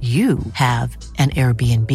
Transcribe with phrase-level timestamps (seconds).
[0.00, 1.92] you have an Airbnb.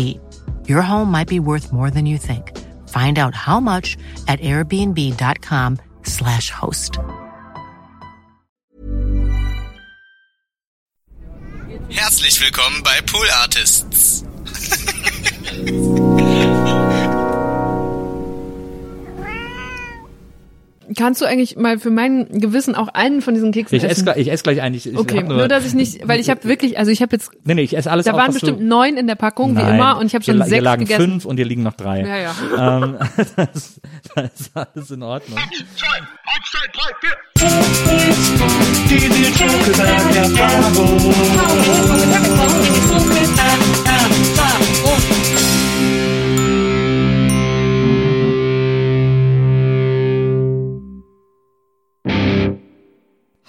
[0.67, 2.51] Your home might be worth more than you think.
[2.89, 3.95] Find out how much
[4.27, 6.97] at airbnb.com/slash host.
[11.89, 14.25] Herzlich willkommen bei Pool Artists.
[20.97, 24.03] Kannst du eigentlich mal für mein Gewissen auch einen von diesen Keksen Ich esse essen?
[24.05, 24.75] gleich, ich esse gleich einen.
[24.75, 27.15] Ich, ich okay, hab nur, dass ich nicht, weil ich habe wirklich, also ich habe
[27.15, 29.53] jetzt, Nee, nee, ich esse alles da auf, waren bestimmt du, neun in der Packung,
[29.53, 29.65] Nein.
[29.65, 31.01] wie immer, und ich habe Hier schon hier sechs lagen gegessen.
[31.11, 32.01] fünf und hier liegen noch drei.
[32.01, 32.35] Ja, ja.
[32.83, 32.97] Ähm,
[33.35, 33.79] das,
[34.15, 35.39] das ist alles in Ordnung.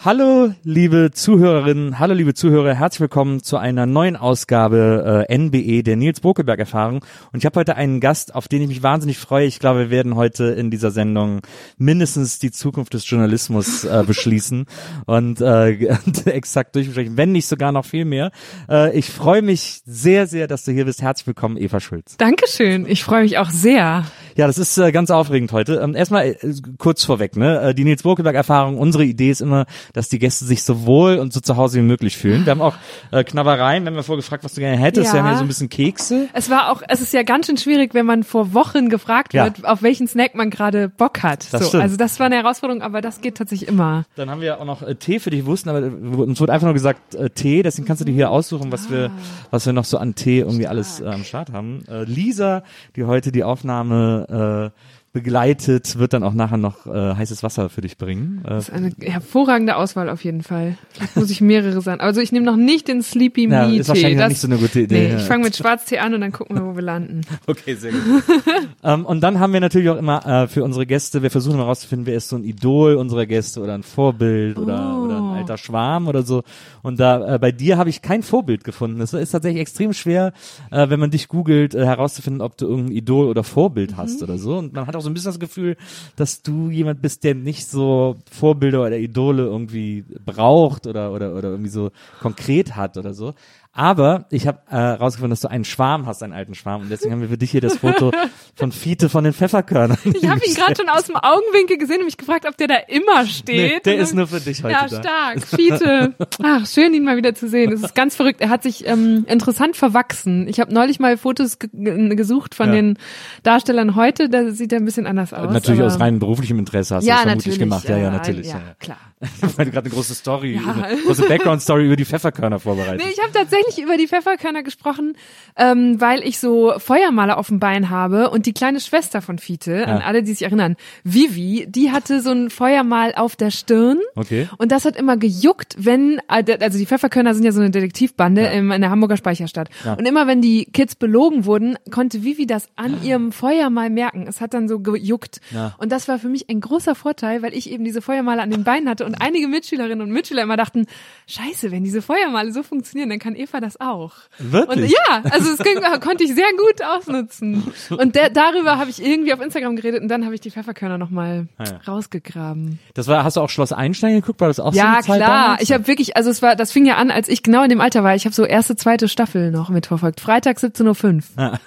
[0.04, 5.96] Hallo, liebe Zuhörerinnen, hallo, liebe Zuhörer, herzlich willkommen zu einer neuen Ausgabe äh, NBE der
[5.96, 7.02] Nils Bokelberg Erfahrung.
[7.32, 9.46] Und ich habe heute einen Gast, auf den ich mich wahnsinnig freue.
[9.46, 11.40] Ich glaube, wir werden heute in dieser Sendung
[11.78, 14.66] mindestens die Zukunft des Journalismus äh, beschließen
[15.06, 15.70] und äh,
[16.26, 18.30] exakt durchbesprechen, wenn nicht sogar noch viel mehr.
[18.68, 21.00] Äh, ich freue mich sehr, sehr, dass du hier bist.
[21.00, 22.18] Herzlich willkommen, Eva Schulz.
[22.18, 24.04] Dankeschön, ich freue mich auch sehr.
[24.36, 25.76] Ja, das ist äh, ganz aufregend heute.
[25.76, 26.36] Ähm, erstmal äh,
[26.78, 27.60] kurz vorweg, ne?
[27.60, 31.18] Äh, die Nils Bokelberg Erfahrung, unsere Idee ist immer, dass die Gäste sich so wohl
[31.18, 32.44] und so zu Hause wie möglich fühlen.
[32.44, 32.74] Wir haben auch
[33.12, 35.08] äh, Knabbereien, wenn wir vorgefragt, was du gerne hättest.
[35.08, 35.14] Ja.
[35.14, 36.28] Wir haben hier so ein bisschen Kekse.
[36.32, 39.44] Es war auch, es ist ja ganz schön schwierig, wenn man vor Wochen gefragt Ja.
[39.44, 41.52] wird, auf welchen Snack man gerade Bock hat.
[41.52, 41.82] Das so, stimmt.
[41.84, 44.04] also das war eine Herausforderung, aber das geht tatsächlich immer.
[44.16, 45.46] Dann haben wir auch noch äh, Tee für dich.
[45.46, 47.62] Wussten, aber äh, uns wurde einfach nur gesagt äh, Tee.
[47.62, 49.10] Deswegen kannst du dir hier aussuchen, was wir,
[49.50, 51.84] was wir noch so an Tee irgendwie alles äh, am Start haben.
[51.88, 52.62] Äh, Lisa,
[52.96, 54.70] die heute die Aufnahme äh,
[55.14, 58.42] begleitet, wird dann auch nachher noch äh, heißes Wasser für dich bringen.
[58.44, 60.76] Äh, Das ist eine hervorragende Auswahl auf jeden Fall.
[60.90, 62.00] Vielleicht muss ich mehrere sein.
[62.00, 64.58] Also ich nehme noch nicht den Sleepy Ja, Me ist wahrscheinlich noch nicht so eine
[64.58, 65.16] gute Idee, Nee, ja.
[65.16, 67.22] ich fange mit Schwarztee an und dann gucken wir, wo wir landen.
[67.46, 68.22] Okay, sehr gut.
[68.82, 71.64] ähm, und dann haben wir natürlich auch immer äh, für unsere Gäste, wir versuchen immer
[71.64, 75.04] rauszufinden, wer ist so ein Idol unserer Gäste oder ein Vorbild oder, Oh.
[75.04, 76.42] oder ein alter Schwarm oder so.
[76.82, 79.00] Und da äh, bei dir habe ich kein Vorbild gefunden.
[79.00, 80.32] Es ist tatsächlich extrem schwer,
[80.70, 84.24] äh, wenn man dich googelt, äh, herauszufinden, ob du irgendein Idol oder Vorbild hast Mhm.
[84.24, 84.56] oder so.
[84.58, 85.76] Und man hat auch so ein bisschen das Gefühl,
[86.16, 91.50] dass du jemand bist, der nicht so Vorbilder oder Idole irgendwie braucht oder oder oder
[91.50, 93.34] irgendwie so konkret hat oder so.
[93.76, 96.82] Aber ich habe äh, rausgefunden, dass du einen Schwarm hast, einen alten Schwarm.
[96.82, 98.12] Und deswegen haben wir für dich hier das Foto
[98.54, 99.98] von Fiete von den Pfefferkörnern.
[100.04, 102.76] Ich habe ihn gerade schon aus dem Augenwinkel gesehen und mich gefragt, ob der da
[102.86, 103.46] immer steht.
[103.74, 105.00] Nee, der Und ist nur für dich heute Ja, da.
[105.00, 105.42] stark.
[105.48, 106.14] Fiete.
[106.42, 107.72] Ach, schön, ihn mal wieder zu sehen.
[107.72, 108.40] Es ist ganz verrückt.
[108.40, 110.46] Er hat sich ähm, interessant verwachsen.
[110.46, 112.74] Ich habe neulich mal Fotos ge ge- gesucht von Ja.
[112.76, 112.98] den
[113.42, 114.28] Darstellern heute.
[114.28, 115.52] Da sieht er ein bisschen anders aus.
[115.52, 117.88] Natürlich aus rein beruflichem Interesse hast ja, du das vermutlich natürlich, gemacht.
[117.88, 118.46] Ja, ja, natürlich.
[118.48, 118.98] Ja, Ja, klar.
[119.56, 123.00] Weil du gerade eine große Story, eine große Background-Story über die Pfefferkörner vorbereitet.
[123.06, 125.16] Nee, ich habe tatsächlich über die Pfefferkörner gesprochen,
[125.56, 129.86] ähm, weil ich so Feuermaler auf dem Bein habe und die kleine Schwester von Fiete,
[129.86, 133.98] an alle, die sich erinnern, Vivi, die hatte so ein Feuermal auf der Stirn.
[134.14, 134.48] Okay.
[134.58, 138.70] Und das hat immer gejuckt, wenn, also die Pfefferkörner sind ja so eine Detektivbande im,
[138.70, 139.68] in der Hamburger Speicherstadt.
[139.84, 139.94] Ja.
[139.94, 144.26] Und immer wenn die Kids belogen wurden, konnte Vivi das an ihrem Feuermal merken.
[144.28, 145.40] Es hat dann so gejuckt.
[145.52, 145.74] Ja.
[145.78, 148.64] Und das war für mich ein großer Vorteil, weil ich eben diese Feuermale an den
[148.64, 150.86] Beinen hatte und einige Mitschülerinnen und Mitschüler immer dachten,
[151.26, 154.12] scheiße, wenn diese Feuermale so funktionieren, dann kann Eva das auch.
[154.38, 154.84] Wirklich?
[154.84, 157.72] Und ja, also das ging, konnte ich sehr gut ausnutzen.
[157.90, 160.98] Und der, darüber habe ich irgendwie auf Instagram geredet und dann habe ich die Pfefferkörner
[160.98, 161.80] nochmal Ah ja.
[161.86, 162.78] rausgegraben.
[162.94, 164.40] Das war, hast du auch Schloss Einstein geguckt?
[164.40, 165.58] War das auch so Ja, eine Zeit klar.
[165.60, 167.80] Ich habe wirklich, also es war, das fing ja an, als ich genau in dem
[167.80, 168.14] Alter war.
[168.14, 170.20] Ich habe so erste, zweite Staffel noch mitverfolgt.
[170.20, 171.58] Freitag 17.05 Uhr.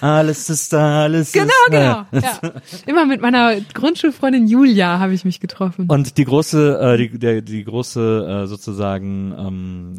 [0.00, 2.06] Alles ist da, alles Genau, ist da.
[2.10, 2.24] genau.
[2.24, 2.52] Ja.
[2.86, 5.86] Immer mit meiner Grundschulfreundin Julia habe ich mich getroffen.
[5.88, 9.94] Und die große, äh, die, der, die große äh, sozusagen ähm,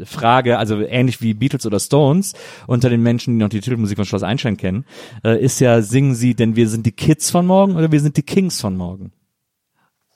[0.00, 2.32] äh, Frage, also ähnlich wie Beatles oder Stones,
[2.66, 4.86] unter den Menschen, die noch die Titelmusik von Schloss Einstein kennen,
[5.22, 8.16] äh, ist ja, singen sie, denn wir sind die Kids von morgen oder wir sind
[8.16, 9.12] die Kings von morgen.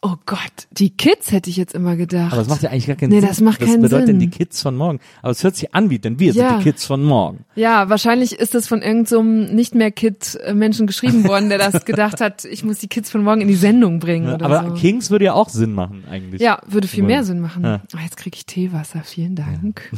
[0.00, 2.32] Oh Gott, die Kids hätte ich jetzt immer gedacht.
[2.32, 3.28] Aber das macht ja eigentlich gar keinen Nee, Sinn.
[3.28, 4.30] das macht keinen Was bedeutet denn Sinn.
[4.30, 5.00] die Kids von morgen?
[5.22, 6.50] Aber es hört sich an wie, denn wir Ja.
[6.50, 7.44] sind die Kids von morgen.
[7.56, 12.44] Ja, wahrscheinlich ist das von irgendeinem nicht mehr Kid-Menschen geschrieben worden, der das gedacht hat,
[12.44, 14.74] ich muss die Kids von morgen in die Sendung bringen oder Aber so.
[14.76, 16.40] Kings würde ja auch Sinn machen eigentlich.
[16.40, 17.64] ja, würde viel mehr Sinn machen.
[17.64, 17.82] Ja.
[17.96, 19.90] Ah, jetzt kriege ich Teewasser, vielen Dank.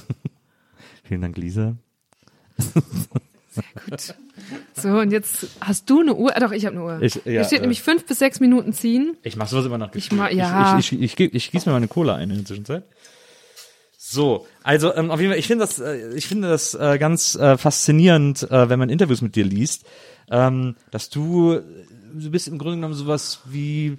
[1.03, 1.77] Vielen Dank, Lisa.
[4.75, 6.35] So, und jetzt hast du eine Uhr?
[6.37, 7.03] Ah, doch, ich habe eine Uhr.
[7.03, 9.17] Ich- ja, Hier steht äh, nämlich fünf bis sechs Minuten ziehen.
[9.23, 10.79] Ich mach sowas immer nach Ich ma- ja.
[10.79, 12.85] Ich, ich, ich, ich, ich gieße mir meine Cola ein in der Zwischenzeit.
[13.99, 17.35] So, also ähm, auf jeden Fall, ich finde das, äh, ich finde das äh, ganz
[17.37, 19.85] äh, faszinierend, äh, wenn man Interviews mit dir liest,
[20.31, 21.61] ähm, dass du,
[22.15, 23.99] du bist im Grunde genommen sowas wie,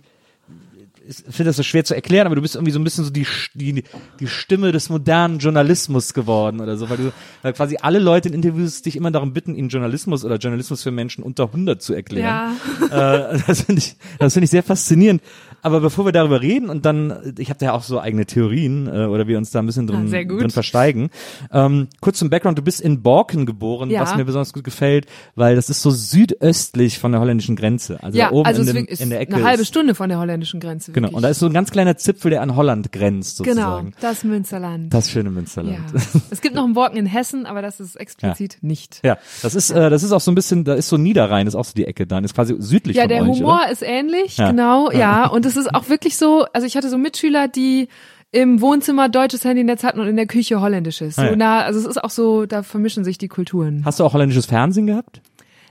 [1.13, 3.25] finde das so schwer zu erklären, aber du bist irgendwie so ein bisschen so die,
[3.53, 3.83] die,
[4.19, 7.11] die Stimme des modernen Journalismus geworden oder so, weil du
[7.41, 10.91] weil quasi alle Leute in Interviews dich immer darum bitten, ihnen Journalismus oder Journalismus für
[10.91, 12.55] Menschen unter 100 zu erklären.
[12.89, 13.31] Ja.
[13.31, 15.21] Äh, das finde ich, das finde ich sehr faszinierend.
[15.63, 18.87] Aber bevor wir darüber reden und dann, ich habe da ja auch so eigene Theorien
[18.87, 21.09] äh, oder wir uns da ein bisschen drin, Ah, drin versteigen.
[21.51, 24.01] Ähm, kurz zum Background: Du bist in Borken geboren, Ja.
[24.01, 25.05] was mir besonders gut gefällt,
[25.35, 28.85] weil das ist so südöstlich von der holländischen Grenze, also Ja, oben also in, dem,
[28.85, 29.35] in der Ecke.
[29.35, 29.65] eine halbe.
[29.65, 30.91] Stunde von der holländischen Grenze.
[30.91, 31.07] Genau.
[31.07, 31.15] Wirklich.
[31.17, 33.93] Und da ist so ein ganz kleiner Zipfel, der an Holland grenzt Genau, sozusagen.
[34.01, 34.93] das Münsterland.
[34.93, 35.77] Das schöne Münsterland.
[35.93, 36.01] ja.
[36.31, 38.99] Es gibt noch einen Borken in Hessen, aber das ist explizit nicht.
[39.03, 41.55] Ja, das ist, äh, das ist auch so ein bisschen, da ist so Niederrhein, ist
[41.55, 43.71] auch so die Ecke da, ist quasi südlich Ja, von der euch, Humor oder?
[43.71, 44.49] ist ähnlich, Ja.
[44.51, 45.27] genau, ja.
[45.27, 47.87] Und es ist auch wirklich so, also ich hatte so Mitschüler, die
[48.31, 51.19] im Wohnzimmer deutsches Handynetz hatten und in der Küche holländisches.
[51.19, 51.35] Ah, ja.
[51.35, 53.83] nah, also es ist auch so, da vermischen sich die Kulturen.
[53.83, 55.21] Hast du auch holländisches Fernsehen gehabt?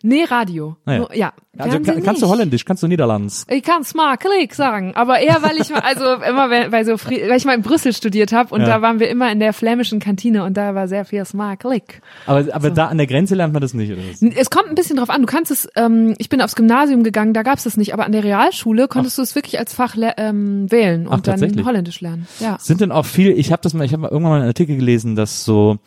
[0.03, 0.77] Nee, Radio.
[0.85, 0.99] Ah, ja.
[0.99, 1.32] Nur, ja.
[1.58, 2.29] Also kann, kannst du.
[2.29, 3.44] Holländisch, kannst du Niederlands?
[3.50, 7.44] Ich kann smakelijk sagen, aber eher weil ich mal, also immer weil so weil ich
[7.44, 8.67] mal in Brüssel studiert habe und Ja.
[8.69, 12.02] da waren wir immer in der flämischen Kantine und da war sehr viel smakelijk.
[12.26, 14.23] Aber, aber da an der Grenze lernt man das nicht, oder was?
[14.23, 15.23] Es kommt ein bisschen drauf an.
[15.23, 18.12] Du kannst es, ähm, ich bin aufs Gymnasium gegangen, da gab's das nicht, aber an
[18.12, 21.67] der Realschule konntest du es wirklich als Fach ähm, wählen und Ach, dann?
[21.67, 22.29] Holländisch lernen.
[22.38, 22.58] Ja.
[22.61, 24.76] Sind denn auch viel, ich habe das mal, ich habe mal irgendwann mal einen Artikel
[24.76, 25.79] gelesen, dass so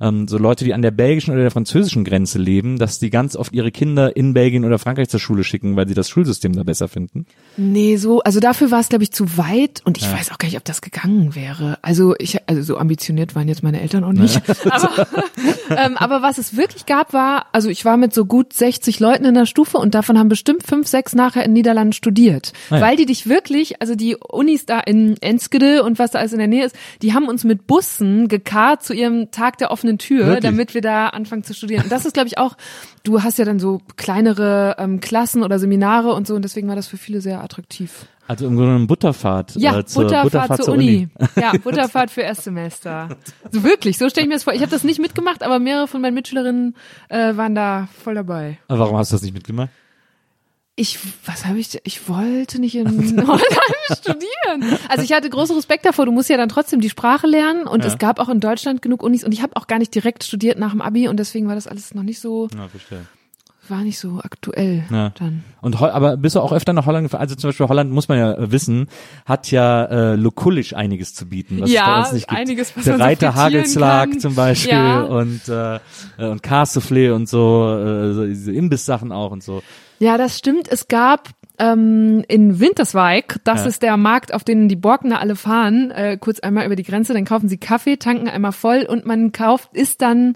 [0.00, 3.36] ähm, so Leute, die an der belgischen oder der französischen Grenze leben, dass die ganz
[3.36, 6.64] oft ihre Kinder in Belgien oder Frankreich zur Schule schicken, weil sie das Schulsystem da
[6.64, 7.26] besser finden.
[7.56, 10.48] Nee, so, also dafür war es, glaube ich, zu weit und ich weiß auch gar
[10.48, 11.78] nicht, ob das gegangen wäre.
[11.82, 14.42] Also ich, also so ambitioniert waren jetzt meine Eltern auch nicht.
[14.70, 15.06] aber,
[15.70, 19.24] ähm, aber was es wirklich gab, war, also ich war mit so gut 60 Leuten
[19.24, 22.52] in der Stufe und davon haben bestimmt fünf, sechs nachher in Niederlanden studiert.
[22.70, 22.80] Ah ja.
[22.80, 26.38] Weil die dich wirklich, also die Unis da in Enskede und was da alles in
[26.38, 30.26] der Nähe ist, die haben uns mit Bussen gekarrt zu ihrem Tag der offenen Tür,
[30.26, 30.42] Wirklich?
[30.42, 31.84] damit wir da anfangen zu studieren.
[31.84, 32.56] Und das ist, glaube ich, auch,
[33.04, 36.76] du hast ja dann so kleinere ähm, Klassen oder Seminare und so und deswegen war
[36.76, 38.06] das für viele sehr attraktiv.
[38.28, 39.54] Also im Grunde genommen Butterfahrt.
[39.56, 41.08] Ja, äh, zur, Butterfahrt, zur Uni.
[41.36, 43.10] Ja, Butterfahrt für Erstsemester.
[43.50, 44.54] So wirklich, so stelle ich mir das vor.
[44.54, 46.74] Ich habe das nicht mitgemacht, aber mehrere von meinen Mitschülerinnen
[47.10, 48.58] äh, waren da voll dabei.
[48.68, 49.68] Aber Warum hast du das nicht mitgemacht?
[50.74, 52.86] Ich, was habe ich, ich wollte nicht in
[53.26, 53.42] Holland
[53.94, 54.78] studieren.
[54.88, 56.06] Also ich hatte großen Respekt davor.
[56.06, 57.90] Du musst ja dann trotzdem die Sprache lernen und Ja.
[57.90, 60.58] es gab auch in Deutschland genug Unis und ich habe auch gar nicht direkt studiert
[60.58, 63.04] nach dem Abi und deswegen war das alles noch nicht so, Ja, verstehe.
[63.72, 65.10] War nicht so aktuell Ja.
[65.18, 65.42] dann.
[65.60, 67.22] Und Hol- aber bist du auch öfter nach Holland gefahren?
[67.22, 68.86] Also zum Beispiel Holland muss man ja äh, wissen,
[69.26, 72.40] hat ja äh, lokulisch einiges zu bieten, was Ja, es bei uns nicht gibt.
[72.40, 75.00] einiges, was Der so Reiter frittieren Hagelslag zum Beispiel Ja.
[75.02, 75.80] und äh,
[76.18, 79.62] und Cassoufflé und so, äh, so diese Imbisssachen auch und so.
[79.98, 80.68] Ja, das stimmt.
[80.68, 83.66] Es gab ähm, in Winterswijk, das Ja.
[83.66, 87.12] ist der Markt, auf den die Borkener alle fahren, äh, kurz einmal über die Grenze,
[87.12, 90.34] dann kaufen sie Kaffee, tanken einmal voll und man kauft, isst dann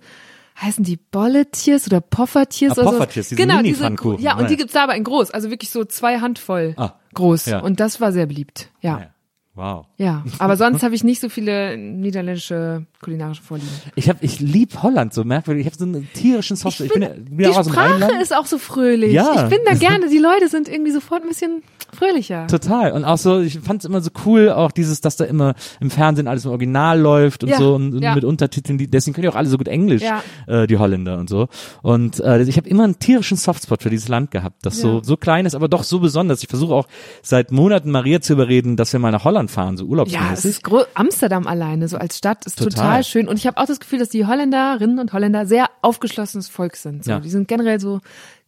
[0.60, 2.96] heißen die Bolletiers oder Poffertiers Ah, oder so.
[2.98, 4.48] Poffertiers, diese genau, Mini-Pfannkuchen, Ja, und ja.
[4.48, 7.46] die gibt's da aber in groß, also wirklich so zwei Handvoll Ah, groß.
[7.46, 7.60] ja.
[7.60, 8.70] Und das war sehr beliebt.
[8.80, 8.98] Ja.
[9.00, 9.06] Ja.
[9.54, 9.86] Wow.
[9.96, 13.70] Ja, aber sonst habe ich nicht so viele niederländische kulinarische Vorlieben.
[13.94, 15.66] Ich hab, ich lieb Holland so merkwürdig.
[15.66, 16.80] Ich habe so einen tierischen Soft.
[16.80, 19.12] Ich, bin, ja- bin ja die aus dem Sprache ist auch so fröhlich.
[19.12, 19.44] Ja.
[19.44, 20.10] Ich bin da gerne.
[20.10, 21.62] Die Leute sind irgendwie sofort ein bisschen
[21.96, 22.46] fröhlicher.
[22.46, 22.92] Total.
[22.92, 25.90] Und auch so, ich fand es immer so cool, auch dieses, dass da immer im
[25.90, 28.14] Fernsehen alles im Original läuft und Ja, so und, und ja.
[28.14, 28.78] mit Untertiteln.
[28.78, 30.22] Die, deswegen können die auch alle so gut Englisch, Ja.
[30.46, 31.48] äh, die Holländer und so.
[31.82, 35.04] Und äh, ich habe immer einen tierischen Softspot für dieses Land gehabt, das so Ja.
[35.04, 36.42] so klein ist, aber doch so besonders.
[36.42, 36.86] Ich versuche auch
[37.22, 40.50] seit Monaten Maria zu überreden, dass wir mal nach Holland fahren, so Ja, es urlaubsmäßig.
[40.50, 43.04] ist gro Amsterdam alleine, so als Stadt, ist total, Total.
[43.04, 43.28] schön.
[43.28, 47.04] Und ich habe auch das Gefühl, dass die Holländerinnen und Holländer sehr aufgeschlossenes Volk sind.
[47.04, 47.12] So.
[47.12, 47.20] Ja.
[47.20, 48.00] Die sind generell so,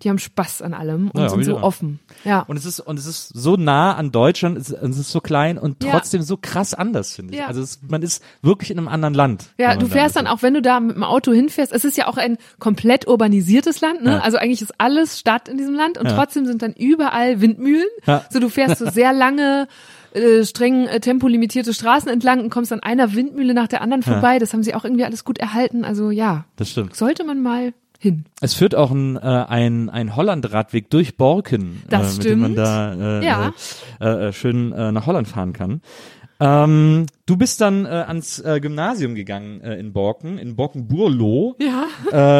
[0.02, 1.64] die haben Spaß an allem und Ja, sind so wieder.
[1.64, 1.98] offen.
[2.24, 2.42] Ja.
[2.42, 5.58] Und es ist und es ist so nah an Deutschland, es, es ist so klein
[5.58, 5.90] und Ja.
[5.90, 7.40] trotzdem so krass anders, finde ich.
[7.40, 7.46] Ja.
[7.48, 9.46] Also es, man ist wirklich in einem anderen Land.
[9.58, 11.96] Ja, du fährst da dann auch, wenn du da mit dem Auto hinfährst, es ist
[11.96, 14.12] ja auch ein komplett urbanisiertes Land, ne?
[14.12, 14.18] Ja.
[14.20, 16.14] Also eigentlich ist alles Stadt in diesem Land und Ja.
[16.14, 17.88] trotzdem sind dann überall Windmühlen.
[18.06, 18.24] Ja.
[18.30, 19.66] So du fährst so sehr lange
[20.14, 24.38] äh, streng äh, tempolimitierte Straßen entlang und kommst an einer Windmühle nach der anderen vorbei.
[24.38, 25.84] Das haben sie auch irgendwie alles gut erhalten.
[25.84, 26.94] Also ja, Das stimmt.
[26.96, 28.24] sollte man mal hin.
[28.40, 32.52] Es führt auch ein, äh, ein, ein Holland-Radweg durch Borken, Das äh, mit dem man
[32.52, 32.66] stimmt.
[32.66, 33.52] da äh, Ja.
[34.00, 35.80] äh, äh, schön äh, nach Holland fahren kann.
[36.40, 41.86] Ähm, du bist dann äh, ans äh, Gymnasium gegangen äh, in Borken, in Borken-Burlo, Ja.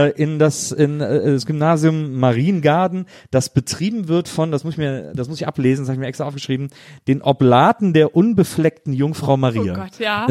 [0.07, 4.79] äh, in das in äh, das Gymnasium Mariengarden, das betrieben wird von, das muss ich
[4.79, 6.69] mir, das muss ich ablesen, das habe ich mir extra aufgeschrieben,
[7.09, 9.75] den Oblaten der unbefleckten Jungfrau Oh Maria.
[9.75, 10.27] Gott, ja.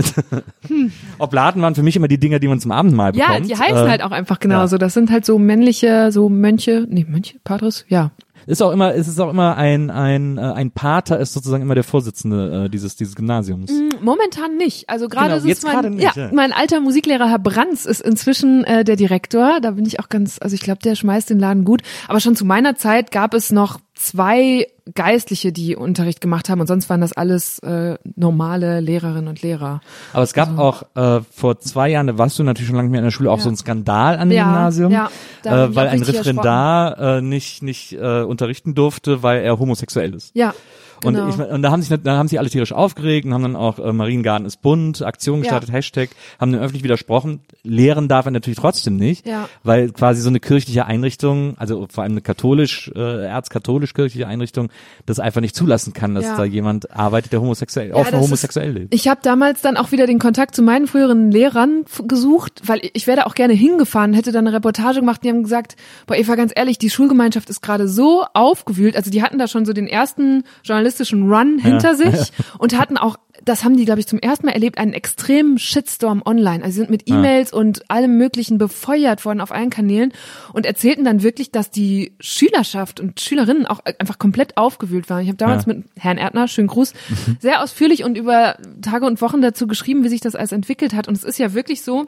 [1.19, 3.49] Oblaten waren für mich immer die Dinger, die man zum Abendmahl Ja, bekommt.
[3.49, 4.77] die heißen Äh, halt auch einfach genauso.
[4.77, 8.11] Das sind halt so männliche, so Mönche, nee, Mönche, Padres, ja.
[8.47, 11.75] Ist auch immer, es ist auch immer ein ein äh, ein Pater ist sozusagen immer
[11.75, 13.71] der Vorsitzende äh, dieses dieses Gymnasiums.
[14.01, 14.89] Momentan nicht.
[14.89, 16.29] Also gerade Genau, ist jetzt es mein, nicht, ja, ja.
[16.33, 19.59] mein alter Musiklehrer Herr Brands ist inzwischen äh, der Direktor.
[19.61, 21.81] Da bin ich auch ganz, also ich glaube, der schmeißt den Laden gut.
[22.07, 26.67] Aber schon zu meiner Zeit gab es noch zwei Geistliche, die Unterricht gemacht haben und
[26.67, 29.81] sonst waren das alles äh, normale Lehrerinnen und Lehrer.
[30.13, 32.91] Aber es gab auch äh, vor zwei Jahren, da warst du natürlich schon lange nicht
[32.93, 33.43] mehr in der Schule, auch Ja.
[33.43, 35.09] so ein Skandal an dem Ja, Gymnasium, ja,
[35.43, 40.31] äh, weil ein Referendar äh, nicht nicht äh, unterrichten durfte, weil er homosexuell ist.
[40.35, 40.53] Ja,
[41.01, 41.23] genau.
[41.25, 43.55] Und, ich, und da haben sich da haben sich alle tierisch aufgeregt und haben dann
[43.55, 45.75] auch äh, Mariengarten ist bunt, Aktion gestartet, Ja.
[45.75, 47.41] Hashtag, haben dann öffentlich widersprochen.
[47.63, 49.49] Lehren darf er natürlich trotzdem nicht, Ja.
[49.63, 54.69] weil quasi so eine kirchliche Einrichtung, also vor allem eine katholisch, äh, erzkatholisch kirchliche Einrichtung,
[55.05, 56.37] das einfach nicht zulassen kann, dass Ja.
[56.37, 58.93] da jemand arbeitet, der homosexuell, Ja, offen das ist- homosexuell lebt.
[58.93, 63.07] Ich habe damals dann auch wieder den Kontakt zu meinen früheren Lehrern gesucht, weil ich
[63.07, 65.23] wäre da auch gerne hingefahren, hätte dann eine Reportage gemacht.
[65.23, 65.75] Die haben gesagt,
[66.05, 68.95] boah Eva, ganz ehrlich, die Schulgemeinschaft ist gerade so aufgewühlt.
[68.95, 70.43] Also die hatten da schon so den ersten
[70.87, 74.53] journalistischen Run hinter sich und hatten auch, das haben die, glaube ich, zum ersten Mal
[74.53, 76.63] erlebt, einen extremen Shitstorm online.
[76.63, 80.11] Also sie sind mit E-Mails und allem Möglichen befeuert worden auf allen Kanälen
[80.53, 85.21] und erzählten dann wirklich, dass die Schülerschaft und Schülerinnen auch einfach komplett aufgewühlt waren.
[85.21, 85.73] Ich habe damals Ja.
[85.73, 86.93] mit Herrn Erdner, schönen Gruß,
[87.39, 91.07] sehr ausführlich und über Tage und Wochen dazu geschrieben, wie sich das alles entwickelt hat.
[91.07, 92.07] Und es ist ja wirklich so,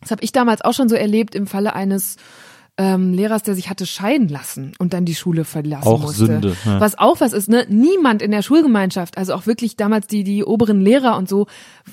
[0.00, 2.16] das habe ich damals auch schon so erlebt im Falle eines
[2.82, 6.24] ähm, Lehrers, der sich hatte scheiden lassen und dann die Schule verlassen Auch musste.
[6.26, 6.80] Sünde, ja.
[6.80, 7.66] Was auch was ist, ne?
[7.68, 11.46] Niemand in der Schulgemeinschaft, also auch wirklich damals die die oberen Lehrer und so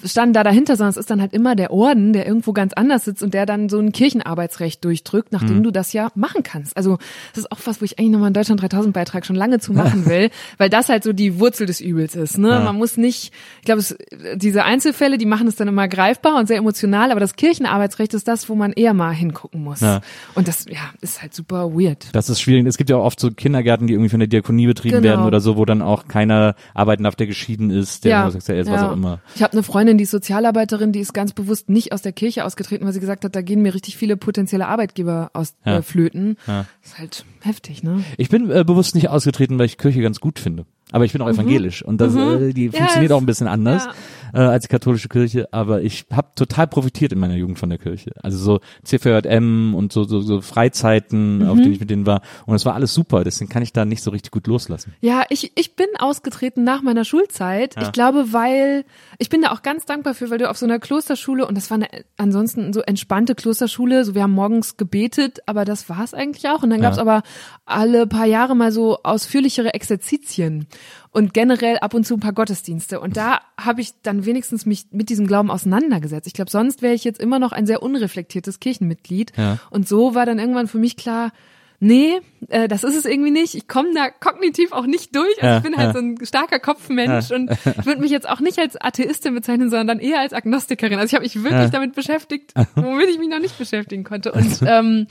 [0.05, 3.03] standen da dahinter, sondern es ist dann halt immer der Orden, der irgendwo ganz anders
[3.03, 5.37] sitzt und der dann so ein Kirchenarbeitsrecht durchdrückt, Mhm.
[5.41, 6.77] nachdem du das ja machen kannst.
[6.77, 6.97] Also
[7.33, 9.73] das ist auch was, wo ich eigentlich nochmal einen Deutschland 3000 Beitrag schon lange zu
[9.73, 12.37] machen will, weil das halt so die Wurzel des Übels ist.
[12.37, 12.61] Ne?
[12.63, 13.97] Man muss nicht, ich glaube, es-
[14.35, 18.27] diese Einzelfälle, die machen es dann immer greifbar und sehr emotional, aber das Kirchenarbeitsrecht ist
[18.27, 19.81] das, wo man eher mal hingucken muss.
[19.81, 20.01] Ja.
[20.35, 22.09] Und das, ja, ist halt super weird.
[22.13, 22.65] Das ist schwierig.
[22.67, 25.03] Es gibt ja auch oft so Kindergärten, die irgendwie von der Diakonie betrieben Genau.
[25.03, 28.69] werden oder so, wo dann auch keiner arbeiten darf, der geschieden ist, der homosexuell ist,
[28.69, 28.89] was ja.
[28.89, 29.19] auch immer.
[29.35, 32.45] Ich habe eine Freundin, die ist Sozialarbeiterin, die ist ganz bewusst nicht aus der Kirche
[32.45, 35.77] ausgetreten, weil sie gesagt hat, da gehen mir richtig viele potenzielle Arbeitgeber aus Ja.
[35.77, 36.37] äh, flöten.
[36.45, 36.65] Ja.
[36.83, 38.03] ist halt heftig, ne?
[38.17, 40.65] Ich bin äh, bewusst nicht ausgetreten, weil ich Kirche ganz gut finde.
[40.93, 42.73] Aber ich bin auch evangelisch und das, äh, die Mhm.
[42.73, 43.87] Ja, funktioniert auch ein bisschen anders
[44.33, 45.49] äh, als die katholische Kirche.
[45.51, 48.11] Aber ich habe total profitiert in meiner Jugend von der Kirche.
[48.23, 51.49] Also so CVJM und so, so, so Freizeiten, Mhm.
[51.49, 52.21] auf denen ich mit denen war.
[52.45, 53.23] Und es war alles super.
[53.23, 54.93] Deswegen kann ich da nicht so richtig gut loslassen.
[55.01, 57.75] Ja, ich, ich bin ausgetreten nach meiner Schulzeit.
[57.81, 58.85] Ich glaube, weil,
[59.19, 61.71] ich bin da auch ganz dankbar für, weil du auf so einer Klosterschule, und das
[61.71, 66.13] war eine ansonsten so entspannte Klosterschule, so wir haben morgens gebetet, aber das war es
[66.13, 66.61] eigentlich auch.
[66.61, 67.01] Und dann gab's Ja.
[67.01, 67.23] aber
[67.65, 70.67] alle paar Jahre mal so ausführlichere Exerzitien
[71.11, 72.99] und generell ab und zu ein paar Gottesdienste.
[72.99, 76.27] Und da habe ich dann wenigstens mich mit diesem Glauben auseinandergesetzt.
[76.27, 79.33] Ich glaube, sonst wäre ich jetzt immer noch ein sehr unreflektiertes Kirchenmitglied.
[79.35, 79.57] Ja.
[79.71, 81.31] Und so war dann irgendwann für mich klar,
[81.79, 82.19] nee,
[82.49, 83.55] äh, das ist es irgendwie nicht.
[83.55, 85.41] Ich komme da kognitiv auch nicht durch.
[85.41, 88.59] Also ich bin halt so ein starker Kopfmensch und ich würde mich jetzt auch nicht
[88.59, 90.97] als Atheistin bezeichnen, sondern eher als Agnostikerin.
[90.97, 94.31] Also ich habe mich wirklich damit beschäftigt, womit ich mich noch nicht beschäftigen konnte.
[94.31, 95.07] Und ähm,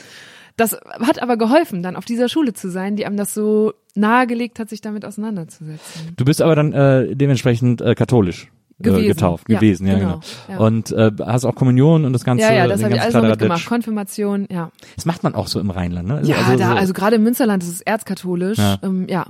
[0.56, 4.58] das hat aber geholfen, dann auf dieser Schule zu sein, die einem das so nahegelegt
[4.58, 6.14] hat, sich damit auseinanderzusetzen.
[6.16, 8.48] Du bist aber dann äh, dementsprechend äh, katholisch.
[8.78, 9.08] Äh, Gewesen.
[9.08, 10.58] getauft, Ja, gewesen, ja, genau, genau.
[10.60, 10.66] ja.
[10.66, 13.20] Und äh, hast auch Kommunion und das ganze, Ja, ja, das habe ich alles noch
[13.20, 13.40] Kladderadatsch.
[13.48, 13.66] mitgemacht.
[13.66, 14.70] Konfirmation, ja.
[14.96, 16.20] Das macht man auch so im Rheinland, ne?
[16.24, 18.58] Ja, also, da, so, also gerade im Münsterland ist es erzkatholisch.
[18.58, 18.78] Ja.
[18.82, 19.26] Ähm, ja.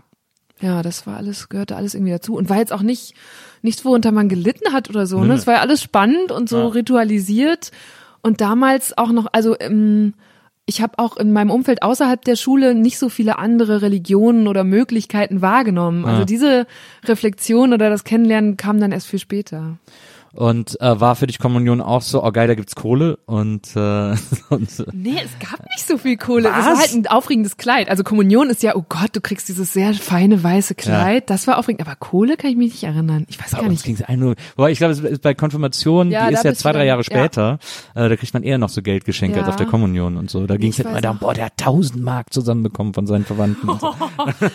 [0.61, 2.35] Ja, das war alles, gehörte alles irgendwie dazu.
[2.35, 3.15] Und war jetzt auch nicht,
[3.63, 5.35] nichts, worunter man gelitten hat oder so, ne?
[5.35, 6.67] Es war ja alles spannend und so Ja.
[6.69, 7.71] ritualisiert.
[8.23, 10.15] Und damals auch noch, also ähm,
[10.69, 14.65] ich habe auch in meinem Umfeld außerhalb der Schule nicht so viele andere Religionen oder
[14.65, 16.05] Möglichkeiten wahrgenommen.
[16.05, 16.25] Also Ja.
[16.25, 16.67] diese
[17.05, 19.79] Reflexion oder das Kennenlernen kam dann erst viel später.
[20.37, 24.11] Und äh, war für dich Kommunion auch so, oh geil, da gibt's Kohle und, äh,
[24.51, 26.51] und Nee, es gab nicht so viel Kohle.
[26.51, 26.59] Was?
[26.59, 27.89] Es war halt ein aufregendes Kleid.
[27.89, 31.31] Also Kommunion ist ja, oh Gott, du kriegst dieses sehr feine weiße Kleid.
[31.31, 31.81] Das war aufregend.
[31.87, 33.25] Aber Kohle kann ich mich nicht erinnern.
[33.29, 33.85] Ich weiß bei gar uns nicht.
[33.85, 36.73] ging's ein nur, wobei ich glaube, es ist bei Konfirmation, Ja, die ist ja zwei,
[36.73, 37.05] drei Jahre ja.
[37.05, 37.59] später,
[37.95, 39.51] äh, da kriegt man eher noch so Geldgeschenke als Ja.
[39.51, 40.47] auf der Kommunion und so.
[40.47, 43.69] Da ging's halt immer darum, boah, der hat tausend Mark zusammenbekommen von seinen Verwandten.
[43.69, 43.89] Und so.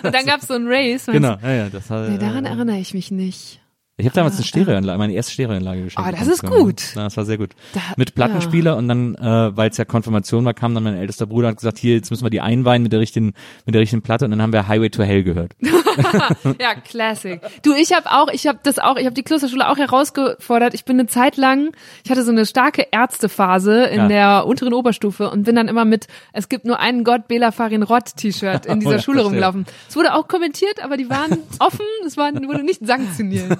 [0.03, 1.05] Und dann gab's so ein Race.
[1.11, 2.09] Genau, ja, ja, das hat?
[2.09, 3.60] Nee, daran äh, erinnere ich mich nicht.
[4.01, 6.07] Ich habe damals eine Stereoanlage, meine erste Stereoanlage geschenkt.
[6.07, 6.69] Ah, das bekommen.
[6.69, 6.95] ist gut.
[6.95, 7.51] Ja, das war sehr gut.
[7.73, 11.25] Da- Mit Plattenspieler und dann, äh, weil es ja Konfirmation war, kam dann mein ältester
[11.25, 13.33] Bruder und hat gesagt, hier, jetzt müssen wir die einweihen mit der richtigen,
[13.65, 15.53] mit der richtigen Platte und dann haben wir Highway to Hell gehört.
[16.59, 17.41] Ja, Classic.
[17.63, 20.73] Du, ich habe auch, ich habe das auch, ich habe die Klosterschule auch herausgefordert.
[20.73, 21.71] Ich bin eine Zeit lang,
[22.05, 24.07] ich hatte so eine starke Ärztephase in Ja.
[24.07, 27.83] der unteren Oberstufe und bin dann immer mit es gibt nur einen Gott Bela Farin
[27.83, 29.23] Rott T-Shirt in dieser Oh ja, Schule verstehe.
[29.23, 29.65] rumgelaufen.
[29.89, 33.57] Es wurde auch kommentiert, aber die waren offen, es war, wurde nicht sanktioniert.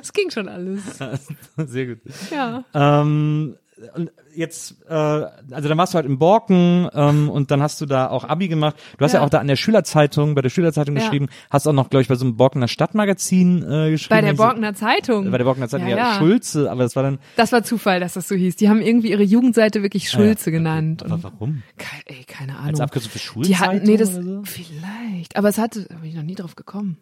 [0.00, 0.80] Es ging schon alles.
[1.56, 1.98] sehr gut.
[2.30, 2.64] Ja.
[2.74, 3.56] Ähm,
[3.96, 7.86] und jetzt, äh, also dann warst du halt in Borken ähm, und dann hast du
[7.86, 8.76] da auch Abi gemacht.
[8.96, 9.26] Du hast ja, Ja.
[9.26, 11.02] auch da an der Schülerzeitung, bei der Schülerzeitung Ja.
[11.02, 14.08] geschrieben, hast auch noch, glaube ich, bei so einem Borkener Stadtmagazin äh, geschrieben.
[14.10, 15.30] Bei der Wenn ich so- Borkener Zeitung.
[15.32, 16.14] Bei der Borkener Zeitung, ja, Ja.
[16.14, 18.54] Schulze, aber das war dann, Das war Zufall, dass das so hieß.
[18.54, 21.02] Die haben irgendwie ihre Jugendseite wirklich Schulze genannt.
[21.02, 21.62] aber Und, warum?
[21.76, 22.68] Ke- ey, keine Ahnung.
[22.68, 24.42] Als Abkürzung für Die Schulzeitung hatten, nee, das, so?
[24.44, 25.34] vielleicht.
[25.34, 26.98] Aber es hatte, da bin ich noch nie drauf gekommen.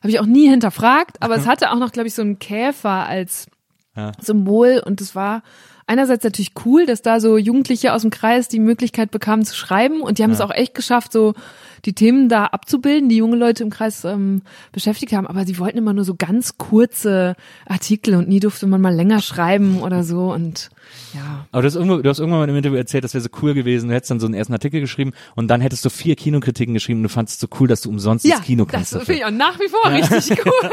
[0.00, 3.06] Habe ich auch nie hinterfragt, aber es hatte auch noch, glaube ich, so einen Käfer
[3.06, 3.46] als
[3.96, 4.12] Ja.
[4.20, 5.42] Symbol und es war
[5.86, 10.00] einerseits natürlich cool, dass da so Jugendliche aus dem Kreis die Möglichkeit bekamen zu schreiben
[10.02, 11.34] und die haben es auch echt geschafft, so
[11.84, 15.78] die Themen da abzubilden, die junge Leute im Kreis ähm, beschäftigt haben, aber sie wollten
[15.78, 17.34] immer nur so ganz kurze
[17.66, 20.70] Artikel und nie durfte man mal länger schreiben oder so und
[21.14, 21.46] ja.
[21.52, 23.54] Aber du hast, irgendwo, du hast irgendwann mal im Interview erzählt, das wäre so cool
[23.54, 23.88] gewesen.
[23.88, 27.00] Du hättest dann so einen ersten Artikel geschrieben und dann hättest du vier Kinokritiken geschrieben
[27.00, 28.88] und du fandest es so cool, dass du umsonst Ja, ins Kino das kannst.
[28.90, 29.14] finde dafür.
[29.16, 30.70] ich auch nach wie vor richtig cool.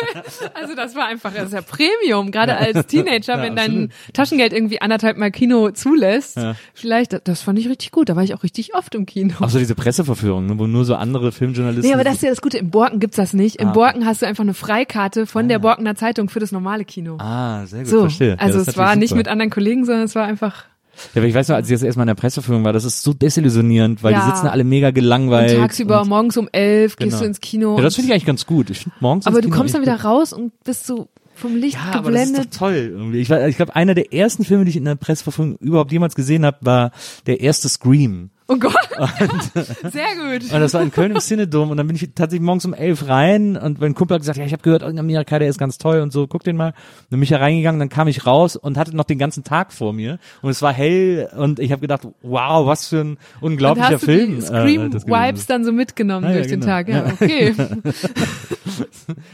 [0.53, 3.91] Also das war einfach, das ist ja Premium, gerade als Teenager, Ja, wenn dein.
[4.13, 6.39] Taschengeld irgendwie anderthalb Mal Kino zulässt.
[6.73, 9.33] Vielleicht, das- das fand ich richtig gut, da war ich auch richtig oft im Kino.
[9.39, 11.87] Auch so diese Presseverführung, ne, wo nur so andere Filmjournalisten.
[11.89, 13.57] Nee, aber das ist ja das Gute, im Borken gibt's das nicht.
[13.57, 13.71] Im Ah.
[13.71, 17.17] Borken hast du einfach eine Freikarte von der Borkener Zeitung für das normale Kino.
[17.19, 18.29] Ah, sehr gut, so, verstehe.
[18.29, 19.17] Ja, also das es war nicht super.
[19.19, 20.65] mit anderen Kollegen, sondern es war einfach
[21.13, 23.01] Ja, aber ich weiß noch, als ich das erstmal in der Presseführung war, das ist
[23.03, 24.25] so desillusionierend, weil Ja.
[24.25, 25.51] die sitzen alle mega gelangweilt.
[25.55, 27.19] und tagsüber, und, morgens um elf gehst Genau.
[27.21, 27.75] du ins Kino.
[27.77, 28.69] Ja, das finde ich eigentlich ganz gut.
[28.71, 31.75] Ich find morgens aber du Kino kommst dann wieder raus und bist so vom Licht
[31.75, 32.57] Ja, aber das ist geblendet.
[32.57, 33.19] toll irgendwie.
[33.19, 36.15] Ich, war- ich glaube, einer der ersten Filme, die ich in der Presseverführung überhaupt jemals
[36.15, 36.91] gesehen habe, war
[37.27, 38.31] der erste Scream.
[38.49, 38.73] Oh Gott.
[39.91, 40.53] Sehr gut.
[40.53, 43.07] Und das war in Köln im Cinedom und dann bin ich tatsächlich morgens um elf
[43.09, 45.77] rein und mein Kumpel hat gesagt, ja, ich habe gehört, in Amerika, der ist ganz
[45.77, 46.67] toll und so, guck den mal.
[46.69, 46.75] Und
[47.09, 49.73] dann bin ich da reingegangen, dann kam ich raus und hatte noch den ganzen Tag
[49.73, 53.51] vor mir und es war hell und ich habe gedacht, wow, was für ein Und
[53.53, 54.31] unglaublicher hast du Film.
[54.31, 56.71] die äh, Scream gewesen Vibes dann so mitgenommen ja, durch den genau.
[56.71, 56.87] Tag.
[56.87, 57.13] Ja, Ja.
[57.13, 57.53] okay.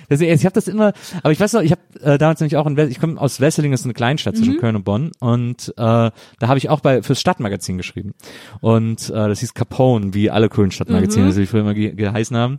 [0.09, 2.65] Deswegen, ich habe das immer, aber ich weiß noch, ich habe äh, damals nämlich auch
[2.65, 4.37] in, Wes- ich komme aus Wesseling, das ist eine Kleinstadt Mhm.
[4.37, 8.13] zwischen Köln und Bonn und äh, da habe ich auch bei fürs Stadtmagazin geschrieben
[8.61, 11.35] und äh, das hieß Capone, wie alle coolen Stadtmagazine, Mhm.
[11.35, 12.57] die früher immer ge geheißen haben.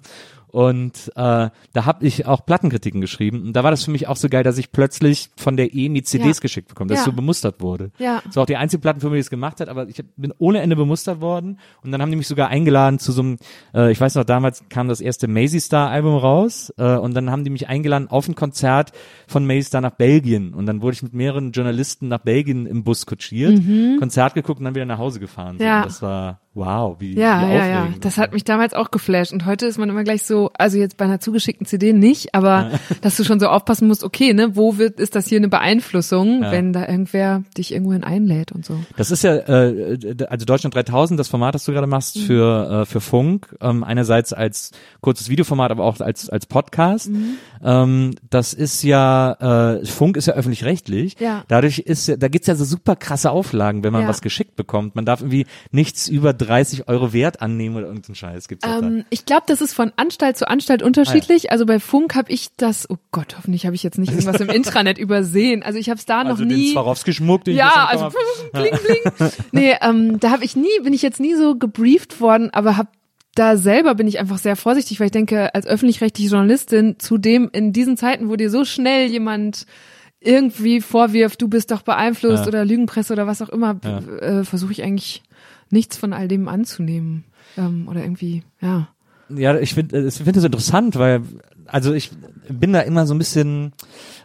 [0.55, 3.43] Und äh, da habe ich auch Plattenkritiken geschrieben.
[3.43, 6.05] Und da war das für mich auch so geil, dass ich plötzlich von der EMI
[6.05, 6.41] CDs Ja.
[6.43, 7.03] geschickt bekomme, dass Ja.
[7.03, 7.91] ich so bemustert wurde.
[7.99, 8.23] Ja.
[8.25, 10.77] Das war auch die einzige Plattenfirma, die es gemacht hat, aber ich bin ohne Ende
[10.77, 11.59] bemustert worden.
[11.83, 13.39] Und dann haben die mich sogar eingeladen zu so einem,
[13.75, 16.73] äh, ich weiß noch, damals kam das erste Maisie Star Album raus.
[16.79, 18.93] Äh, und dann haben die mich eingeladen auf ein Konzert
[19.27, 20.55] von Maisie Star nach Belgien.
[20.55, 23.61] Und dann wurde ich mit mehreren Journalisten nach Belgien im Bus kutschiert,
[23.99, 25.57] Konzert geguckt und dann wieder nach Hause gefahren.
[25.59, 25.69] So, Mhm.
[25.69, 25.79] Ja.
[25.81, 27.89] und das war, wow, wie, Ja, wie ja, ja.
[28.01, 29.33] Das hat mich damals auch geflasht.
[29.33, 32.71] Und heute ist man immer gleich so, also jetzt bei einer zugeschickten CD nicht, aber
[33.03, 36.43] dass du schon so aufpassen musst, okay, ne, wo wird, ist das hier eine Beeinflussung,
[36.43, 36.53] Ja.
[36.53, 38.79] wenn da irgendwer dich irgendwohin einlädt und so.
[38.97, 42.21] Das ist ja, äh, also Deutschland 3000, das Format, das du gerade machst Mhm.
[42.21, 47.11] für, äh, für Funk, ähm, einerseits als kurzes Videoformat, aber auch als, als Podcast.
[47.11, 47.37] Mhm.
[47.65, 51.17] Ähm, das ist ja, äh, Funk ist ja öffentlich-rechtlich.
[51.19, 51.45] Ja.
[51.49, 54.09] Dadurch ist, ja- da gibt's ja so super krasse Auflagen, wenn man Ja.
[54.09, 54.95] was geschickt bekommt.
[54.95, 58.49] Man darf irgendwie nichts über 30 Euro Wert annehmen oder irgendeinen Scheiß.
[58.49, 58.67] Gibt's.
[58.67, 61.51] Ähm, ich glaube, das ist von Anstalt zu Anstalt unterschiedlich.
[61.53, 64.49] Also bei Funk habe ich das, oh Gott, hoffentlich habe ich jetzt nicht irgendwas im
[64.51, 65.63] Intranet übersehen.
[65.63, 66.73] Also ich habe es da noch Also den nie.
[66.73, 68.17] Swarovski-Schmuck, den ich Ja, jetzt also
[68.53, 69.31] bekommen bling, bling.
[69.53, 72.89] Nee, ähm, da habe ich nie, bin ich jetzt nie so gebrieft worden, aber hab
[73.37, 77.73] da selber bin ich einfach sehr vorsichtig, weil ich denke, als öffentlich-rechtliche Journalistin, zudem in
[77.73, 79.67] diesen Zeiten, wo dir so schnell jemand
[80.21, 82.49] irgendwie vorwirft, du bist doch beeinflusst Ja.
[82.49, 83.77] oder Lügenpresse oder was auch immer,
[84.21, 85.23] äh, versuche ich eigentlich
[85.71, 87.25] nichts von all dem anzunehmen.
[87.57, 88.89] Ähm, oder irgendwie, ja.
[89.29, 91.23] Ja, ich finde ich finde es interessant, weil
[91.67, 92.11] also ich
[92.49, 93.73] bin da immer so ein bisschen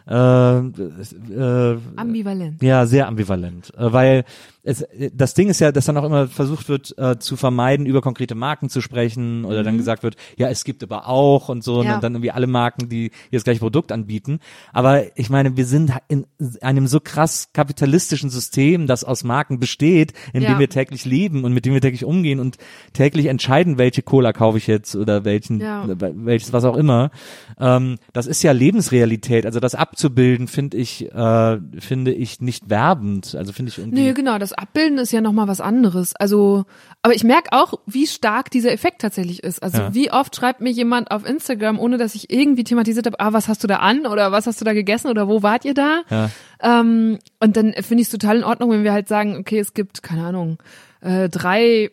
[0.06, 2.62] äh, äh, Ambivalent.
[2.62, 4.24] ja sehr ambivalent, äh, weil
[4.62, 8.00] es, das Ding ist ja, dass dann auch immer versucht wird äh, zu vermeiden, über
[8.02, 11.80] konkrete Marken zu sprechen oder dann gesagt wird, ja es gibt aber auch und so
[11.80, 11.86] Mhm.
[11.86, 11.94] Ja.
[11.96, 14.40] und dann irgendwie alle Marken, die hier das gleiche Produkt anbieten.
[14.72, 16.26] Aber ich meine, wir sind in
[16.60, 20.58] einem so krass kapitalistischen System, das aus Marken besteht, in dem Ja.
[20.58, 22.56] wir täglich leben und mit dem wir täglich umgehen und
[22.92, 25.86] täglich entscheiden, welche Cola kaufe ich jetzt oder welchen, Ja.
[25.88, 27.10] welches was auch immer.
[27.58, 29.46] ähm, das ist ja Lebensrealität.
[29.46, 33.34] Also das abzubilden, finde ich, äh, finde ich nicht werbend.
[33.34, 34.00] Also finde ich irgendwie.
[34.02, 36.14] Nee, genau, das Abbilden ist ja nochmal was anderes.
[36.16, 36.64] Also,
[37.02, 39.62] aber ich merke auch, wie stark dieser Effekt tatsächlich ist.
[39.62, 39.94] Also Ja.
[39.94, 43.48] wie oft schreibt mir jemand auf Instagram, ohne dass ich irgendwie thematisiert habe, ah, was
[43.48, 46.02] hast du da an oder was hast du da gegessen oder wo wart ihr da?
[46.10, 46.30] Ja.
[46.62, 49.74] Ähm, und dann finde ich es total in Ordnung, wenn wir halt sagen, okay, es
[49.74, 50.58] gibt, keine Ahnung,
[51.00, 51.90] äh, drei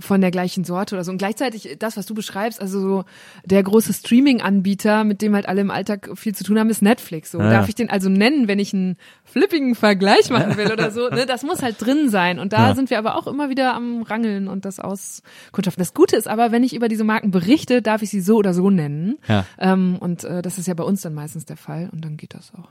[0.00, 1.12] von der gleichen Sorte oder so.
[1.12, 3.04] Und gleichzeitig das, was du beschreibst, also so
[3.44, 7.30] der große Streaming-Anbieter, mit dem halt alle im Alltag viel zu tun haben, ist Netflix.
[7.30, 7.50] So Ja.
[7.50, 11.08] darf ich den also nennen, wenn ich einen flippigen Vergleich machen will oder so.
[11.08, 11.26] Ne?
[11.26, 12.38] Das muss halt drin sein.
[12.38, 12.74] Und da Ja.
[12.74, 15.80] sind wir aber auch immer wieder am Rangeln und das auskundschaften.
[15.82, 18.54] Das Gute ist aber, wenn ich über diese Marken berichte, darf ich sie so oder
[18.54, 19.18] so nennen.
[19.28, 19.44] Ja.
[19.58, 22.34] Ähm, und äh, das ist ja bei uns dann meistens der Fall und dann geht
[22.34, 22.68] das auch.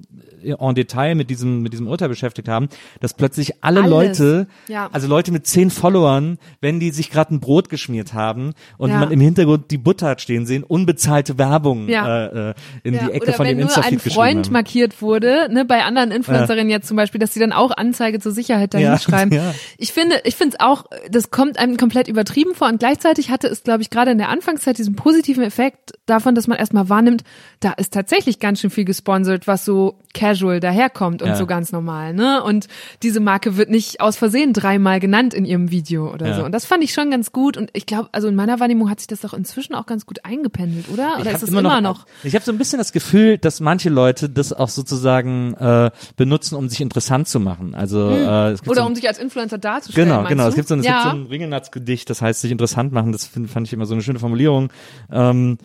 [0.42, 2.68] en Detail mit diesem, mit diesem Urteil beschäftigt haben,
[3.00, 3.90] dass plötzlich alle Alles.
[3.90, 4.88] Leute, Ja.
[4.92, 8.98] also Leute mit zehn Followern, wenn die sich gerade ein Brot geschmiert haben und Ja.
[8.98, 12.26] man im Hintergrund die Butter hat stehen sehen, unbezahlte Werbung Ja.
[12.26, 14.52] äh, äh, in die Ecke oder von dem Insta-Feed geschrieben Freund haben.
[14.52, 18.32] markiert wurde, ne, bei anderen Influencerinnen jetzt zum Beispiel, dass sie dann auch Anzeige zur
[18.32, 19.38] Sicherheit dahin schreiben.
[19.78, 23.46] Ich finde, ich finde es auch, das kommt einem komplett übertrieben vor und gleichzeitig hatte
[23.48, 27.22] es, glaube ich, gerade in der Anfangszeit diesen positiven Effekt davon, dass man erstmal wahrnimmt,
[27.60, 31.36] da ist tatsächlich ganz schön viel gesponsert, was so casual daherkommt und Ja.
[31.36, 32.42] so ganz normal, ne?
[32.42, 32.66] Und
[33.02, 36.36] diese Marke wird nicht aus Versehen dreimal genannt in ihrem Video oder Ja.
[36.36, 36.44] so.
[36.44, 39.00] Und das fand ich schon ganz gut und ich glaube, also in meiner Wahrnehmung hat
[39.00, 41.18] sich das doch inzwischen auch ganz gut eingependelt, oder?
[41.20, 42.06] Oder ist hab es immer noch?
[42.24, 46.54] Ich habe so ein bisschen das Gefühl, dass manche Leute das auch sozusagen äh, benutzen,
[46.56, 47.74] um sich interessant zu machen.
[47.74, 48.70] Also äh, es gibt Hm.
[48.70, 50.08] Oder so ein, um sich als Influencer darzustellen.
[50.08, 50.44] Genau, genau.
[50.44, 50.48] Du?
[50.50, 51.02] Es gibt so ein, es ja.
[51.02, 53.12] gibt so ein Ringelnatz-Gedicht, das heißt sich interessant machen.
[53.12, 54.70] Das find, fand ich immer so eine schöne Formulierung.
[55.10, 55.58] Ähm,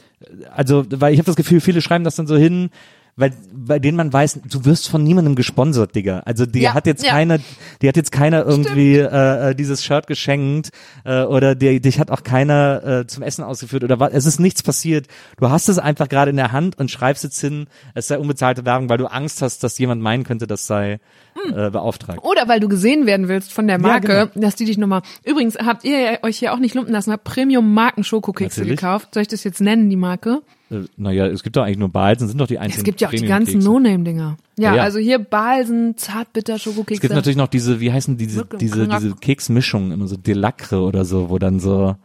[0.54, 2.70] also, weil ich habe das Gefühl, viele schreiben das dann so hin,
[3.16, 6.20] weil bei denen man weiß, du wirst von niemandem gesponsert, Digga.
[6.26, 7.12] Also die Ja, hat jetzt ja.
[7.12, 7.40] keiner,
[7.82, 10.70] die hat jetzt keiner irgendwie äh, äh, dieses Shirt geschenkt
[11.04, 14.14] äh, oder die, dich hat auch keiner äh, zum Essen ausgeführt oder was.
[14.14, 15.08] Es ist nichts passiert.
[15.38, 18.66] Du hast es einfach gerade in der Hand und schreibst jetzt hin, es sei unbezahlte
[18.66, 21.00] Werbung, weil du Angst hast, dass jemand meinen könnte, das sei.
[21.50, 22.20] Äh, beauftragt.
[22.24, 24.46] Oder weil du gesehen werden willst von der Marke, genau.
[24.46, 25.02] dass die dich nochmal.
[25.26, 28.80] Übrigens, habt ihr euch hier auch nicht lumpen lassen, habt Premium-Marken-Schokokekse Natürlich.
[28.80, 29.14] gekauft.
[29.14, 30.42] Soll ich das jetzt nennen, die Marke?
[30.70, 33.08] Äh, naja, es gibt doch eigentlich nur Balzen, sind doch die einzigen Es gibt ja
[33.08, 34.38] auch die ganzen No-Name-Dinger.
[34.58, 34.84] Ja, Ja, ja.
[34.84, 36.96] also hier Balsen, Zartbitter-Schokokekse.
[36.96, 39.00] Es gibt natürlich noch diese, wie heißen diese, Wirklich, diese, Knack.
[39.02, 41.96] diese Keksmischungen, immer so Delacre oder so, wo dann so,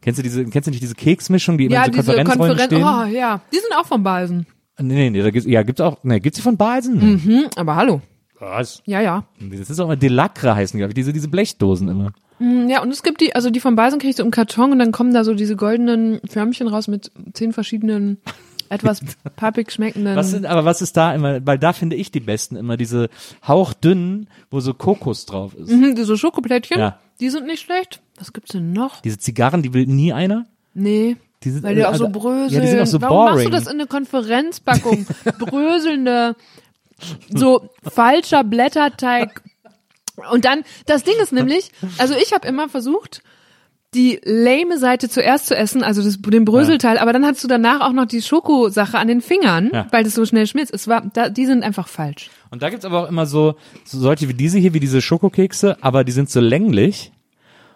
[0.00, 2.56] kennst du diese, kennst du nicht diese Keksmischung, die immer ja, in so diese Konferenzräumen
[2.56, 2.72] Konferenz.
[2.72, 3.14] stehen?
[3.14, 4.46] Oh ja, die sind auch von Balsen.
[4.80, 7.00] Nee, nee, nee, da gibt's, ja, gibt's auch, nee, gibt's die von Balsen?
[7.00, 8.00] Hm, aber hallo.
[8.44, 8.82] Was?
[8.86, 9.24] Ja, ja.
[9.40, 12.12] Das ist auch immer Delacre heißen, glaube ich, diese, diese Blechdosen immer.
[12.38, 14.78] Hm, Ja, und es gibt die, also die von Balsen kriegst du im Karton und
[14.78, 18.18] dann kommen da so diese goldenen Förmchen raus mit zehn verschiedenen,
[18.68, 19.00] etwas
[19.36, 20.16] pappig schmeckenden.
[20.16, 23.08] Was sind, aber was ist da immer, weil da finde ich die besten immer, diese
[23.46, 25.70] hauchdünnen, wo so Kokos drauf ist.
[25.70, 26.98] Mhm, diese Schokoplättchen, Ja.
[27.20, 28.00] die sind nicht schlecht.
[28.18, 29.00] Was gibt's denn noch?
[29.02, 30.46] Diese Zigarren, die will nie einer.
[30.72, 31.16] Nee.
[31.42, 32.50] Die sind, Weil die auch so also- bröseln.
[32.52, 33.34] Ja, die sind auch so Warum boring.
[33.34, 35.06] machst du das in eine Konferenzpackung?
[35.38, 36.36] Bröselnde,
[37.28, 39.42] so falscher Blätterteig.
[40.30, 43.22] Und dann, das Ding ist nämlich, also ich habe immer versucht,
[43.94, 47.80] die lame Seite zuerst zu essen, also das, den Bröselteil, aber dann hast du danach
[47.80, 49.86] auch noch die Schokosache an den Fingern, Ja.
[49.92, 50.74] weil das so schnell schmilzt.
[50.74, 52.30] Es war, da, die sind einfach falsch.
[52.50, 53.54] Und da gibt's aber auch immer so,
[53.84, 57.12] so solche wie diese hier, wie diese Schokokekse, aber die sind so länglich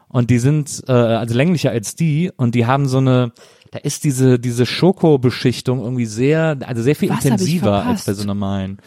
[0.09, 3.33] und die sind äh, also länglicher als die und die haben so eine,
[3.71, 8.25] da ist diese diese Schokobeschichtung irgendwie sehr, also sehr viel Was intensiver als bei so
[8.25, 8.79] normalen.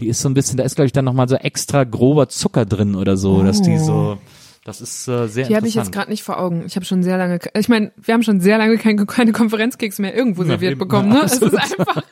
[0.00, 2.28] Die ist so ein bisschen, da ist glaube ich dann noch mal so extra grober
[2.28, 4.18] Zucker drin oder so, dass die so,
[4.64, 6.62] das ist äh, sehr Die habe ich jetzt gerade nicht vor Augen.
[6.66, 9.98] Ich habe schon sehr lange, ich meine, wir haben schon sehr lange kein, keine Konferenzkeks
[9.98, 10.78] mehr irgendwo serviert eben.
[10.78, 11.10] bekommen.
[11.10, 11.24] Ja, Ne?
[11.24, 12.02] Es ist einfach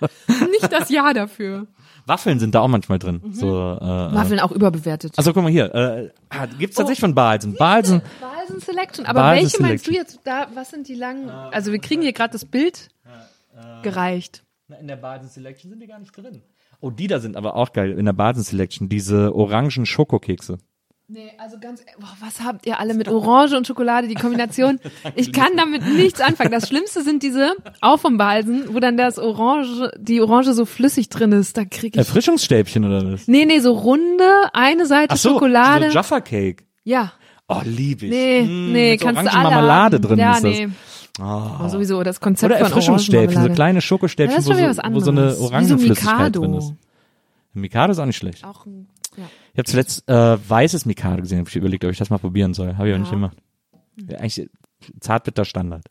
[0.50, 1.66] nicht das Jahr dafür.
[2.06, 3.20] Waffeln sind da auch manchmal drin.
[3.22, 3.32] Mhm.
[3.34, 5.12] So, äh, Waffeln auch überbewertet.
[5.16, 7.06] also guck mal hier, äh, ah, gibt's tatsächlich Oh.
[7.08, 7.54] von Balsen.
[7.56, 9.04] Balsen, Balsen Selection.
[9.06, 10.14] Aber Balsen welche meinst du Selection.
[10.16, 10.26] jetzt?
[10.26, 11.28] Da, was sind die langen?
[11.28, 12.88] Also wir kriegen hier gerade das Bild
[13.82, 14.44] gereicht.
[14.80, 16.42] In der Baden Selection sind die gar nicht drin.
[16.80, 20.58] Oh, die da sind aber auch geil in der Baden Selection, diese orangen Schokokekse.
[21.08, 24.80] Nee, also ganz, boah, was habt ihr alle mit Orange und Schokolade, die Kombination?
[25.14, 26.50] Ich kann damit nichts anfangen.
[26.50, 31.08] Das Schlimmste sind diese auf vom Balsen, wo dann das Orange, die Orange so flüssig
[31.08, 31.56] drin ist.
[31.56, 31.98] Da krieg ich.
[31.98, 33.28] Erfrischungsstäbchen oder was?
[33.28, 35.90] Nee, nee, so runde, eine Seite Ach so, Schokolade.
[35.90, 36.64] so Jaffa Cake.
[36.84, 37.12] ja.
[37.48, 38.10] Oh, lieb ich.
[38.10, 40.02] Nee, Mm, nee, kannst du alle Orangenmarmelade haben.
[40.02, 40.50] drin ja, ist das.
[40.52, 40.68] nee.
[41.22, 44.70] Oh, sowieso das Konzept Oder Erfrischungsstäbchen, so kleine Ja, Schokostäbchen, das ist wo, schon wieder
[44.70, 45.04] was so, wo anderes.
[45.04, 46.40] so eine Orangenflüssigkeit Mikado.
[46.40, 46.74] drin ist.
[47.54, 48.44] Mikado ist auch nicht schlecht.
[48.44, 48.95] Auch ein, ja.
[49.56, 52.52] Ich habe zuletzt äh, weißes Mikado gesehen, habe ich überlegt, ob ich das mal probieren
[52.52, 52.76] soll.
[52.76, 53.14] Habe ich aber nicht Ja.
[53.14, 53.38] gemacht.
[54.06, 54.50] Ja, eigentlich
[55.00, 55.86] zartbitter Standard.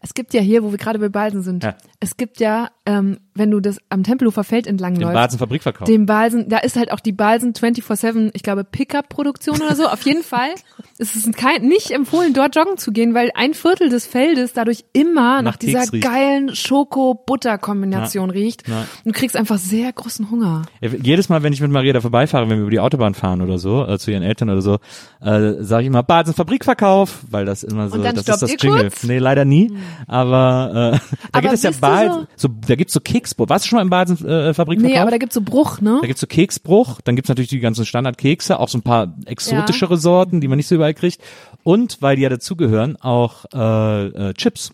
[0.00, 1.76] Es gibt ja hier, wo wir gerade bei Balsen sind, Ja.
[2.00, 5.86] es gibt ja, ähm, wenn du das am Tempelhofer Feld entlang Den läufst, Basen Fabrikverkauf.
[5.88, 9.86] dem Balsen, da ist halt auch die Balsen 24-7, ich glaube, Pickup-Produktion oder so.
[9.88, 10.50] Auf jeden Fall
[10.98, 14.84] ist es kein, nicht empfohlen, dort joggen zu gehen, weil ein Viertel des Feldes dadurch
[14.92, 16.04] immer nach, Nach dieser riecht.
[16.04, 18.68] geilen Schoko-Butter-Kombination riecht.
[18.68, 18.80] Ja.
[18.80, 20.62] Und du kriegst einfach sehr großen Hunger.
[20.80, 23.40] Ja, jedes Mal, wenn ich mit Maria da vorbeifahre, wenn wir über die Autobahn fahren
[23.42, 24.78] oder so, äh, zu ihren Eltern oder so,
[25.20, 28.82] äh, sage ich immer Basen Fabrikverkauf, weil das immer so, das ist das Jingle.
[28.82, 29.04] kurz?
[29.04, 29.72] Nee, leider nie.
[30.06, 30.98] Aber äh,
[31.32, 33.48] da Aber gibt es ja du Basen, so, da gibt's so Keksbrot.
[33.48, 34.52] Warst du schon mal im Basen äh?
[34.76, 35.98] Nee, aber da gibt's so Bruch, ne?
[36.00, 39.96] Da gibt's so Keksbruch, dann gibt's natürlich die ganzen Standardkekse, auch so ein paar exotischere
[39.96, 41.20] Sorten, die man nicht so überall kriegt.
[41.62, 44.72] Und weil die ja dazugehören, auch äh, äh, Chips.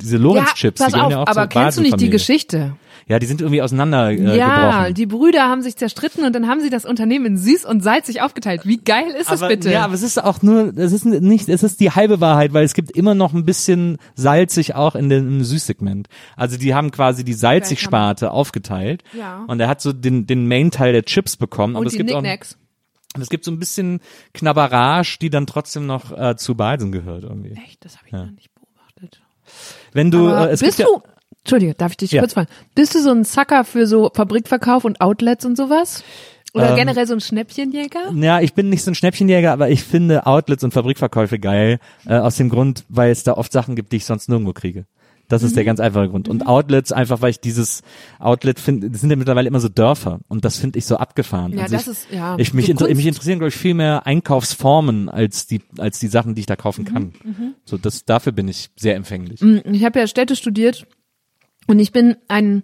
[0.00, 2.10] Diese Lorenz-Chips, pass die gehören auf, ja auch aber zur kennst du nicht die.
[2.10, 2.76] Geschichte?
[3.06, 4.94] Ja, die sind irgendwie auseinander äh, ja, gebrochen.
[4.94, 8.22] die Brüder haben sich zerstritten und dann haben sie das Unternehmen in süß und salzig
[8.22, 8.62] aufgeteilt.
[8.64, 9.70] Wie geil ist das aber, bitte?
[9.70, 12.64] Ja, aber es ist auch nur, es ist nicht, es ist die halbe Wahrheit, weil
[12.64, 16.08] es gibt immer noch ein bisschen salzig auch in dem Süßsegment.
[16.36, 19.02] Also die haben quasi die Salzig-Sparte aufgeteilt.
[19.12, 19.44] Ja.
[19.46, 21.76] Und er hat so den, den Main-Teil der Chips bekommen.
[21.76, 22.56] aber und es die gibt auch, Knickknacks.
[23.14, 24.00] und es gibt so ein bisschen
[24.32, 27.52] Knabberage, die dann trotzdem noch äh, zu Balsen gehört irgendwie.
[27.52, 29.20] Echt, das habe ich noch nicht beobachtet.
[29.92, 31.02] Wenn du, Aber äh, es bist gibt du,
[31.44, 32.20] Entschuldige, darf ich dich Ja.
[32.22, 32.48] kurz fragen?
[32.74, 36.02] Bist du so ein Sucker für so Fabrikverkauf und Outlets und sowas?
[36.54, 38.12] Oder Ähm, generell so ein Schnäppchenjäger?
[38.14, 42.14] Ja, ich bin nicht so ein Schnäppchenjäger, aber ich finde Outlets und Fabrikverkäufe geil, äh,
[42.14, 44.86] aus dem Grund, weil es da oft Sachen gibt, die ich sonst nirgendwo kriege.
[45.28, 45.54] Das ist Mhm.
[45.56, 46.28] der ganz einfache Grund.
[46.28, 47.82] Und Outlets einfach, weil ich dieses
[48.20, 51.52] Outlet finde, das sind ja mittlerweile immer so Dörfer und das finde ich so abgefahren.
[51.54, 52.36] Ja, Also das ich, ist, ja.
[52.38, 56.34] Ich, mich, inter mich interessieren, glaube ich, viel mehr Einkaufsformen als die, als die Sachen,
[56.34, 57.14] die ich da kaufen kann.
[57.24, 59.40] Mhm, So, das, dafür bin ich sehr empfänglich.
[59.42, 60.86] Ich habe ja Städte studiert
[61.66, 62.62] und ich bin ein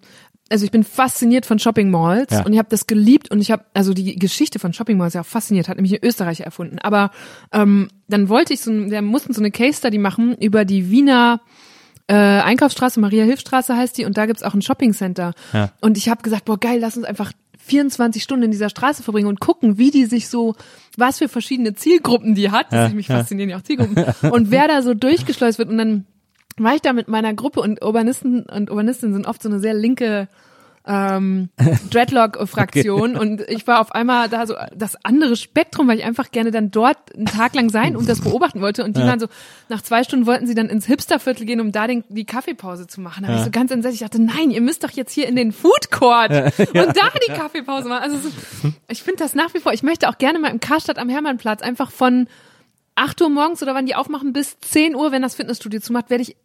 [0.52, 2.44] also ich bin fasziniert von Shopping Malls Ja.
[2.44, 5.20] und ich habe das geliebt und ich habe also die Geschichte von Shopping Malls ja
[5.20, 6.80] auch fasziniert, hat nämlich ein Österreicher erfunden.
[6.80, 7.12] Aber
[7.52, 11.40] ähm, dann wollte ich so, wir mussten so eine Case Study machen über die Wiener
[12.08, 15.34] äh, Einkaufsstraße, Maria Hilfstraße heißt die und da gibt's auch ein Shopping Center.
[15.52, 15.70] Ja.
[15.80, 19.28] Und ich habe gesagt, boah geil, lass uns einfach 24 Stunden in dieser Straße verbringen
[19.28, 20.56] und gucken, wie die sich so,
[20.96, 22.66] was für verschiedene Zielgruppen die hat.
[22.72, 23.18] Das Ja, ist mich ja.
[23.18, 24.04] faszinieren ja auch Zielgruppen.
[24.32, 26.06] und wer da so durchgeschleust wird und dann
[26.62, 29.74] war ich da mit meiner Gruppe und Urbanisten und Urbanistinnen sind oft so eine sehr
[29.74, 30.28] linke
[30.86, 31.50] ähm,
[31.90, 36.50] Dreadlock-Fraktion und ich war auf einmal da so das andere Spektrum, weil ich einfach gerne
[36.50, 38.84] dann dort einen Tag lang sein und das beobachten wollte.
[38.84, 39.26] Und die waren so,
[39.68, 43.00] nach zwei Stunden wollten sie dann ins Hipsterviertel gehen, um da den, die Kaffeepause zu
[43.00, 43.24] machen.
[43.24, 45.36] Da war ich so ganz entsetzt, ich dachte, nein, ihr müsst doch jetzt hier in
[45.36, 48.02] den Food Court und da die Kaffeepause machen.
[48.02, 50.98] Also so, ich finde das nach wie vor, ich möchte auch gerne mal im Karstadt
[50.98, 52.26] am Hermannplatz einfach von
[52.94, 56.22] 8 Uhr morgens oder wann die aufmachen bis 10 Uhr, wenn das Fitnessstudio zumacht, werde
[56.22, 56.36] ich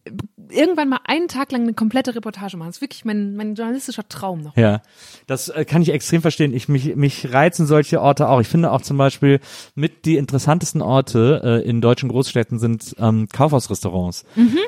[0.49, 2.69] irgendwann mal einen Tag lang eine komplette Reportage machen.
[2.69, 4.55] Das ist wirklich mein, mein journalistischer Traum noch.
[4.55, 4.81] Ja,
[5.27, 6.53] das äh, kann ich extrem verstehen.
[6.53, 8.39] Ich mich mich reizen solche Orte auch.
[8.41, 9.39] Ich finde auch zum Beispiel
[9.73, 14.25] mit die interessantesten Orte äh, in deutschen Großstädten sind ähm, Kaufhausrestaurants.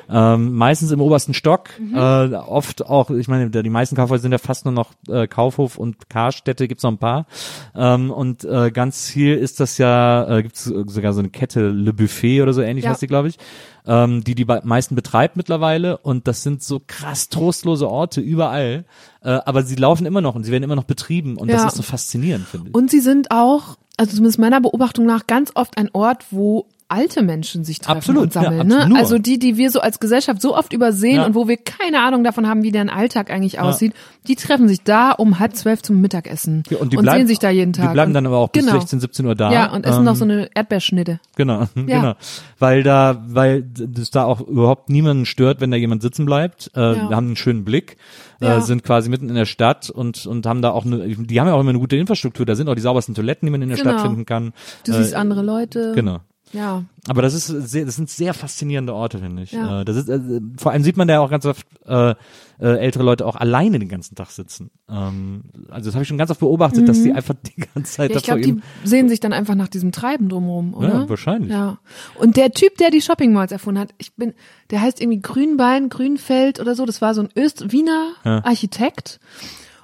[0.09, 1.69] Ähm, meistens im obersten Stock.
[1.93, 5.77] Äh, oft auch, ich meine, die meisten Kaufhäuser sind ja fast nur noch äh, Kaufhof
[5.77, 6.67] und Karstädte.
[6.67, 7.27] Gibt's noch ein paar.
[7.75, 11.93] Ähm, und äh, ganz viel ist das ja, äh, gibt's sogar so eine Kette Le
[11.93, 12.91] Buffet oder so ähnlich Ja.
[12.91, 13.37] heißt die, glaube ich.
[13.85, 18.83] Ähm, die die meisten betreibt mittlerweile und das sind so krass trostlose Orte überall,
[19.23, 21.55] äh, aber sie laufen immer noch und sie werden immer noch betrieben und Ja.
[21.55, 22.75] das ist so faszinierend, finde ich.
[22.75, 27.21] Und sie sind auch, also zumindest meiner Beobachtung nach, ganz oft ein Ort, wo alte
[27.21, 28.57] Menschen sich treffen Absolut, und sammeln.
[28.57, 28.75] ja, ne?
[28.77, 28.97] absolut.
[28.97, 31.25] Also die, die wir so als Gesellschaft so oft übersehen Ja.
[31.25, 33.93] und wo wir keine Ahnung davon haben, wie deren Alltag eigentlich aussieht,
[34.27, 37.39] die treffen sich da um halb zwölf zum Mittagessen Ja, und, die bleiben, sehen sich
[37.39, 37.89] da jeden Tag.
[37.89, 38.79] Die bleiben und, dann aber auch bis genau.
[38.79, 39.51] 16, 17 Uhr da.
[39.51, 41.19] Ja, und essen ähm, noch so eine Erdbeerschnitte.
[41.35, 42.13] Genau, genau.
[42.59, 46.71] Weil da, weil das da auch überhaupt niemanden stört, wenn da jemand sitzen bleibt.
[46.75, 47.09] Äh, Ja.
[47.09, 47.97] Wir haben einen schönen Blick,
[48.39, 48.57] Ja.
[48.57, 51.47] äh, sind quasi mitten in der Stadt und und haben da auch eine, die haben
[51.47, 52.45] ja auch immer eine gute Infrastruktur.
[52.45, 53.91] Da sind auch die saubersten Toiletten, die man in der Genau.
[53.91, 54.53] Stadt finden kann.
[54.85, 55.91] Du äh, siehst andere Leute.
[55.95, 56.19] Genau.
[56.53, 56.83] Ja.
[57.07, 59.51] Aber das ist sehr, das sind sehr faszinierende Orte, finde ich.
[59.51, 59.81] Ja.
[59.81, 60.19] Äh, Das ist, äh,
[60.57, 62.15] vor allem sieht man da ja auch ganz oft äh, äh,
[62.59, 64.71] ältere Leute auch alleine den ganzen Tag sitzen.
[64.89, 68.09] Ähm, also das habe ich schon ganz oft beobachtet, dass die einfach die ganze Zeit
[68.09, 68.13] Mhm.
[68.13, 70.87] Ja, ich glaube, die sehen sich dann einfach nach diesem Treiben drumherum, oder?
[71.01, 71.51] Ja, wahrscheinlich.
[71.51, 71.79] Ja.
[72.15, 74.33] Und der Typ, der die Shopping Malls erfunden hat, ich bin,
[74.71, 76.85] der heißt irgendwie Grünbein, Grünfeld oder so.
[76.85, 78.43] Das war so ein Öst Wiener Ja.
[78.45, 79.19] Architekt.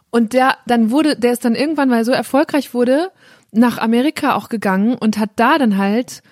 [0.10, 3.12] Und der dann wurde, der ist dann irgendwann, weil er so erfolgreich wurde,
[3.52, 6.24] nach Amerika auch gegangen und hat da dann halt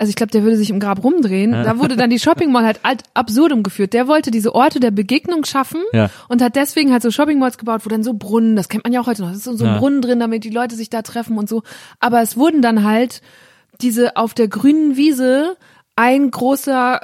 [0.00, 1.52] also ich glaube, der würde sich im Grab rumdrehen.
[1.52, 3.92] Da wurde dann die Shopping Mall halt ad absurdum geführt.
[3.92, 6.08] Der wollte diese Orte der Begegnung schaffen Ja.
[6.28, 8.94] und hat deswegen halt so Shopping Malls gebaut, wo dann so Brunnen, das kennt man
[8.94, 9.78] ja auch heute noch, das ist so so ein Ja.
[9.78, 11.62] Brunnen drin, damit die Leute sich da treffen und so.
[12.00, 13.20] Aber es wurden dann halt
[13.82, 15.56] diese auf der grünen Wiese
[15.96, 17.00] ein großer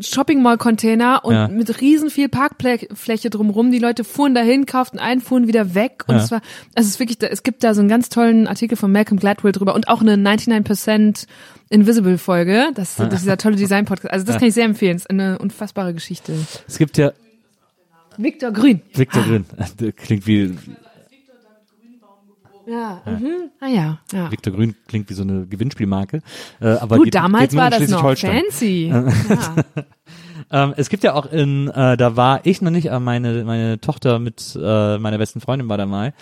[0.00, 1.48] Shopping Mall Container und Ja.
[1.48, 3.70] mit riesen viel Parkfläche drumrum.
[3.70, 6.22] Die Leute fuhren dahin, kauften ein, fuhren wieder weg und Ja.
[6.24, 6.40] es war,
[6.74, 9.52] also es ist wirklich, es gibt da so einen ganz tollen Artikel von Malcolm Gladwell
[9.52, 11.26] drüber und auch eine 99%
[11.68, 12.70] Invisible Folge.
[12.74, 14.12] Das, das ist dieser tolle Design Podcast.
[14.12, 14.96] Also das kann ich sehr empfehlen.
[14.96, 16.34] Es ist eine unfassbare Geschichte.
[16.66, 17.12] Es gibt ja
[18.16, 18.82] Victor Grün.
[18.92, 19.44] Victor Grün.
[19.96, 20.56] Klingt wie
[22.70, 23.02] Ja.
[23.04, 23.50] Mhm.
[23.60, 23.98] Ah ja.
[24.12, 24.30] ja.
[24.30, 26.22] Victor Grün klingt wie so eine Gewinnspielmarke.
[26.60, 28.88] Äh, aber Gut, geht, damals geht war das noch fancy.
[28.88, 29.06] Ja.
[30.52, 33.80] Ähm, es gibt ja auch in, äh, da war ich noch nicht, aber meine, meine
[33.80, 36.12] Tochter mit äh, meiner besten Freundin war da mal,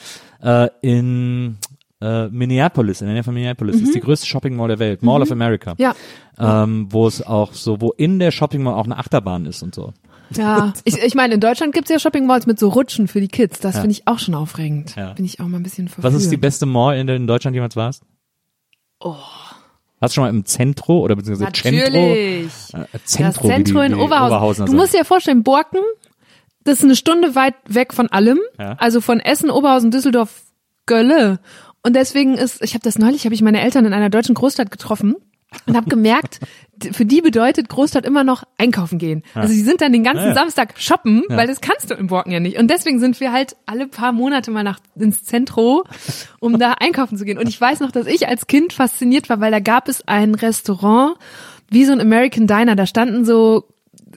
[0.43, 1.57] äh, in
[2.03, 5.23] äh, Minneapolis, in der Nähe von Minneapolis, ist die größte Shopping Mall der Welt, Mall
[5.23, 5.71] of America.
[5.73, 5.77] Mhm.
[5.79, 5.95] Ja.
[6.39, 9.75] Ähm, wo es auch so, wo in der Shopping Mall auch eine Achterbahn ist und
[9.75, 9.95] so.
[10.37, 13.29] Ja, ich, ich meine, in Deutschland gibt's ja Shopping Malls mit so Rutschen für die
[13.29, 13.61] Kids.
[13.61, 14.95] Das finde ich auch schon aufregend.
[14.97, 15.13] Ja.
[15.13, 16.13] Bin ich auch mal ein bisschen verführt.
[16.13, 18.03] Was ist die beste Mall, in der du in Deutschland jemals warst?
[19.01, 19.15] Oh.
[20.01, 21.81] Hast du schon mal im Zentro oder beziehungsweise Centro?
[21.81, 22.53] Natürlich.
[22.73, 24.37] Äh, Das Zentro, Zentro wie die, in Oberhausen.
[24.37, 25.81] Oberhausener Du musst dir ja vorstellen, Borken,
[26.65, 28.39] das ist eine Stunde weit weg von allem.
[28.59, 28.73] Ja.
[28.79, 30.43] Also von Essen, Oberhausen, Düsseldorf,
[30.87, 31.41] Gölle.
[31.83, 34.71] Und deswegen ist, ich habe das neulich, habe ich meine Eltern in einer deutschen Großstadt
[34.71, 35.17] getroffen
[35.67, 36.41] und habe gemerkt,
[36.93, 39.23] für die bedeutet Großstadt immer noch einkaufen gehen.
[39.35, 40.35] Also die sind dann den ganzen Ja, ja.
[40.35, 42.59] Samstag shoppen, weil das kannst du in Borken ja nicht.
[42.59, 45.85] Und deswegen sind wir halt alle paar Monate mal nach ins Zentro,
[46.39, 47.39] um da einkaufen zu gehen.
[47.39, 50.35] Und ich weiß noch, dass ich als Kind fasziniert war, weil da gab es ein
[50.35, 51.17] Restaurant,
[51.71, 52.77] wie so ein American Diner.
[52.77, 53.65] Da standen so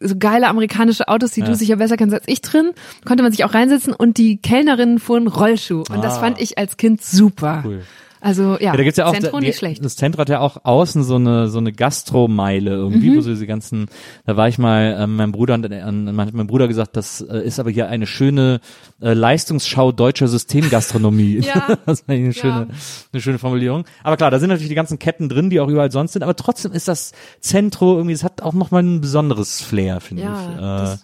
[0.04, 2.72] so geile amerikanische Autos, die du sicher besser kennst als ich drin,
[3.06, 5.84] konnte man sich auch reinsetzen und die Kellnerinnen fuhren Rollschuh.
[5.92, 6.22] Und das Ah.
[6.22, 7.62] fand ich als Kind super.
[7.66, 7.84] Cool.
[8.22, 9.84] Also ja, Ja, da gibt's ja auch Zentro die, nicht schlecht.
[9.84, 13.18] Das Zentrum hat ja auch außen so eine so eine Gastromeile irgendwie, Mhm.
[13.18, 13.88] wo so diese ganzen.
[14.26, 17.60] Da war ich mal, ähm, mein Bruder und äh, mein Bruder gesagt, das äh, ist
[17.60, 18.60] aber hier eine schöne
[19.02, 21.42] äh, Leistungsschau deutscher Systemgastronomie.
[21.52, 21.78] Ja.
[21.86, 22.68] das war eine schöne
[23.12, 23.86] eine schöne Formulierung.
[24.04, 26.22] Aber klar, da sind natürlich die ganzen Ketten drin, die auch überall sonst sind.
[26.24, 30.24] Aber trotzdem ist das Zentro irgendwie, es hat auch noch mal ein besonderes Flair, finde
[30.24, 30.94] Ja, ich.
[30.94, 30.98] Äh,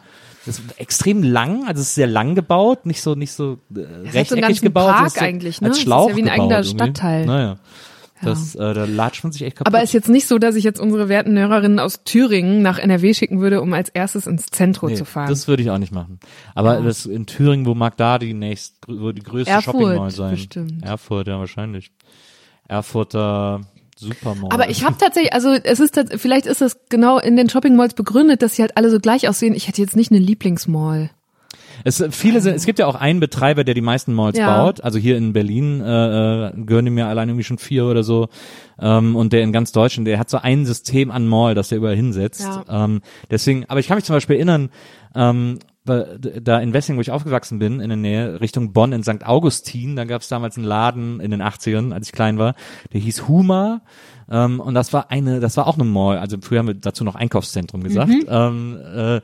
[0.48, 3.84] ist extrem lang, also es ist sehr lang gebaut, nicht so nicht so äh, so
[4.12, 5.68] rechteckig ganzen gebaut, Park so eigentlich, ne?
[5.68, 6.64] als Das ist Schlauch ja wie ein eigener.
[6.64, 7.26] Stadtteil.
[7.26, 7.58] Naja.
[8.22, 9.72] Das, äh, da latscht man sich echt kaputt.
[9.72, 13.14] Aber ist jetzt nicht so, dass ich jetzt unsere werten Hörerinnen aus Thüringen nach NRW
[13.14, 15.30] schicken würde, um als erstes ins Zentro nee, zu fahren.
[15.30, 16.20] das würde ich auch nicht machen.
[16.56, 20.12] Aber das in Thüringen, wo mag da die nächst, wo die größte Erfurt, Shopping Mall
[20.12, 20.32] sein?
[20.32, 20.84] bestimmt.
[20.84, 21.92] Erfurt, ja wahrscheinlich.
[22.68, 23.62] Erfurter
[23.98, 24.52] Supermall.
[24.52, 27.94] Aber ich habe tatsächlich, also es ist vielleicht ist das genau in den Shopping Malls
[27.94, 29.54] begründet, dass sie halt alle so gleich aussehen.
[29.56, 31.10] Ich hätte jetzt nicht eine Lieblingsmall.
[31.84, 34.64] Es, viele sind, es gibt ja auch einen Betreiber, der die meisten Malls Ja.
[34.64, 34.82] baut.
[34.82, 38.30] Also hier in Berlin äh, äh, gehören ja allein irgendwie schon vier oder so.
[38.80, 41.78] Ähm, und der in ganz Deutschland, der hat so ein System an Mall, das der
[41.78, 42.42] überall hinsetzt.
[42.42, 42.86] Ja.
[42.86, 44.70] Ähm, deswegen, aber ich kann mich zum Beispiel erinnern,
[45.16, 49.26] ähm, da in Wessing, wo ich aufgewachsen bin, in der Nähe, Richtung Bonn in St.
[49.26, 52.56] Augustin, da gab es damals einen Laden in den 80ern, als ich klein war,
[52.94, 53.82] der hieß Huma.
[54.30, 57.04] Ähm, und das war eine, das war auch eine Mall, also früher haben wir dazu
[57.04, 58.12] noch Einkaufszentrum gesagt.
[58.30, 59.22] Ähm, äh,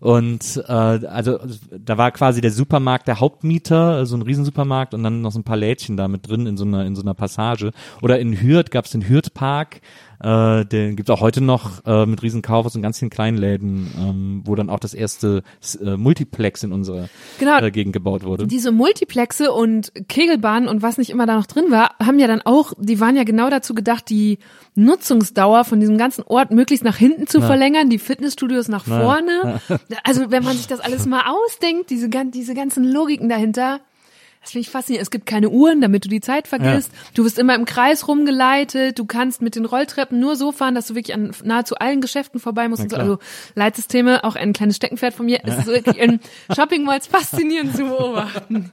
[0.00, 1.38] und äh, also
[1.70, 5.44] da war quasi der Supermarkt der Hauptmieter, so ein Riesensupermarkt und dann noch so ein
[5.44, 7.72] paar Lädchen da mit drin in so einer in so einer Passage.
[8.02, 9.80] Oder in Hürth gab es den Hürth-Park,
[10.22, 13.90] äh, den gibt's auch heute noch äh, mit riesen Kaufhaus und ganz vielen kleinen Läden,
[13.98, 15.42] ähm, wo dann auch das erste
[15.82, 17.58] äh, Multiplex in unserer Genau.
[17.58, 18.46] äh, Gegend gebaut wurde.
[18.46, 22.42] Diese Multiplexe und Kegelbahnen und was nicht immer da noch drin war, haben ja dann
[22.42, 24.38] auch, die waren ja genau dazu gedacht, die
[24.74, 29.60] Nutzungsdauer von diesem ganzen Ort möglichst nach hinten zu verlängern, die Fitnessstudios nach vorne.
[30.04, 33.80] Also wenn man sich das alles mal ausdenkt, diese, diese ganzen Logiken dahinter,
[34.46, 35.02] das finde ich faszinierend.
[35.02, 36.92] Es gibt keine Uhren, damit du die Zeit vergisst.
[37.14, 38.96] Du wirst immer im Kreis rumgeleitet.
[38.96, 42.38] Du kannst mit den Rolltreppen nur so fahren, dass du wirklich an nahezu allen Geschäften
[42.38, 42.84] vorbei musst.
[42.84, 42.96] Und so.
[42.96, 43.18] Also
[43.56, 45.40] Leitsysteme, auch ein kleines Steckenpferd von mir.
[45.42, 46.20] Es ist wirklich in
[46.54, 48.70] Shopping Malls faszinierend zu beobachten.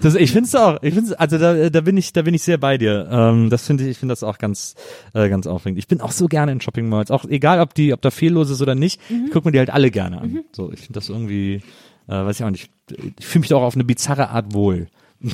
[0.00, 0.80] Das, ich finde es auch.
[0.82, 3.08] Ich find's, also da, da bin ich, da bin ich sehr bei dir.
[3.10, 4.76] Ähm, das finde ich, ich finde das auch ganz,
[5.14, 5.80] äh, ganz aufregend.
[5.80, 8.50] Ich bin auch so gerne in Shopping Malls, auch egal, ob die, ob da fehllos
[8.50, 9.00] ist oder nicht.
[9.08, 10.44] Ich gucke mir die halt alle gerne an.
[10.52, 11.60] So, ich finde das irgendwie,
[12.08, 12.70] äh, weiß ich auch nicht.
[13.18, 14.88] Ich fühle mich da auch auf eine bizarre Art wohl.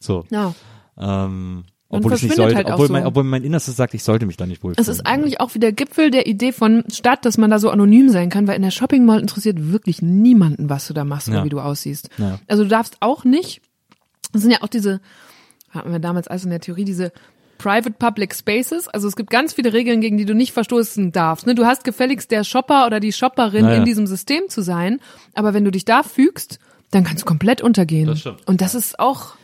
[0.00, 0.24] so.
[0.30, 0.54] Ja.
[0.98, 2.92] Ähm, obwohl ich nicht sollte, halt obwohl, so.
[2.92, 4.82] mein, obwohl mein Innerstes sagt, ich sollte mich da nicht wohlfühlen.
[4.82, 8.08] Es ist eigentlich auch wieder Gipfel der Idee von Stadt, dass man da so anonym
[8.08, 11.38] sein kann, weil in der Shopping Mall interessiert wirklich niemanden, was du da machst oder
[11.38, 11.44] Ja.
[11.44, 12.10] wie du aussiehst.
[12.18, 12.40] Ja.
[12.48, 13.60] Also du darfst auch nicht,
[14.32, 15.00] das sind ja auch diese,
[15.70, 17.12] hatten wir damals also in der Theorie, diese
[17.64, 18.88] Private Public Spaces.
[18.88, 21.46] Also es gibt ganz viele Regeln, gegen die du nicht verstoßen darfst.
[21.46, 21.54] Ne?
[21.54, 23.78] Du hast gefälligst der Shopper oder die Shopperin Naja.
[23.78, 25.00] in diesem System zu sein,
[25.32, 26.58] aber wenn du dich da fügst,
[26.90, 28.06] dann kannst du komplett untergehen.
[28.06, 28.46] Das stimmt.
[28.46, 29.36] Und das ist auch,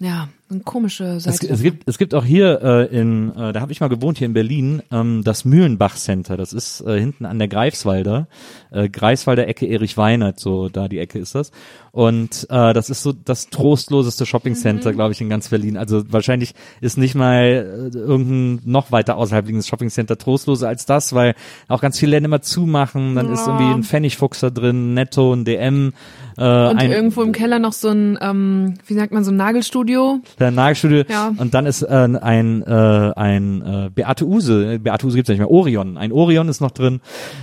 [0.00, 1.48] ja, eine komische Es, Seite.
[1.48, 4.26] es gibt es gibt auch hier äh, in äh, da habe ich mal gewohnt hier
[4.26, 8.28] in Berlin ähm, das Mühlenbach Center das ist äh, hinten an der Greifswalder
[8.70, 11.50] äh, Greifswalder Ecke Erich Weinert so da die Ecke ist das
[11.90, 14.94] und äh, das ist so das trostloseste Shopping Center Mhm.
[14.94, 19.44] glaube ich in ganz Berlin also wahrscheinlich ist nicht mal äh, irgendein noch weiter außerhalb
[19.46, 21.34] liegendes Shopping Center trostloser als das weil
[21.68, 23.52] auch ganz viele Läden immer zumachen dann ist Ja.
[23.58, 25.92] irgendwie ein Pfennigfuchser drin Netto ein DM
[26.36, 29.36] äh, und ein, irgendwo im Keller noch so ein, ähm, wie sagt man, so ein
[29.36, 30.20] Nagelstudio.
[30.42, 31.32] Der Nagelstudio Ja.
[31.36, 31.86] und dann ist äh,
[32.20, 34.78] ein äh, ein äh, Beate Use.
[34.80, 35.50] Beate Use gibt's ja nicht mehr.
[35.50, 35.96] Orion.
[35.96, 37.00] Ein Orion ist noch drin.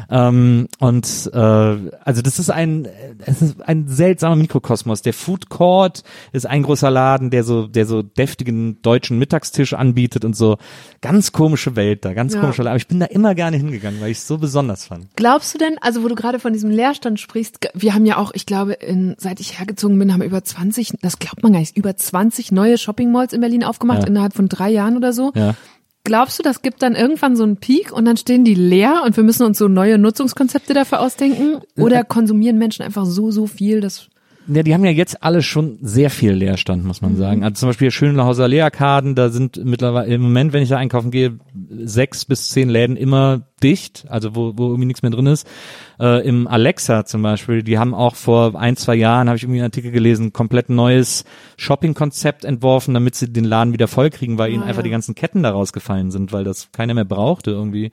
[0.09, 2.87] Ähm, und äh, also das ist ein
[3.25, 5.01] es ist ein seltsamer Mikrokosmos.
[5.01, 10.25] Der Food Court ist ein großer Laden der so der so deftigen deutschen Mittagstisch anbietet
[10.25, 10.57] und so.
[11.01, 12.41] Ganz komische Welt da ganz Ja.
[12.41, 12.69] komische Laden.
[12.71, 15.07] aber ich bin da immer gerne hingegangen weil ich es so besonders fand.
[15.15, 18.31] Glaubst du denn, also wo du gerade von diesem Leerstand sprichst, wir haben ja auch,
[18.33, 21.77] ich glaube, in, seit ich hergezogen bin, haben über 20, das glaubt man gar nicht,
[21.77, 24.07] über 20 neue Shopping Malls in Berlin aufgemacht Ja.
[24.07, 25.31] innerhalb von drei Jahren oder so.
[25.35, 25.55] ja
[26.05, 29.15] Glaubst du, das gibt dann irgendwann so einen Peak und dann stehen die leer und
[29.17, 31.59] wir müssen uns so neue Nutzungskonzepte dafür ausdenken?
[31.77, 34.07] Oder konsumieren Menschen einfach so, so viel, dass
[34.47, 37.43] Ja, die haben ja jetzt alle schon sehr viel Leerstand, muss man sagen.
[37.43, 41.37] Also zum Beispiel Schönlauser Leerarkaden, da sind mittlerweile im Moment, wenn ich da einkaufen gehe,
[41.83, 45.45] sechs bis zehn Läden immer dicht, also wo, wo irgendwie nichts mehr drin ist.
[45.99, 49.59] Äh, Im Alexa zum Beispiel, die haben auch vor ein, zwei Jahren, habe ich irgendwie
[49.59, 51.25] einen Artikel gelesen, komplett neues
[51.57, 54.83] Shopping-Konzept entworfen, damit sie den Laden wieder voll kriegen, weil ihnen Ah, einfach ja.
[54.83, 57.91] die ganzen Ketten da rausgefallen sind, weil das keiner mehr brauchte irgendwie.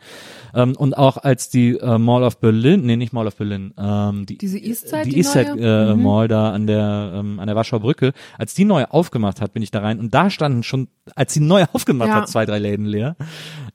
[0.54, 4.24] Ähm, und auch als die äh, Mall of Berlin, nee, nicht Mall of Berlin, ähm,
[4.26, 6.02] die, Diese Eastside, die, die Eastside äh, Mhm.
[6.02, 9.62] Mall da an der ähm, an der Warschauer Brücke, als die neu aufgemacht hat, bin
[9.62, 12.14] ich da rein und da standen schon, als sie neu aufgemacht Ja.
[12.16, 13.16] hat, zwei drei Läden leer.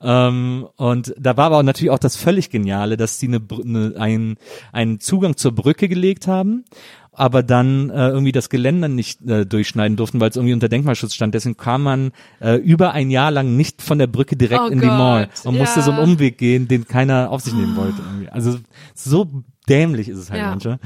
[0.02, 4.38] Ähm, und da war aber natürlich auch das völlig geniale, dass die eine, eine einen
[4.72, 6.66] einen Zugang zur Brücke gelegt haben.
[7.14, 11.14] Aber dann äh, irgendwie das Geländer nicht äh, durchschneiden durften, weil es irgendwie unter Denkmalschutz
[11.14, 11.36] stand.
[11.36, 14.80] Deswegen kam man äh, über ein Jahr lang nicht von der Brücke direkt Oh in
[14.80, 15.86] die Mall Gott, und musste ja.
[15.86, 17.98] so einen Umweg gehen, den keiner auf sich nehmen wollte.
[18.10, 18.30] Irgendwie.
[18.30, 18.58] Also
[18.96, 19.28] so
[19.68, 20.50] dämlich ist es halt Ja.
[20.52, 20.80] manchmal.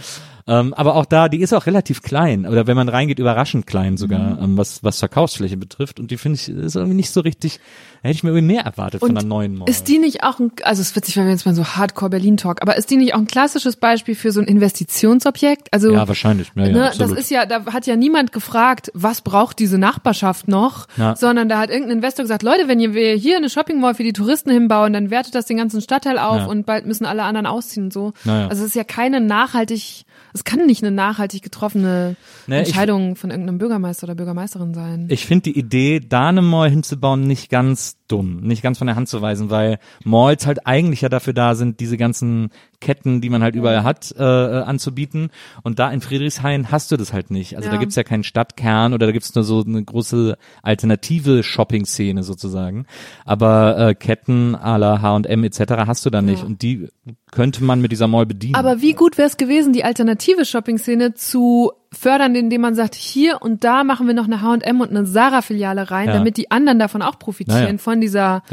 [0.47, 3.97] Ähm, aber auch da, die ist auch relativ klein, oder wenn man reingeht, überraschend klein
[3.97, 5.99] sogar, ähm, was, was Verkaufsfläche betrifft.
[5.99, 7.59] Und die finde ich, ist irgendwie nicht so richtig,
[8.03, 9.67] hätte ich mir irgendwie mehr erwartet von Und einer neuen Mall.
[9.67, 12.11] Ist die nicht auch ein, also es ist witzig, weil wir jetzt mal so Hardcore
[12.11, 15.73] Berlin Talk, aber ist die nicht auch ein klassisches Beispiel für so ein Investitionsobjekt?
[15.73, 16.51] Also ja, wahrscheinlich.
[16.55, 17.17] Ja, ja, ne, das absolut.
[17.17, 21.15] ist ja, da hat ja niemand gefragt, was braucht diese Nachbarschaft noch, Ja.
[21.15, 24.13] sondern da hat irgendein Investor gesagt, Leute, wenn wir hier eine Shopping Mall für die
[24.13, 26.45] Touristen hinbauen, dann wertet das den ganzen Stadtteil auf Ja.
[26.45, 28.13] und bald müssen alle anderen ausziehen und so.
[28.25, 28.47] Ja, ja.
[28.47, 30.05] Also es ist ja keine nachhaltig,
[30.36, 32.15] es kann nicht eine nachhaltig getroffene
[32.45, 35.07] Ne, ich- Entscheidung von irgendeinem Bürgermeister oder Bürgermeisterin sein.
[35.09, 38.95] Ich finde die Idee, da eine Mall hinzubauen, nicht ganz dumm, nicht ganz von der
[38.95, 42.49] Hand zu weisen, weil Malls halt eigentlich ja dafür da sind, diese ganzen
[42.82, 45.30] Ketten, die man halt überall hat, äh, äh, anzubieten.
[45.64, 47.56] Und da in Friedrichshain hast du das halt nicht.
[47.56, 47.74] Also Ja.
[47.74, 52.86] da gibt's ja keinen Stadtkern oder da gibt's nur so eine große alternative Shopping-Szene sozusagen.
[53.26, 55.60] Aber äh, Ketten à la H&M etc.
[55.88, 56.41] hast du da nicht.
[56.41, 56.45] Ja.
[56.45, 56.89] Und die
[57.32, 58.56] könnte man mit dieser Mall bedienen.
[58.56, 63.41] Aber wie gut wäre es gewesen, die alternative Shopping-Szene zu fördern, indem man sagt, hier
[63.41, 66.13] und da machen wir noch eine H&M und eine Sarah-Filiale rein, Ja.
[66.13, 67.77] damit die anderen davon auch profitieren, Naja.
[67.77, 68.43] von dieser.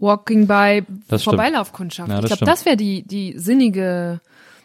[0.00, 0.84] Walking by.
[1.18, 2.08] Vorbeilaufkundschaft.
[2.08, 4.20] Ja, ich glaube, das wäre die, die sinnige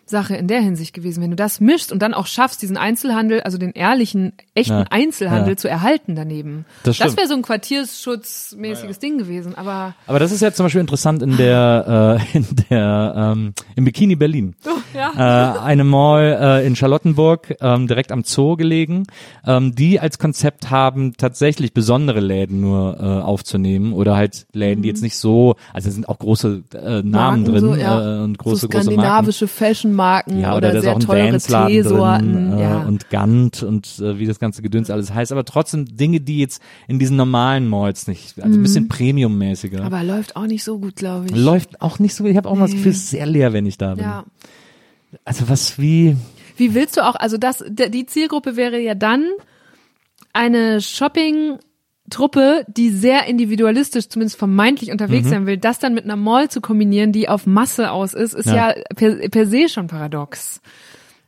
[0.05, 3.41] Sache in der Hinsicht gewesen, wenn du das mischst und dann auch schaffst, diesen Einzelhandel,
[3.41, 4.85] also den ehrlichen, echten Ja.
[4.89, 5.57] Einzelhandel Ja.
[5.57, 6.65] zu erhalten daneben.
[6.83, 7.17] Das stimmt.
[7.17, 11.37] wäre so ein quartierschutzmäßiges Ding gewesen, aber Aber das ist jetzt zum Beispiel interessant in
[11.37, 14.55] der, äh, in der, ähm, im Bikini Berlin.
[14.93, 15.55] ja.
[15.55, 19.03] äh, eine Mall äh, in Charlottenburg, ähm, direkt am Zoo gelegen,
[19.45, 24.89] ähm, die als Konzept haben, tatsächlich besondere Läden nur äh, aufzunehmen oder halt Läden, die
[24.89, 27.11] jetzt nicht so, also sind auch große äh, Namen Mhm.
[27.11, 28.17] Marken drin so, ja.
[28.19, 28.99] äh, und große, so große Marken.
[29.01, 29.47] skandinavische
[29.93, 31.37] Fashion-Marken Ja, oder, oder, sehr auch ein teure
[31.67, 32.53] Teesorten.
[32.53, 32.83] äh, ja.
[32.83, 36.61] und Gant und äh, wie das ganze Gedöns alles heißt, aber trotzdem Dinge, die jetzt
[36.87, 39.79] in diesen normalen Malls nicht, also ein bisschen Premium-mäßiger.
[39.79, 39.85] Mhm.
[39.85, 41.35] aber läuft auch nicht so gut, glaube ich.
[41.35, 43.65] Läuft auch nicht so, ich habe auch mal das Gefühl, es ist sehr leer, wenn
[43.65, 44.03] ich da bin.
[44.03, 44.25] ja.
[45.25, 46.17] Also was wie,
[46.57, 49.25] Wie willst du auch, also das, die Zielgruppe wäre ja dann
[50.33, 50.81] eine
[52.11, 54.93] Shopping-Truppe, die sehr individualistisch, zumindest vermeintlich Mhm.
[54.93, 58.33] unterwegs sein will, das dann mit einer Mall zu kombinieren, die auf Masse aus ist,
[58.33, 58.83] ist ja, Ja.
[58.95, 60.61] per, per se schon paradox.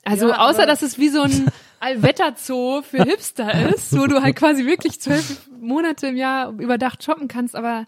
[0.03, 1.45] Also Ja, außer, dass es wie so ein
[1.79, 7.27] Allwetterzoo für Hipster ist, wo du halt quasi wirklich zwölf Monate im Jahr überdacht shoppen
[7.27, 7.87] kannst, aber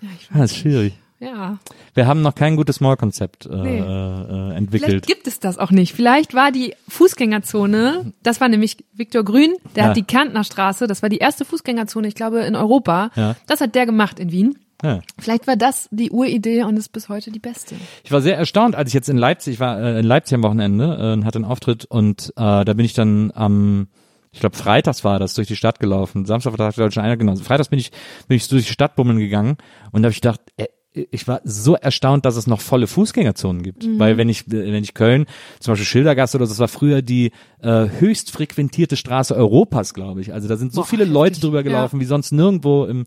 [0.00, 0.94] ja, ich ah, weiß ist schwierig.
[1.20, 1.58] Ja.
[1.94, 3.78] Wir haben noch kein gutes Mall-Konzept äh, Nee.
[3.78, 5.06] äh, Vielleicht entwickelt.
[5.06, 5.92] gibt es das auch nicht.
[5.94, 9.88] Vielleicht war die Fußgängerzone, das war nämlich Viktor Grün, der Ja.
[9.90, 13.10] hat die Kärntner Straße, das war die erste Fußgängerzone, ich glaube, in Europa.
[13.14, 13.36] Ja.
[13.46, 14.58] Das hat der gemacht in Wien.
[14.82, 15.00] Ja.
[15.18, 17.74] Vielleicht war das die Uridee und ist bis heute die beste.
[18.02, 20.96] Ich war sehr erstaunt, als ich jetzt in Leipzig war, äh, in Leipzig am Wochenende
[20.98, 23.88] äh, und hatte einen Auftritt und äh, da bin ich dann am
[24.32, 26.24] ich glaube freitags war das durch die Stadt gelaufen.
[26.24, 27.34] Samstag war da schon einer genau.
[27.36, 27.90] Freitags bin ich
[28.28, 29.56] bin ich durch die Stadt bummeln gegangen
[29.92, 33.62] und da habe ich gedacht, ey, ich war so erstaunt, dass es noch volle Fußgängerzonen
[33.62, 33.86] gibt.
[33.86, 33.98] Mhm.
[34.00, 35.26] Weil wenn ich, wenn ich Köln,
[35.60, 37.30] zum Beispiel Schildergasse oder so, das war früher die
[37.62, 40.32] äh, höchst frequentierte Straße Europas, glaube ich.
[40.32, 41.42] Also da sind so Boah, viele Leute heftig.
[41.42, 43.04] drüber gelaufen, wie sonst nirgendwo im,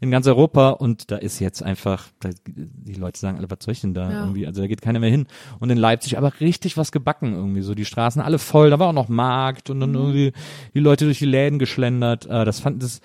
[0.00, 0.70] in ganz Europa.
[0.70, 4.12] Und da ist jetzt einfach, da, die Leute sagen alle, was soll ich denn da
[4.12, 4.20] Ja.
[4.20, 4.46] irgendwie?
[4.46, 5.26] Also da geht keiner mehr hin.
[5.58, 7.62] Und in Leipzig aber richtig was gebacken irgendwie.
[7.62, 9.96] So die Straßen alle voll, da war auch noch Markt und dann Mhm.
[9.96, 10.32] irgendwie
[10.74, 12.26] die Leute durch die Läden geschlendert.
[12.26, 13.00] Äh, das fand das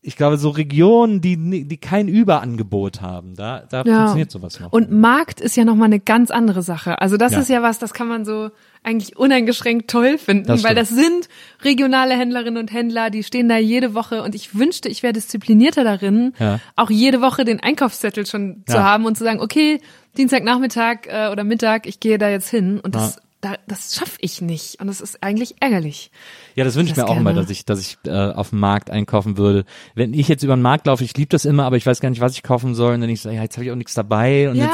[0.00, 3.94] ich glaube, so Regionen, die, die kein Überangebot haben, da, da Ja.
[3.96, 4.72] funktioniert sowas noch.
[4.72, 7.00] Und Markt ist ja nochmal eine ganz andere Sache.
[7.00, 7.40] Also das Ja.
[7.40, 8.50] ist ja was, das kann man so
[8.84, 11.28] eigentlich uneingeschränkt toll finden, Das weil das sind
[11.62, 15.82] regionale Händlerinnen und Händler, die stehen da jede Woche und ich wünschte, ich wäre disziplinierter
[15.82, 16.60] darin, Ja.
[16.76, 19.80] auch jede Woche den Einkaufszettel schon zu haben und zu sagen, okay,
[20.16, 24.40] Dienstagnachmittag äh, oder Mittag, ich gehe da jetzt hin und das, da, das schaffe ich
[24.40, 26.10] nicht und das ist eigentlich ärgerlich.
[26.56, 27.42] Ja, das wünsche ich mir auch immer, gerne.
[27.42, 29.64] dass ich, dass ich äh, auf dem Markt einkaufen würde.
[29.94, 32.10] Wenn ich jetzt über den Markt laufe, ich liebe das immer, aber ich weiß gar
[32.10, 32.94] nicht, was ich kaufen soll.
[32.94, 34.66] Und dann ich so, ja, jetzt habe ich auch nichts dabei und Ja.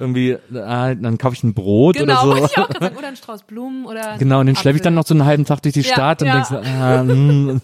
[0.00, 2.44] Irgendwie, äh, dann kaufe ich ein Brot Genau, oder so.
[2.46, 2.96] ich auch sagen.
[2.98, 5.44] Oder ein Strauß Blumen oder Genau, und den schleppe ich dann noch so einen halben
[5.44, 6.34] Tag durch die Ja, Stadt und ja.
[6.34, 7.60] denk so, ah, mm,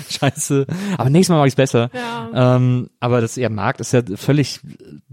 [0.10, 0.66] scheiße.
[0.98, 1.90] Aber nächstes Mal mache ich besser.
[1.92, 2.56] Ja.
[2.56, 4.60] Ähm, aber das ja, Markt ist ja völlig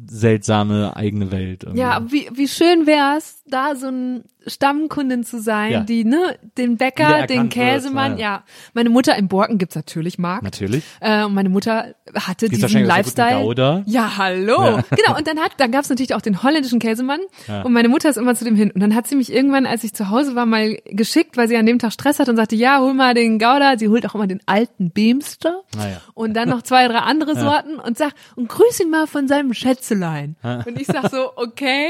[0.10, 1.64] seltsame eigene Welt.
[1.64, 1.82] irgendwie.
[1.82, 5.80] Ja, wie, wie schön wär's, da so ein Stammkundin zu sein, Ja.
[5.82, 8.26] die, ne, den Bäcker, den wird, Käsemann, ja.
[8.38, 8.44] ja.
[8.74, 10.44] Meine Mutter in Borken gibt's natürlich Markt.
[10.44, 10.84] Natürlich.
[11.02, 13.84] Äh, und meine Mutter hatte Gibt's diesen Lifestyle.
[13.86, 14.80] Ja, hallo.
[14.90, 15.18] Genau.
[15.18, 17.20] Und dann hat, dann gab's natürlich auch den holländischen Käsemann.
[17.48, 17.62] Ja.
[17.62, 18.72] Und meine Mutter ist immer zu dem hin.
[18.72, 21.58] Und dann hat sie mich irgendwann, als ich zu Hause war, mal geschickt, weil sie
[21.58, 23.78] an dem Tag Stress hat und sagte, ja, hol mal den Gouda.
[23.78, 25.62] Sie holt auch immer den alten Beemster.
[25.78, 26.02] Ah, ja.
[26.14, 29.54] Und dann noch zwei, drei andere Sorten und sagt, und grüß ihn mal von seinem
[29.54, 30.36] Schätzelein.
[30.44, 31.90] Und ich sag so, okay.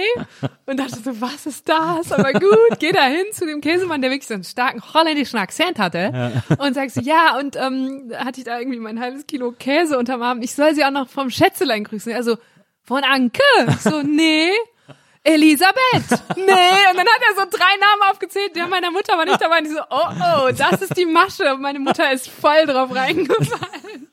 [0.65, 2.11] Und dachte so, was ist das?
[2.11, 5.79] Aber gut, geh da hin zu dem Käsemann, der wirklich so einen starken holländischen Akzent
[5.79, 6.41] hatte.
[6.57, 10.21] Und sagst so, ja, und ähm, hatte ich da irgendwie mein halbes Kilo Käse unterm
[10.21, 10.41] Arm.
[10.41, 12.13] Ich soll sie auch noch vom Schätzelein grüßen.
[12.13, 12.37] Also,
[12.87, 13.43] von Anke?
[13.81, 14.49] So, nee.
[15.23, 15.75] Elisabeth.
[16.37, 16.43] Nee.
[16.89, 18.55] Und dann hat er so drei Namen aufgezählt.
[18.55, 19.59] Der meiner Mutter war nicht dabei.
[19.59, 21.53] Und ich so, oh, oh, das ist die Masche.
[21.53, 24.07] Und meine Mutter ist voll drauf reingefallen.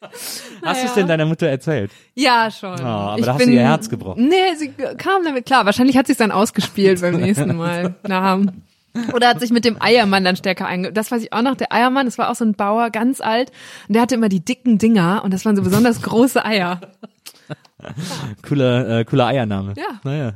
[0.00, 0.84] Hast du Naja.
[0.84, 1.90] es denn deiner Mutter erzählt?
[2.14, 2.80] Ja, schon.
[2.80, 4.28] Ah, aber ich da hast du ihr Herz gebrochen.
[4.28, 5.66] Nee, sie kam damit klar.
[5.66, 7.94] Wahrscheinlich hat sie es dann ausgespielt beim nächsten Mal.
[8.02, 8.40] Na,
[9.12, 10.90] oder hat sich mit dem Eiermann dann stärker einge...
[10.90, 11.54] Das weiß ich auch noch.
[11.54, 13.52] Der Eiermann, das war auch so ein Bauer, ganz alt.
[13.88, 15.20] Und der hatte immer die dicken Dinger.
[15.22, 16.80] Und das waren so besonders große Eier.
[18.42, 19.74] Cooler, äh, cooler Eiername.
[19.76, 20.00] Ja.
[20.02, 20.32] Naja.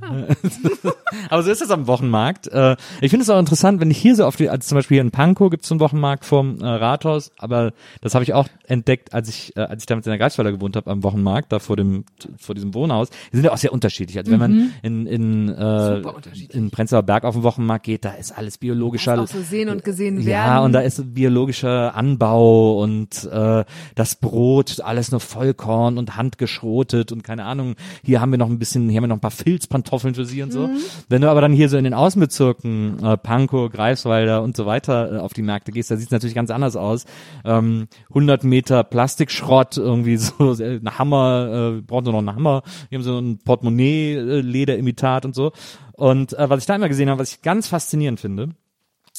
[1.30, 2.48] Aber so ist das am Wochenmarkt.
[2.48, 4.96] Äh, ich finde es auch interessant, wenn ich hier so auf die, also zum Beispiel
[4.96, 7.72] hier in Pankow gibt es einen Wochenmarkt vorm äh, Rathaus, aber
[8.02, 10.76] das habe ich auch entdeckt, als ich, äh, als ich damals in der Greifswalder gewohnt
[10.76, 12.04] habe am Wochenmarkt, da vor dem,
[12.38, 13.08] vor diesem Wohnhaus.
[13.32, 14.18] Die sind ja auch sehr unterschiedlich.
[14.18, 16.02] Also wenn man in, in, äh,
[16.50, 19.18] in Prenzlauer Berg auf den Wochenmarkt geht, da ist alles biologischer.
[19.18, 20.28] Auch so sehen und gesehen werden.
[20.28, 23.64] Ja, und da ist biologischer Anbau und äh,
[23.94, 27.76] das Brot, alles nur Vollkorn und handgeschrotet und keine Ahnung.
[28.02, 30.42] Hier haben wir noch ein bisschen, hier haben wir noch ein paar Filzpantoffeln für sie
[30.42, 30.68] und so.
[31.08, 35.12] Wenn du aber dann hier so in den Außenbezirken, äh, Pankow, Greifswalder und so weiter
[35.12, 37.04] äh, auf die Märkte gehst, da sieht es natürlich ganz anders aus.
[37.44, 42.64] Ähm, 100 Meter Plastikschrott, irgendwie so äh, ein Hammer, äh, brauchen sie noch einen Hammer.
[42.88, 45.52] Wir haben so ein Portemonnaie, äh, Lederimitat und so.
[45.92, 48.56] Und äh, was ich da immer gesehen habe, was ich ganz faszinierend finde,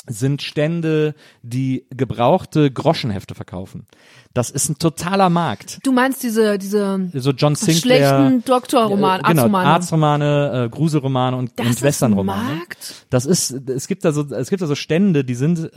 [0.07, 3.88] sind Stände, die gebrauchte Groschenhefte verkaufen.
[4.34, 5.79] Das ist ein totaler Markt.
[5.84, 8.07] Du meinst diese, diese So John Sinclair.
[8.07, 9.69] schlechten Doktorroman, äh, genau, Arztromane.
[9.69, 12.55] Arztromane, äh, Gruselromane und, Das und Westernromane.
[12.55, 13.05] Markt?
[13.09, 15.69] Das ist, es gibt da so, es gibt da so Stände, die sind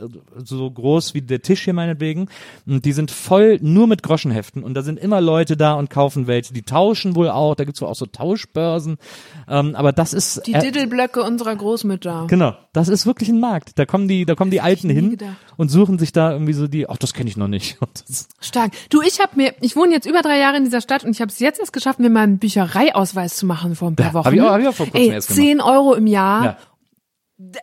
[0.43, 2.29] so groß wie der Tisch hier meinetwegen
[2.65, 6.27] und die sind voll nur mit Groschenheften und da sind immer Leute da und kaufen
[6.27, 6.53] welche.
[6.53, 8.97] Die tauschen wohl auch, da gibt's wohl auch so Tauschbörsen,
[9.49, 12.25] ähm, aber das ist Die äh, Diddleblöcke unserer Großmütter.
[12.29, 13.77] Genau, das ist wirklich ein Markt.
[13.77, 15.35] Da kommen die, da kommen die Alten hin gedacht.
[15.57, 17.77] und suchen sich da irgendwie so die, ach, das kenne ich noch nicht.
[18.45, 18.71] Das, Stark.
[18.89, 21.21] Du, ich habe mir, ich wohne jetzt über drei Jahre in dieser Stadt und ich
[21.21, 24.25] habe es jetzt erst geschafft, mir meinen Büchereiausweis zu machen vor ein paar Ja, Wochen.
[24.25, 25.41] hab ich auch- hab ich auch vor kurzem Ey, erst gemacht.
[25.45, 26.43] 10 Euro im Jahr.
[26.45, 26.57] ja.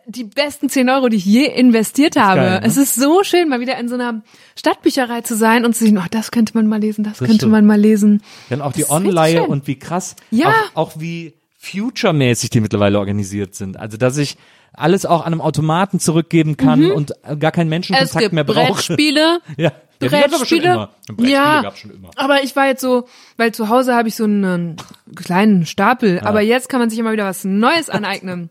[0.05, 2.41] Die besten 10 Euro, die ich je investiert habe.
[2.41, 2.65] geil, ne?
[2.67, 4.21] Es ist so schön, mal wieder in so einer
[4.55, 7.51] Stadtbücherei zu sein und zu sehen, oh, das könnte man mal lesen, das, könnte stimmt.
[7.53, 8.21] man mal lesen.
[8.49, 10.49] Dann auch die Das richtig Online und wie krass, Ja.
[10.75, 13.77] auch, auch wie future-mäßig die mittlerweile organisiert sind.
[13.77, 14.37] Also, dass ich
[14.73, 18.73] alles auch an einem Automaten zurückgeben kann und gar keinen Es Menschenkontakt gibt mehr brauche.
[18.73, 19.39] Brettspiele.
[19.57, 19.71] Ja,
[20.01, 20.89] ja Brettspiele.
[21.19, 21.73] ja,
[22.15, 24.77] aber ich war jetzt so, weil zu Hause habe ich so einen
[25.15, 28.49] kleinen Stapel, aber jetzt kann man sich immer wieder was Neues aneignen.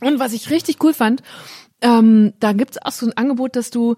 [0.00, 1.22] Und was ich richtig cool fand,
[1.80, 3.96] ähm, da gibt's auch so ein Angebot, dass du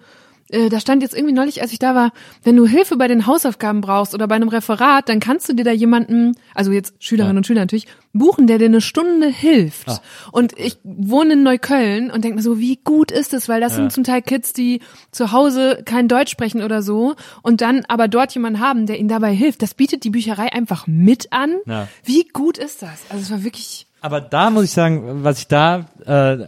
[0.53, 2.13] äh, da stand jetzt irgendwie neulich, als ich da war,
[2.45, 5.65] wenn du Hilfe bei den Hausaufgaben brauchst oder bei einem Referat, dann kannst du dir
[5.65, 7.39] da jemanden, also jetzt Schülerinnen Ja.
[7.39, 9.89] und Schüler natürlich, buchen, der dir eine Stunde hilft.
[9.89, 10.01] Ah.
[10.33, 13.75] Und ich wohne in Neukölln und denke mir so, wie gut ist es, weil das
[13.75, 14.81] sind zum Teil Kids, die
[15.11, 19.09] zu Hause kein Deutsch sprechen oder so und dann aber dort jemanden haben, der ihnen
[19.09, 19.63] dabei hilft.
[19.63, 21.57] Das bietet die Bücherei einfach mit an.
[21.67, 21.89] Ja.
[22.05, 23.03] Wie gut ist das?
[23.09, 26.39] Also es war wirklich Aber da muss ich sagen, was ich da äh,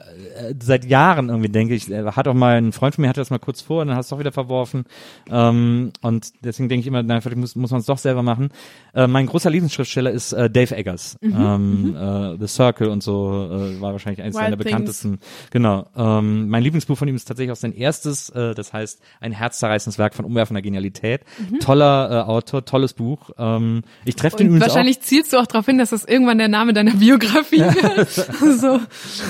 [0.61, 3.31] seit Jahren irgendwie denke, ich äh, hat auch mal ein Freund von mir hatte das
[3.31, 4.87] mal kurz vor und dann hast du es doch wieder verworfen.
[5.31, 8.51] Ähm, und deswegen denke ich immer, nein, vielleicht muss, muss man es doch selber machen.
[8.93, 11.17] Äh, mein großer Lieblingsschriftsteller ist äh, Dave Eggers.
[11.23, 15.21] ähm, Äh, The Circle und so äh, war wahrscheinlich eines seiner bekanntesten.
[15.51, 15.87] Genau.
[15.97, 19.97] Ähm, mein Lieblingsbuch von ihm ist tatsächlich auch sein erstes, äh, das heißt ein herzzerreißendes
[19.99, 21.21] Werk von umwerfender Genialität.
[21.61, 23.31] Toller äh, Autor, tolles Buch.
[23.39, 26.39] Ähm, ich treffe den übrigens auch wahrscheinlich zielst du auch darauf hin, dass das irgendwann
[26.39, 28.11] der Name deiner Biografie wird.
[28.61, 28.81] so.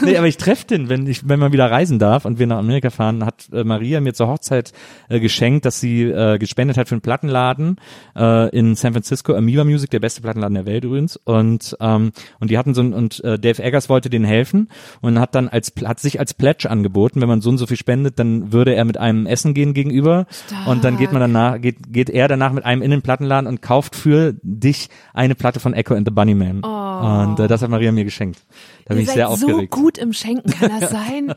[0.04, 2.58] nee, aber ich treffe den, wenn ich, wenn man wieder reisen darf und wir nach
[2.58, 4.72] Amerika fahren, hat äh, Maria mir zur Hochzeit
[5.08, 7.76] äh, geschenkt, dass sie äh, gespendet hat für einen Plattenladen
[8.16, 11.16] äh, in San Francisco, Amoeba Music, der beste Plattenladen der Welt übrigens.
[11.16, 14.68] Und ähm, und die hatten so ein, und äh, Dave Eggers wollte denen helfen
[15.00, 17.76] und hat dann als hat sich als Pledge angeboten, wenn man so und so viel
[17.76, 20.26] spendet, dann würde er mit einem essen gehen gegenüber
[20.66, 23.62] und dann geht man danach geht geht er danach mit einem in den Plattenladen und
[23.62, 26.62] kauft für dich eine Platte von Echo and the Bunnyman.
[26.62, 28.40] Und äh, das hat Maria mir geschenkt.
[28.84, 29.70] Da bin Ihr ich seid sehr so aufgeregt.
[29.70, 31.26] gut im Schenken, kann das sein?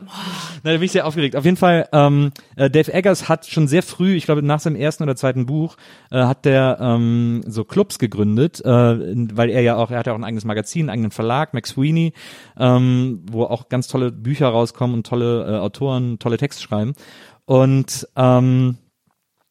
[0.62, 1.36] Na, da bin ich sehr aufgeregt.
[1.36, 4.76] Auf jeden Fall, ähm, äh, Dave Eggers hat schon sehr früh, ich glaube nach seinem
[4.76, 5.76] ersten oder zweiten Buch,
[6.10, 10.12] äh, hat der ähm, so Clubs gegründet, äh, weil er ja auch, er hat ja
[10.12, 12.12] auch ein eigenes Magazin, einen eigenen Verlag, Max Sweeney,
[12.58, 16.94] ähm, wo auch ganz tolle Bücher rauskommen und tolle äh, Autoren, tolle Texte schreiben.
[17.46, 18.76] Und ähm,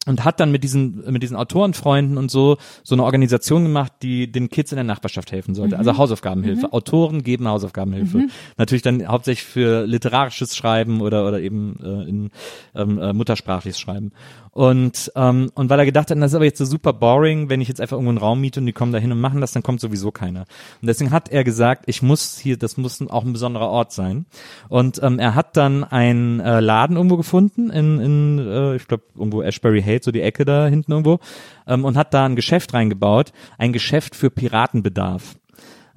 [0.08, 4.32] und hat dann mit diesen mit diesen Autorenfreunden und so so eine Organisation gemacht, die
[4.32, 5.78] den Kids in der Nachbarschaft helfen sollte.
[5.78, 6.72] Also Hausaufgabenhilfe.
[6.72, 8.26] Autoren geben Hausaufgabenhilfe.
[8.56, 12.30] Natürlich dann hauptsächlich für literarisches Schreiben oder oder eben äh, in
[12.74, 14.12] ähm, äh, muttersprachliches Schreiben.
[14.58, 17.60] Und ähm, und weil er gedacht hat, das ist aber jetzt so super boring, wenn
[17.60, 19.52] ich jetzt einfach irgendwo einen Raum miete und die kommen da hin und machen das,
[19.52, 20.46] dann kommt sowieso keiner.
[20.82, 24.26] Und deswegen hat er gesagt, ich muss hier, das muss auch ein besonderer Ort sein.
[24.68, 29.04] Und ähm, er hat dann einen äh, Laden irgendwo gefunden in, in äh, ich glaube
[29.14, 31.20] irgendwo Ashbury Hate, so die Ecke da hinten irgendwo,
[31.68, 35.37] ähm, und hat da ein Geschäft reingebaut, ein Geschäft für Piratenbedarf.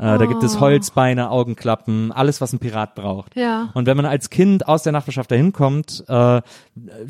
[0.01, 3.35] Äh, Da gibt es Holzbeine, Augenklappen, alles, was ein Pirat braucht.
[3.35, 3.69] Ja.
[3.75, 6.41] Und wenn man als Kind aus der Nachbarschaft dahin kommt, äh,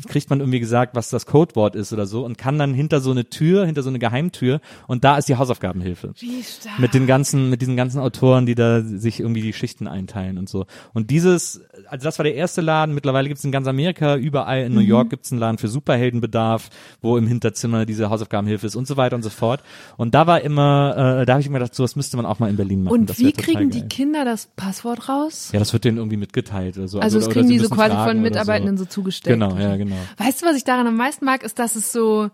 [0.06, 3.10] kriegt man irgendwie gesagt, was das Codewort ist oder so und kann dann hinter so
[3.10, 6.12] eine Tür, hinter so eine Geheimtür und da ist die Hausaufgabenhilfe.
[6.18, 6.78] Wie stark.
[6.78, 10.48] Mit den ganzen, mit diesen ganzen Autoren, die da sich irgendwie die Schichten einteilen und
[10.48, 10.66] so.
[10.92, 12.94] Und dieses, also das war der erste Laden.
[12.94, 15.68] Mittlerweile gibt es in ganz Amerika, überall in New York gibt es einen Laden für
[15.68, 16.68] Superheldenbedarf,
[17.00, 19.62] wo im Hinterzimmer diese Hausaufgabenhilfe ist und so weiter und so fort.
[19.96, 22.50] Und da war immer, äh, da habe ich mir gedacht, sowas müsste man auch mal
[22.50, 22.92] in Berlin machen.
[22.94, 23.82] Und wie kriegen die.
[23.82, 25.50] Kinder das Passwort raus?
[25.52, 27.00] Ja, das wird denen irgendwie mitgeteilt oder so.
[27.00, 29.38] Also das kriegen die so quasi von Mitarbeitenden so zugestellt.
[29.40, 29.96] Genau, ja, genau.
[30.18, 32.30] Weißt du, was ich daran am meisten mag, ist, dass es so,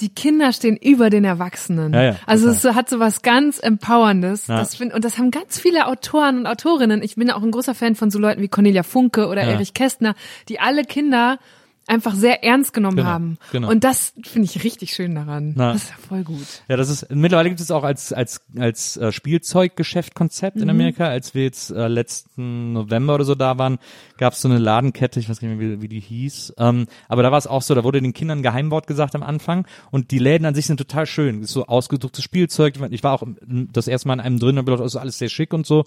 [0.00, 1.94] die Kinder stehen über den Erwachsenen.
[1.94, 2.56] Ja, ja, also total.
[2.56, 4.46] es so- hat so was ganz Empowerndes.
[4.46, 4.58] Ja.
[4.58, 7.02] Das find, und das haben ganz viele Autoren und Autorinnen.
[7.02, 9.42] Ich bin auch ein großer Fan von so Leuten wie Cornelia Funke oder.
[9.42, 10.14] Erich Kästner,
[10.48, 11.38] die alle Kinder
[11.86, 13.38] einfach sehr ernst genommen Genau, haben.
[13.52, 13.70] genau.
[13.70, 15.52] Und das finde ich richtig schön daran.
[15.56, 15.72] Na.
[15.72, 16.46] Das ist ja voll gut.
[16.68, 20.62] Ja, das ist mittlerweile gibt es auch als als als äh, Spielzeuggeschäft-Konzept Mhm.
[20.62, 21.06] in Amerika.
[21.06, 23.78] Als wir jetzt äh, letzten November oder so da waren,
[24.18, 26.54] gab es so eine Ladenkette, ich weiß nicht mehr, wie, wie die hieß.
[26.58, 29.22] Ähm, aber da war es auch so, da wurde den Kindern ein Geheimwort gesagt am
[29.22, 31.44] Anfang und die Läden an sich sind total schön.
[31.44, 32.74] So ausgedrucktes Spielzeug.
[32.90, 33.22] Ich war auch
[33.72, 35.84] das erste Mal in einem drin und gedacht, das ist alles sehr schick und so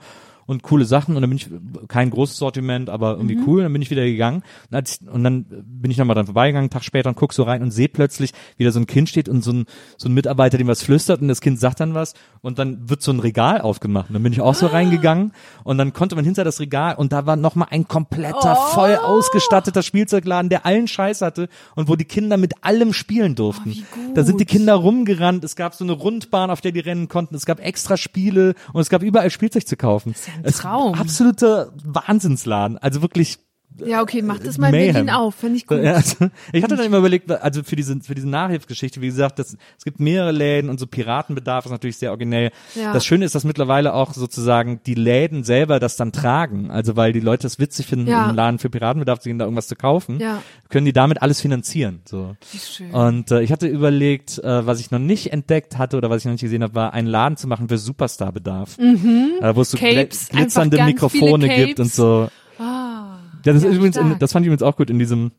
[0.49, 1.47] und coole Sachen und dann bin ich
[1.87, 3.43] kein großes Sortiment, aber irgendwie Mhm.
[3.47, 3.61] cool.
[3.63, 4.41] Dann bin ich wieder gegangen
[4.71, 7.43] und, als und dann bin ich nochmal dran vorbeigegangen, einen Tag später und guck so
[7.43, 9.65] rein und sehe plötzlich, wie da so ein Kind steht und so ein,
[9.97, 13.01] so ein Mitarbeiter dem was flüstert und das Kind sagt dann was und dann wird
[13.03, 14.09] so ein Regal aufgemacht.
[14.09, 14.71] Und dann bin ich auch so Ah.
[14.71, 15.33] reingegangen
[15.63, 18.73] und dann konnte man hinter das Regal und da war nochmal ein kompletter, Oh.
[18.73, 23.73] voll ausgestatteter Spielzeugladen, der allen Scheiß hatte und wo die Kinder mit allem spielen durften.
[23.93, 24.13] Oh.
[24.15, 27.35] Da sind die Kinder rumgerannt, es gab so eine Rundbahn, auf der die rennen konnten,
[27.35, 30.15] es gab extra Spiele und es gab überall Spielzeug zu kaufen.
[30.15, 30.95] Ja Traum.
[30.95, 32.77] Absoluter Wahnsinnsladen.
[32.77, 33.39] Also wirklich
[33.85, 34.93] Ja, okay, mach das mal in Mayhem.
[34.93, 35.81] Berlin auf, finde ich gut.
[35.83, 39.39] ja, also, ich hatte dann immer überlegt, also für diese, für diese Nachhilfsgeschichte, wie gesagt,
[39.39, 42.51] das, es gibt mehrere Läden und so Piratenbedarf ist natürlich sehr originell.
[42.75, 42.93] Ja.
[42.93, 46.71] Das Schöne ist, dass mittlerweile auch sozusagen die Läden selber das dann tragen.
[46.71, 48.29] Also weil die Leute es witzig finden, Ja.
[48.29, 50.41] im Laden für Piratenbedarf zu gehen, da irgendwas zu kaufen, Ja.
[50.69, 52.01] können die damit alles finanzieren.
[52.05, 52.35] So.
[52.51, 52.91] Wie schön.
[52.91, 56.25] Und äh, ich hatte überlegt, äh, was ich noch nicht entdeckt hatte oder was ich
[56.25, 58.77] noch nicht gesehen habe, war einen Laden zu machen für Superstar-Bedarf.
[58.79, 59.81] Äh, wo es so Mhm.
[59.81, 62.29] Capes, glitzernde Mikrofone gibt und so.
[63.45, 65.31] Ja, das Ja, ist übrigens, in, das fand ich übrigens auch gut in diesem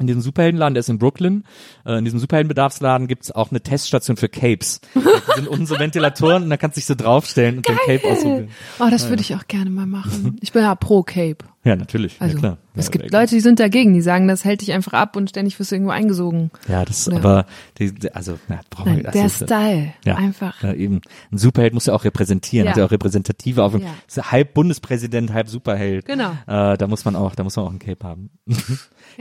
[0.00, 1.44] in diesem Superheldenladen, der ist in Brooklyn.
[1.86, 4.80] Äh, in diesem Superheldenbedarfsladen gibt's auch eine Teststation für Capes.
[4.94, 8.10] Das sind unten so Ventilatoren und da kannst du dich so draufstellen und dein Cape
[8.10, 8.48] ausprobieren.
[8.80, 10.36] Oh, das würde ich auch gerne mal machen.
[10.40, 11.44] Ich bin ja pro Cape.
[11.64, 12.20] Ja, natürlich.
[12.20, 12.58] Also ja, klar.
[12.74, 15.16] es ja, gibt ja, Leute, die sind dagegen, die sagen, das hält dich einfach ab
[15.16, 16.50] und ständig wirst du irgendwo eingesogen.
[16.68, 17.46] Ja, das Oder- aber
[17.78, 20.62] die, also ja, braucht man Nein, das der ist- Style, ja, einfach.
[20.62, 21.00] Ja, eben.
[21.32, 22.72] Ein Superheld muss ja auch repräsentieren, Ja.
[22.72, 24.30] hat ja auch repräsentative auf Ja.
[24.30, 26.04] halb Bundespräsident, halb Superheld.
[26.04, 26.32] Genau.
[26.46, 28.30] Äh, da muss man auch, da muss man auch ein Cape haben.
[28.46, 28.56] ja.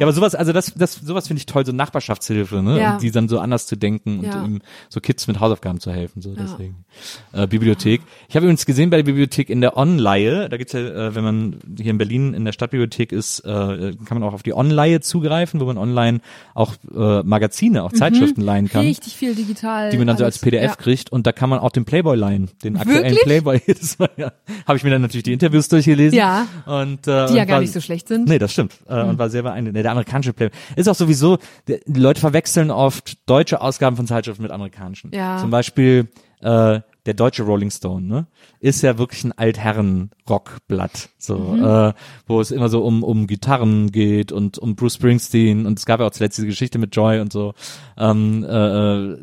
[0.01, 2.79] aber sowas, also das, das, sowas finde ich toll, so Nachbarschaftshilfe, ne?
[2.79, 2.93] Ja.
[2.95, 6.21] Und die dann so anders zu denken und ihm so Kids mit Hausaufgaben zu helfen,
[6.21, 6.83] so deswegen.
[7.31, 8.01] Äh, Bibliothek.
[8.27, 11.23] Ich habe übrigens gesehen bei der Bibliothek in der Online, da gibt's ja, äh, wenn
[11.23, 15.01] man hier in Berlin in der Stadtbibliothek ist, äh, kann man auch auf die Online
[15.01, 16.19] zugreifen, wo man online
[16.53, 18.87] auch äh, Magazine, auch Zeitschriften leihen kann Mhm.
[18.89, 19.89] Richtig viel digital.
[19.91, 20.41] die man dann so als alles.
[20.41, 20.75] PDF ja.
[20.75, 23.21] kriegt und da kann man auch den Playboy leihen, den aktuellen Wirklich?
[23.23, 23.61] Playboy.
[23.67, 24.31] Das war ja,
[24.67, 26.17] habe ich mir dann natürlich die Interviews durchgelesen.
[26.17, 26.47] Ja.
[26.65, 28.27] Und, äh, Die ja und gar war- nicht so schlecht sind.
[28.27, 28.73] Nee, das stimmt.
[28.87, 29.83] Äh, Und war sehr beeindruckend.
[29.83, 34.51] Der amerikanische Playboy ist auch sowieso, die Leute verwechseln oft deutsche Ausgaben von Zeitschriften mit
[34.51, 35.11] amerikanischen.
[35.13, 35.37] Ja.
[35.39, 36.07] Zum Beispiel
[36.41, 38.27] äh, der deutsche Rolling Stone, ne,
[38.59, 41.63] ist ja wirklich ein Altherren-Rockblatt, so, Mhm.
[41.63, 41.93] äh,
[42.27, 45.99] wo es immer so um um Gitarren geht und um Bruce Springsteen und es gab
[45.99, 47.53] ja auch zuletzt diese Geschichte mit Joy und so.
[47.97, 48.47] Ähm, äh,
[49.13, 49.17] äh,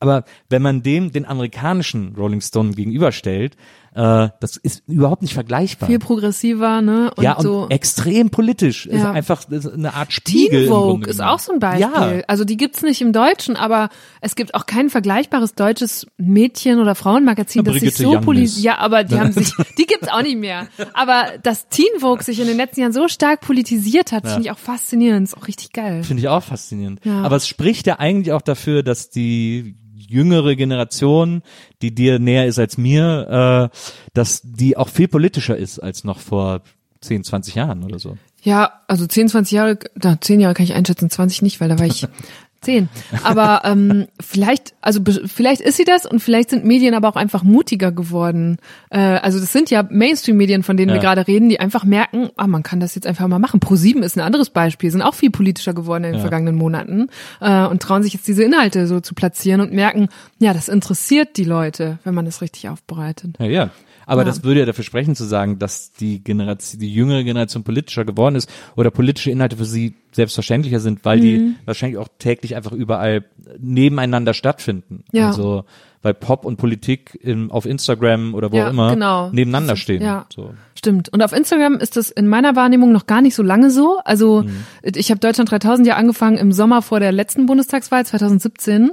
[0.00, 3.56] aber wenn man dem den amerikanischen Rolling Stone gegenüberstellt,
[3.94, 5.88] äh, das ist überhaupt nicht vergleichbar.
[5.88, 7.12] Viel progressiver, ne?
[7.16, 7.66] Und ja, und so.
[7.70, 8.86] extrem politisch.
[8.86, 9.12] Ist Ja.
[9.12, 10.62] einfach ist eine Art Spiegel.
[10.64, 11.82] Teen Vogue ist auch so ein Beispiel.
[12.18, 13.88] Ja, Also die gibt's nicht im Deutschen, aber
[14.20, 18.58] es gibt auch kein vergleichbares deutsches Mädchen- oder Frauenmagazin, Na, das sich so politisiert.
[18.58, 18.64] ist.
[18.64, 20.66] Ja, aber die haben sich, die gibt's auch nicht mehr.
[20.92, 24.50] Aber dass Teen Vogue sich in den letzten Jahren so stark politisiert hat, finde ich
[24.50, 25.28] auch faszinierend.
[25.28, 26.02] Ist auch richtig geil.
[26.02, 27.00] Finde ich auch faszinierend.
[27.04, 27.22] Ja.
[27.22, 29.76] Aber es spricht ja eigentlich auch dafür, dass die
[30.08, 31.42] jüngere Generation,
[31.82, 33.76] die dir näher ist als mir, äh,
[34.12, 36.62] dass die auch viel politischer ist als noch vor
[37.00, 38.16] 10, 20 Jahren oder so.
[38.42, 41.78] Ja, also 10, 20 Jahre, na, 10 Jahre kann ich einschätzen, 20 nicht, weil da
[41.78, 42.06] war ich
[42.64, 42.88] 10.
[43.22, 47.42] Aber ähm, vielleicht, also vielleicht ist sie das und vielleicht sind Medien aber auch einfach
[47.42, 48.56] mutiger geworden.
[48.90, 50.94] Äh, also das sind ja Mainstream-Medien, von denen Ja.
[50.96, 53.60] wir gerade reden, die einfach merken, ah, man kann das jetzt einfach mal machen.
[53.60, 57.08] Pro7 ist ein anderes Beispiel, sind auch viel politischer geworden in den vergangenen Monaten
[57.40, 60.08] äh, und trauen sich jetzt diese Inhalte so zu platzieren und merken,
[60.38, 63.36] ja, das interessiert die Leute, wenn man das richtig aufbereitet.
[63.38, 63.70] Ja, ja.
[64.06, 64.24] Aber Ja.
[64.26, 68.36] das würde ja dafür sprechen zu sagen, dass die Generation, die jüngere Generation politischer geworden
[68.36, 71.22] ist oder politische Inhalte für sie selbstverständlicher sind, weil Mhm.
[71.22, 73.24] die wahrscheinlich auch täglich einfach überall
[73.58, 75.04] nebeneinander stattfinden.
[75.12, 75.28] Ja.
[75.28, 75.64] Also
[76.02, 79.30] weil Pop und Politik im, auf Instagram oder wo Ja, auch immer genau.
[79.30, 80.02] nebeneinander stehen.
[80.02, 80.26] Ja.
[80.34, 80.52] So.
[80.74, 81.08] Stimmt.
[81.08, 84.00] Und auf Instagram ist das in meiner Wahrnehmung noch gar nicht so lange so.
[84.04, 84.50] Also Mhm.
[84.82, 88.90] ich habe Deutschland 3000 ja angefangen im Sommer vor der letzten Bundestagswahl 2017.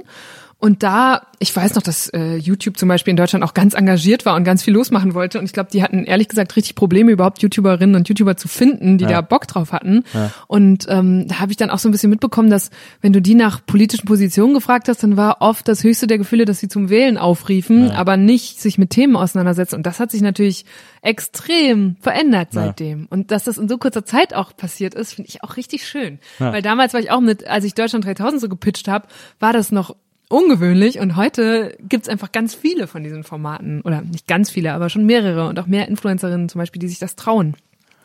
[0.64, 4.24] Und da, ich weiß noch, dass äh, YouTube zum Beispiel in Deutschland auch ganz engagiert
[4.24, 5.40] war und ganz viel losmachen wollte.
[5.40, 8.96] Und ich glaube, die hatten ehrlich gesagt richtig Probleme, überhaupt YouTuberinnen und YouTuber zu finden,
[8.96, 9.10] die Ja.
[9.10, 10.04] da Bock drauf hatten.
[10.46, 13.34] Und ähm, da habe ich dann auch so ein bisschen mitbekommen, dass wenn du die
[13.34, 16.90] nach politischen Positionen gefragt hast, dann war oft das höchste der Gefühle, dass sie zum
[16.90, 19.74] Wählen aufriefen, aber nicht sich mit Themen auseinandersetzen.
[19.74, 20.64] Und das hat sich natürlich
[21.02, 23.06] extrem verändert seitdem.
[23.10, 26.20] Und dass das in so kurzer Zeit auch passiert ist, finde ich auch richtig schön.
[26.38, 29.08] Weil damals war ich auch mit, als ich Deutschland 3000 so gepitcht habe,
[29.40, 29.96] war das noch
[30.32, 34.88] ungewöhnlich und heute gibt's einfach ganz viele von diesen Formaten oder nicht ganz viele, aber
[34.88, 37.54] schon mehrere und auch mehr Influencerinnen zum Beispiel, die sich das trauen.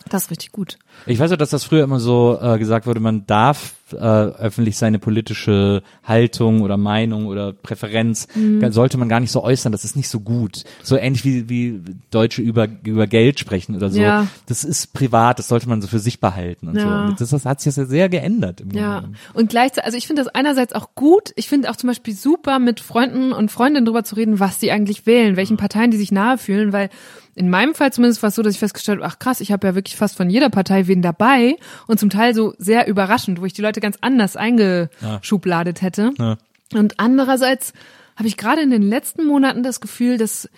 [0.09, 0.77] Das ist richtig gut.
[1.05, 4.77] Ich weiß auch, dass das früher immer so äh, gesagt wurde, man darf äh, öffentlich
[4.77, 8.71] seine politische Haltung oder Meinung oder Präferenz Mhm.
[8.73, 10.65] sollte man gar nicht so äußern, das ist nicht so gut.
[10.83, 11.81] So ähnlich wie, wie
[12.11, 14.01] Deutsche über, über Geld sprechen oder so.
[14.01, 14.27] Ja.
[14.47, 17.07] Das ist privat, das sollte man so für sich behalten und Ja.
[17.07, 17.13] so.
[17.17, 19.17] Das, das hat sich jetzt sehr geändert im Ja, Grunde.
[19.33, 21.31] und gleichzeitig, also ich finde das einerseits auch gut.
[21.37, 24.71] Ich finde auch zum Beispiel super, mit Freunden und Freundinnen drüber zu reden, was die
[24.71, 26.89] eigentlich wählen, welchen Parteien die sich nahe fühlen, weil
[27.37, 29.67] in meinem Fall zumindest war es so, dass ich festgestellt habe, ach krass, ich habe
[29.67, 33.45] ja wirklich fast von jeder Partei wen dabei und zum Teil so sehr überraschend, wo
[33.45, 36.11] ich die Leute ganz anders eingeschubladet hätte.
[36.17, 36.37] Ja.
[36.73, 37.73] Und andererseits
[38.15, 40.49] habe ich gerade in den letzten Monaten das Gefühl, dass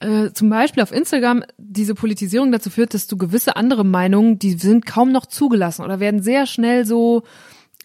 [0.00, 4.52] äh, zum Beispiel auf Instagram diese Politisierung dazu führt, dass du gewisse andere Meinungen, die
[4.52, 7.22] sind kaum noch zugelassen oder werden sehr schnell so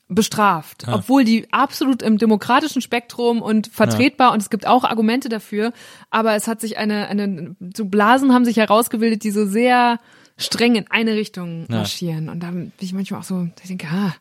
[0.10, 5.74] bestraft, obwohl die absolut im demokratischen Spektrum und vertretbar und es gibt auch Argumente dafür,
[6.10, 9.99] aber es hat sich eine eine so Blasen haben sich herausgebildet, die so sehr
[10.38, 14.13] streng in eine Richtung marschieren und da bin ich manchmal auch so, ich denke, ah,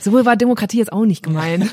[0.00, 1.68] so war Demokratie jetzt auch nicht gemeint.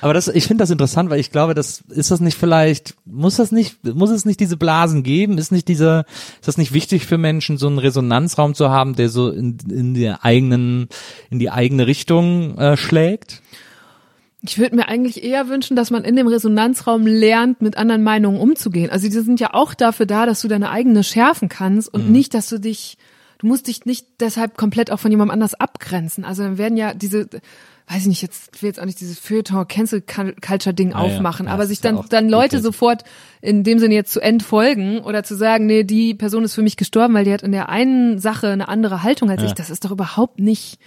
[0.00, 3.36] Aber das, ich finde das interessant, weil ich glaube, das ist das nicht vielleicht, muss
[3.36, 5.38] das nicht, muss es nicht diese Blasen geben?
[5.38, 6.04] Ist nicht diese,
[6.40, 9.94] ist das nicht wichtig für Menschen, so einen Resonanzraum zu haben, der so in, in
[9.94, 10.88] der eigenen,
[11.30, 13.42] in die eigene Richtung äh, schlägt?
[14.44, 18.40] Ich würde mir eigentlich eher wünschen, dass man in dem Resonanzraum lernt, mit anderen Meinungen
[18.40, 18.90] umzugehen.
[18.90, 22.34] Also die sind ja auch dafür da, dass du deine eigene schärfen kannst und nicht,
[22.34, 22.98] dass du dich,
[23.38, 26.24] du musst dich nicht deshalb komplett auch von jemandem anders abgrenzen.
[26.24, 27.28] Also dann werden ja diese,
[27.86, 31.46] weiß ich nicht, jetzt will jetzt auch nicht dieses Feuilleton Cancel Culture Ding Ah, aufmachen,
[31.46, 32.62] Ja, aber sich dann dann Leute eklig.
[32.64, 33.04] sofort
[33.42, 36.76] in dem Sinne jetzt zu entfolgen oder zu sagen, nee, die Person ist für mich
[36.76, 39.46] gestorben, weil die hat in der einen Sache eine andere Haltung als Ja.
[39.46, 40.80] ich, das ist doch überhaupt nicht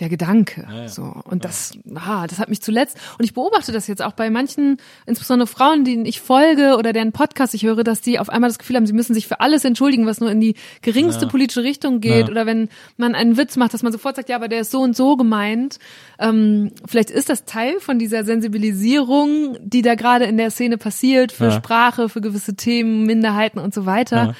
[0.00, 0.66] der Gedanke.
[0.88, 4.30] So und das, ah, das hat mich zuletzt und ich beobachte das jetzt auch bei
[4.30, 8.50] manchen, insbesondere Frauen, denen ich folge oder deren Podcast ich höre, dass die auf einmal
[8.50, 11.62] das Gefühl haben, sie müssen sich für alles entschuldigen, was nur in die geringste politische
[11.62, 12.30] Richtung geht Ja.
[12.30, 14.80] oder wenn man einen Witz macht, dass man sofort sagt, ja, aber der ist so
[14.80, 15.78] und so gemeint.
[16.18, 21.32] Ähm, vielleicht ist das Teil von dieser Sensibilisierung, die da gerade in der Szene passiert
[21.32, 21.50] für Ja.
[21.52, 24.16] Sprache, für gewisse Themen, Minderheiten und so weiter.
[24.16, 24.34] Ja.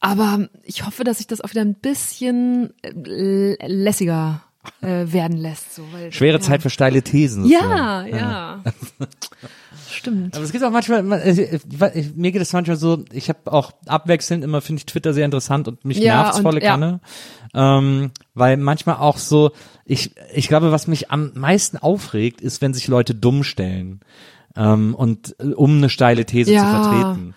[0.00, 4.42] Aber ich hoffe, dass sich das auch wieder ein bisschen äh, lässiger
[4.82, 5.74] äh, werden lässt.
[5.74, 6.40] So, weil, Schwere ja.
[6.40, 7.44] Zeit für steile Thesen.
[7.46, 7.60] Ja,
[8.02, 8.16] sozusagen.
[8.16, 8.62] ja.
[9.90, 10.34] Stimmt.
[10.34, 13.52] Aber es gibt auch manchmal, man- äh, äh, mir geht es manchmal so, ich habe
[13.52, 16.70] auch abwechselnd immer, finde ich Twitter sehr interessant und mich Ja, nervt's volle ja.
[16.72, 17.00] Kanne.
[17.54, 19.52] Ähm, weil manchmal auch so,
[19.84, 24.00] ich, ich glaube, was mich am meisten aufregt, ist, wenn sich Leute dumm stellen.
[24.56, 26.60] Ähm, und äh, um eine steile These Ja.
[26.60, 27.34] zu vertreten.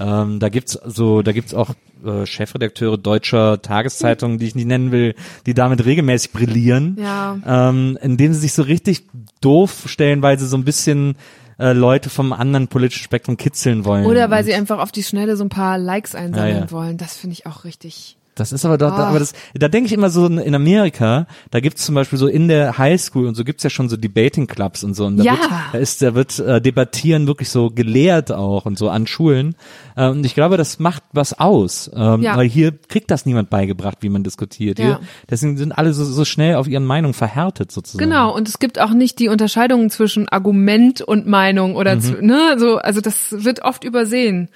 [0.00, 1.70] Ähm, da gibt's so, da gibt's auch
[2.04, 5.14] äh, Chefredakteure deutscher Tageszeitungen, die ich nicht nennen will,
[5.46, 7.36] die damit regelmäßig brillieren, Ja.
[7.46, 9.04] ähm, indem sie sich so richtig
[9.42, 11.16] doof stellen, weil sie so ein bisschen
[11.58, 14.06] äh, Leute vom anderen politischen Spektrum kitzeln wollen.
[14.06, 16.70] Oder weil sie einfach auf die Schnelle so ein paar Likes einsammeln Ja, ja.
[16.70, 16.96] wollen.
[16.96, 18.16] Das finde ich auch richtig.
[18.40, 19.08] Das ist aber doch, Ah.
[19.08, 22.26] aber das, da denke ich immer so in- in Amerika, da gibt's zum Beispiel so
[22.26, 25.06] in der Highschool und so gibt's ja schon so Debating Clubs und so.
[25.06, 25.32] Und da Ja.
[25.32, 29.54] wird, da ist, da wird äh, Debattieren wirklich so gelehrt auch und so an Schulen.
[29.96, 31.90] Äh, und ich glaube, das macht was aus.
[31.94, 32.36] Ähm, Ja.
[32.36, 34.78] Weil hier kriegt das niemand beigebracht, wie man diskutiert.
[34.78, 34.84] Ja.
[34.84, 38.02] Hier, deswegen sind alle so, so schnell auf ihren Meinungen verhärtet sozusagen.
[38.08, 42.00] Genau, und es gibt auch nicht die Unterscheidungen zwischen Argument und Meinung oder Mhm.
[42.00, 44.48] zu, ne, so, also das wird oft übersehen.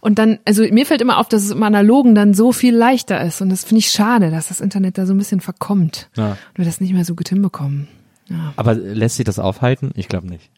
[0.00, 3.22] Und dann, also mir fällt immer auf, dass es im Analogen dann so viel leichter
[3.22, 3.40] ist.
[3.40, 6.08] Und das finde ich schade, dass das Internet da so ein bisschen verkommt.
[6.16, 6.30] Ja.
[6.30, 7.88] Und wir das nicht mehr so gut hinbekommen.
[8.28, 8.52] Ja.
[8.56, 9.90] Aber lässt sich das aufhalten?
[9.94, 10.50] Ich glaube nicht.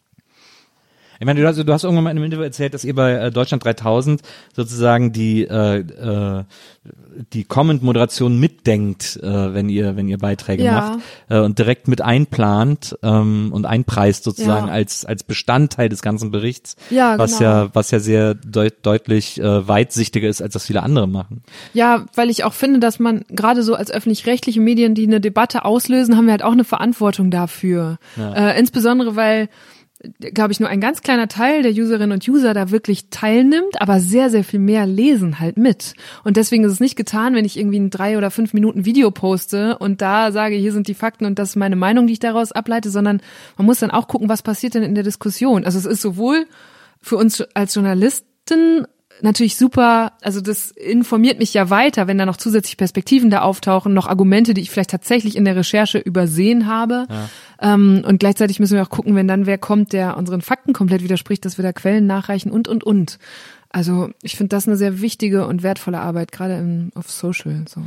[1.23, 3.13] Ich meine, du hast, du hast irgendwann mal in einem Interview erzählt, dass ihr bei
[3.13, 4.21] äh, Deutschland 3000
[4.53, 6.43] sozusagen die äh, äh,
[7.31, 10.73] die Comment-Moderation mitdenkt, äh, wenn ihr wenn ihr Beiträge Ja.
[10.73, 10.99] macht
[11.29, 14.73] äh, und direkt mit einplant ähm, und einpreist sozusagen Ja.
[14.73, 17.49] als als Bestandteil des ganzen Berichts, Ja, was genau.
[17.51, 21.41] ja was ja sehr deut deutlich äh, weitsichtiger ist, als das viele andere machen.
[21.73, 25.63] Ja, weil ich auch finde, dass man gerade so als öffentlich-rechtliche Medien, die eine Debatte
[25.63, 27.97] auslösen, haben wir halt auch eine Verantwortung dafür.
[28.17, 29.47] Äh, insbesondere, weil
[30.19, 33.99] glaube ich, nur ein ganz kleiner Teil der Userinnen und User da wirklich teilnimmt, aber
[33.99, 35.93] sehr, sehr viel mehr lesen halt mit.
[36.23, 39.11] Und deswegen ist es nicht getan, wenn ich irgendwie ein drei oder fünf Minuten Video
[39.11, 42.19] poste und da sage, hier sind die Fakten und das ist meine Meinung, die ich
[42.19, 43.21] daraus ableite, sondern
[43.57, 45.63] man muss dann auch gucken, was passiert denn in der Diskussion.
[45.63, 46.47] Also es ist sowohl
[47.01, 48.85] für uns als Journalisten
[49.23, 53.93] natürlich super, also das informiert mich ja weiter, wenn da noch zusätzliche Perspektiven da auftauchen,
[53.93, 57.07] noch Argumente, die ich vielleicht tatsächlich in der Recherche übersehen habe.
[57.59, 61.03] Ähm, und gleichzeitig müssen wir auch gucken, wenn dann wer kommt, der unseren Fakten komplett
[61.03, 63.17] widerspricht, dass wir da Quellen nachreichen und, und, und.
[63.69, 67.65] Also ich finde das eine sehr wichtige und wertvolle Arbeit, gerade im, auf Social.
[67.67, 67.81] So.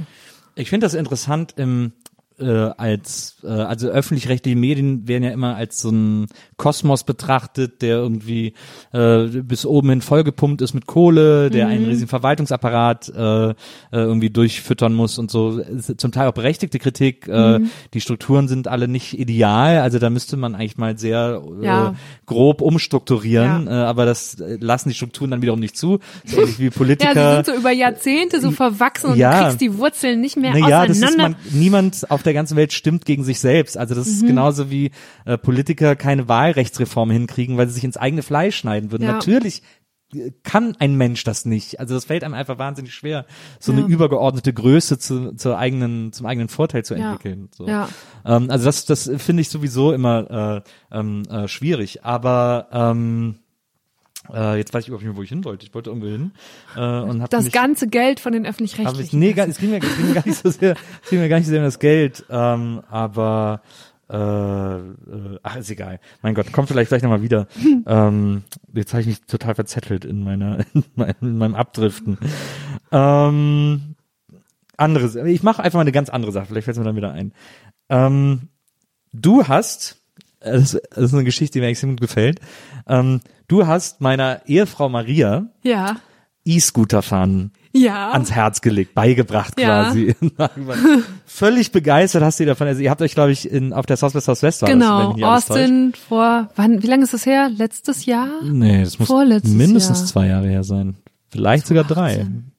[0.56, 1.92] Ich finde das interessant im
[2.38, 6.26] äh, als äh, also öffentlich-rechtliche Medien werden ja immer als so ein
[6.56, 8.52] Kosmos betrachtet, der irgendwie
[8.92, 13.54] äh, bis oben hin vollgepumpt ist mit Kohle, der einen riesigen Verwaltungsapparat äh, äh,
[13.92, 15.60] irgendwie durchfüttern muss und so.
[15.96, 17.26] Zum Teil auch berechtigte Kritik.
[17.28, 17.60] Äh,
[17.94, 21.94] Die Strukturen sind alle nicht ideal, also da müsste man eigentlich mal sehr äh, Ja.
[22.26, 23.84] grob umstrukturieren, Ja.
[23.84, 26.00] äh, aber das äh, lassen die Strukturen dann wiederum nicht zu.
[26.24, 27.14] So ähnlich wie Politiker.
[27.14, 29.38] Ja, sie sind so über Jahrzehnte so verwachsen und Ja.
[29.38, 31.36] du kriegst die Wurzeln nicht mehr Naja, das ist auseinander.
[31.50, 33.78] man, niemand auf der ganzen Welt stimmt gegen sich selbst.
[33.78, 34.12] Also das Mhm.
[34.12, 34.90] ist genauso wie
[35.24, 39.04] äh, Politiker keine Wahlrechtsreform hinkriegen, weil sie sich ins eigene Fleisch schneiden würden.
[39.04, 39.12] Ja.
[39.12, 39.62] Natürlich
[40.14, 41.80] äh, kann ein Mensch das nicht.
[41.80, 43.26] Also das fällt einem einfach wahnsinnig schwer,
[43.58, 43.78] so Ja.
[43.78, 47.12] eine übergeordnete Größe zu, zur eigenen, zum eigenen Vorteil zu Ja.
[47.12, 47.48] entwickeln.
[47.56, 47.66] So.
[47.66, 47.88] Ja.
[48.24, 50.62] Ähm, also das, das finde ich sowieso immer
[50.92, 52.04] äh, ähm, äh, schwierig.
[52.04, 53.36] Aber ähm,
[54.34, 55.66] äh, jetzt weiß ich überhaupt nicht mehr, wo ich hin wollte.
[55.66, 56.32] Ich wollte irgendwo hin
[56.76, 59.18] äh, und das mich ganze Geld von den öffentlich-rechtlichen.
[59.18, 61.28] nee, gar, es ging mir, es ging mir gar nicht so sehr, es ging mir
[61.28, 63.62] gar nicht so sehr um das Geld, ähm, aber
[64.08, 65.98] äh, äh, ach, ist egal.
[66.22, 67.48] Mein Gott, kommt vielleicht gleich nochmal wieder.
[67.86, 72.18] ähm, jetzt habe ich mich total verzettelt in meiner, in meinem, in meinem Abdriften.
[72.92, 73.96] Ähm,
[74.76, 77.12] anderes, ich mache einfach mal eine ganz andere Sache, vielleicht fällt es mir dann wieder
[77.12, 77.32] ein.
[77.88, 78.48] Ähm,
[79.12, 80.02] du hast,
[80.40, 82.40] äh, das, das ist eine Geschichte, die mir extrem gut gefällt,
[82.86, 85.96] ähm, du hast meiner Ehefrau Maria ja,
[86.44, 88.12] E-Scooter fahren ja.
[88.12, 89.84] ans Herz gelegt, beigebracht Ja.
[89.84, 90.14] quasi.
[91.26, 92.66] Völlig begeistert hast du davon.
[92.66, 95.50] Also ihr habt euch, glaube ich, in, auf der Southwest Southwest war das, Genau, alles
[95.50, 97.50] Austin vor, wann, wie lange ist das her?
[97.50, 98.28] Letztes Jahr?
[98.42, 100.06] Nee, das muss Vorletztes mindestens Jahr.
[100.08, 100.96] zwei Jahre her sein.
[101.28, 102.14] Vielleicht sogar drei.
[102.14, 102.52] 2018.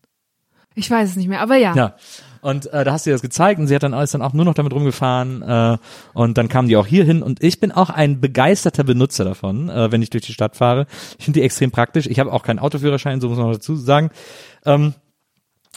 [0.75, 1.75] Ich weiß es nicht mehr, aber ja.
[1.75, 1.95] Ja.
[2.41, 4.33] Und äh, da hast du ihr das gezeigt und sie hat dann alles dann auch
[4.33, 5.77] nur noch damit rumgefahren äh,
[6.13, 9.69] und dann kamen die auch hier hin und ich bin auch ein begeisterter Benutzer davon,
[9.69, 10.87] äh, wenn ich durch die Stadt fahre.
[11.19, 12.07] Ich finde die extrem praktisch.
[12.07, 14.09] Ich habe auch keinen Autoführerschein, so muss man dazu sagen.
[14.65, 14.93] Ähm,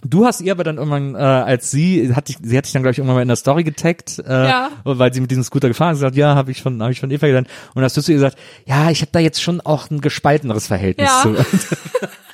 [0.03, 2.81] Du hast ihr aber dann irgendwann, äh, als sie, hat dich, sie hat dich dann,
[2.81, 4.71] glaube ich, irgendwann mal in der Story getaggt, äh, Ja.
[4.85, 7.11] weil sie mit diesem Scooter gefahren ist, gesagt, ja, habe ich von, habe ich von
[7.11, 7.49] Eva gelernt.
[7.75, 10.69] Und hast du zu ihr gesagt, ja, ich habe da jetzt schon auch ein gespalteneres
[10.69, 11.23] Verhältnis Ja.
[11.23, 11.37] zu.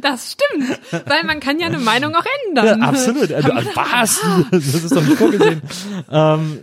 [0.00, 2.80] Das stimmt, weil man kann ja eine Meinung auch ändern.
[2.80, 3.32] Ja, absolut.
[3.32, 4.20] Also, also, was?
[4.50, 5.62] Das ist doch nicht vorgesehen.
[6.10, 6.60] ähm,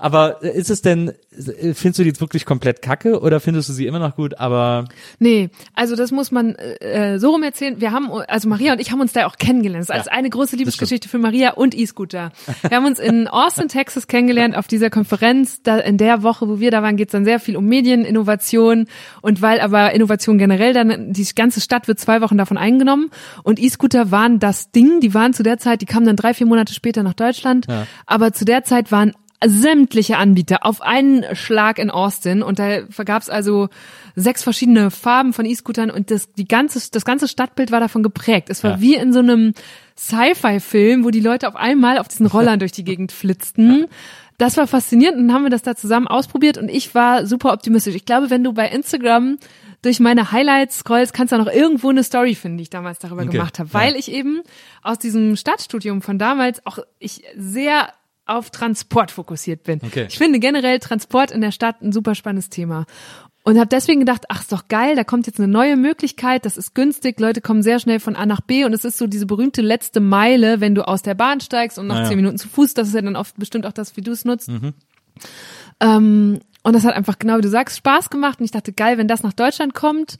[0.00, 3.86] aber ist es denn, findest du die jetzt wirklich komplett kacke oder findest du sie
[3.86, 4.86] immer noch gut, aber
[5.18, 7.80] Nee, also das muss man äh, so rum erzählen.
[7.80, 9.88] Wir haben, also Maria und ich haben uns da auch kennengelernt.
[9.88, 12.32] Das ist als eine große Liebesgeschichte für Maria und E-Scooter.
[12.66, 15.62] Wir haben uns in Austin, Texas kennengelernt auf dieser Konferenz.
[15.62, 18.86] Da in der Woche, wo wir da waren, geht es dann sehr viel um Medieninnovation.
[19.20, 23.10] Und weil aber Innovation generell dann, die ganze Stadt wird zwei Wochen davon eingenommen.
[23.42, 25.00] Und E-Scooter waren das Ding.
[25.00, 27.66] Die waren zu der Zeit, die kamen dann drei, vier Monate später nach Deutschland.
[28.06, 29.12] Aber zu der Zeit waren
[29.46, 33.68] sämtliche Anbieter auf einen Schlag in Austin und da gab es also
[34.14, 38.48] sechs verschiedene Farben von E-Scootern und das die ganze das ganze Stadtbild war davon geprägt.
[38.50, 38.80] Es war Ja.
[38.80, 39.54] wie in so einem
[39.96, 43.86] Sci-Fi-Film, wo die Leute auf einmal auf diesen Rollern durch die Gegend flitzten.
[44.38, 47.52] Das war faszinierend und dann haben wir das da zusammen ausprobiert und ich war super
[47.52, 47.94] optimistisch.
[47.94, 49.38] Ich glaube, wenn du bei Instagram
[49.82, 53.22] durch meine Highlights scrollst, kannst du noch irgendwo eine Story finden, die ich damals darüber
[53.22, 53.74] Okay, gemacht habe, ja.
[53.74, 54.40] weil ich eben
[54.82, 57.88] aus diesem Stadtstudium von damals auch ich sehr
[58.30, 59.80] auf Transport fokussiert bin.
[59.82, 60.06] Okay.
[60.08, 62.86] Ich finde generell Transport in der Stadt ein super spannendes Thema.
[63.42, 66.58] Und habe deswegen gedacht, ach, ist doch geil, da kommt jetzt eine neue Möglichkeit, das
[66.58, 69.24] ist günstig, Leute kommen sehr schnell von A nach B und es ist so diese
[69.24, 72.08] berühmte letzte Meile, wenn du aus der Bahn steigst und nach Ja, ja.
[72.08, 74.26] zehn Minuten zu Fuß, das ist ja dann oft bestimmt auch das, wie du es
[74.26, 74.50] nutzt.
[75.80, 78.98] Ähm, und das hat einfach genau wie du sagst Spaß gemacht und ich dachte geil,
[78.98, 80.18] wenn das nach Deutschland kommt.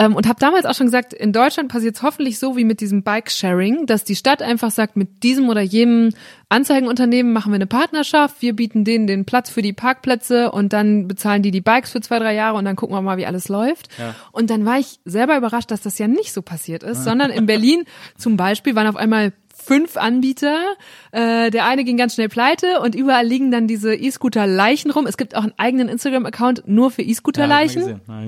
[0.00, 2.80] Ähm, und habe damals auch schon gesagt, in Deutschland passiert es hoffentlich so wie mit
[2.80, 6.14] diesem Bike-Sharing, dass die Stadt einfach sagt, mit diesem oder jenem
[6.48, 11.06] Anzeigenunternehmen machen wir eine Partnerschaft, wir bieten denen den Platz für die Parkplätze und dann
[11.06, 13.48] bezahlen die die Bikes für zwei, drei Jahre und dann gucken wir mal, wie alles
[13.48, 13.88] läuft.
[14.32, 17.44] Und dann war ich selber überrascht, dass das ja nicht so passiert ist, sondern in
[17.44, 17.84] Berlin
[18.16, 20.74] zum Beispiel waren auf einmal fünf Anbieter.
[21.12, 25.06] Äh, der eine ging ganz schnell pleite und überall liegen dann diese E-Scooter-Leichen rum.
[25.06, 28.00] Es gibt auch einen eigenen Instagram-Account nur für E-Scooter-Leichen.
[28.08, 28.22] Ja.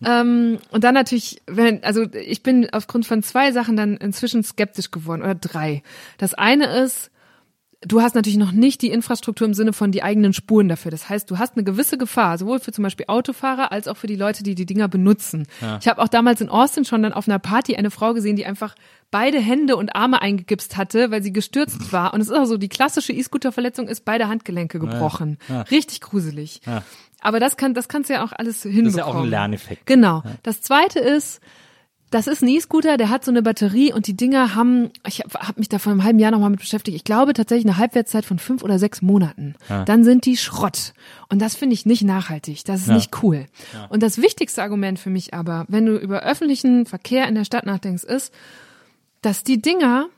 [0.00, 0.20] Ja.
[0.20, 4.90] Ähm, und dann natürlich, wenn, also ich bin aufgrund von zwei Sachen dann inzwischen skeptisch
[4.90, 5.82] geworden oder drei.
[6.18, 7.10] Das eine ist,
[7.80, 10.90] du hast natürlich noch nicht die Infrastruktur im Sinne von die eigenen Spuren dafür.
[10.90, 14.06] Das heißt, du hast eine gewisse Gefahr, sowohl für zum Beispiel Autofahrer als auch für
[14.06, 15.46] die Leute, die die Dinger benutzen.
[15.80, 18.46] Ich habe auch damals in Austin schon dann auf einer Party eine Frau gesehen, die
[18.46, 18.74] einfach
[19.12, 22.12] beide Hände und Arme eingegipst hatte, weil sie gestürzt war.
[22.12, 25.38] Und es ist auch so, die klassische E-Scooter-Verletzung ist beide Handgelenke gebrochen.
[25.70, 26.60] Richtig gruselig.
[26.66, 26.82] Ja.
[27.20, 28.84] Aber das kann, das kannst du ja auch alles hinbekommen.
[28.86, 29.86] Das ist ja auch ein Lerneffekt.
[29.86, 30.24] Genau.
[30.42, 31.40] Das zweite ist,
[32.10, 35.46] das ist ein E-Scooter, der hat so eine Batterie und die Dinger haben, ich habe
[35.46, 38.24] hab mich da vor einem halben Jahr nochmal mit beschäftigt, ich glaube tatsächlich eine Halbwertszeit
[38.26, 39.54] von fünf oder sechs Monaten.
[39.86, 40.92] Dann sind die Schrott.
[41.30, 42.64] Und das finde ich nicht nachhaltig.
[42.64, 42.94] Das ist Ja.
[42.94, 43.46] nicht cool.
[43.88, 47.64] Und das wichtigste Argument für mich aber, wenn du über öffentlichen Verkehr in der Stadt
[47.66, 48.32] nachdenkst, ist,
[49.22, 50.08] dass die Dinger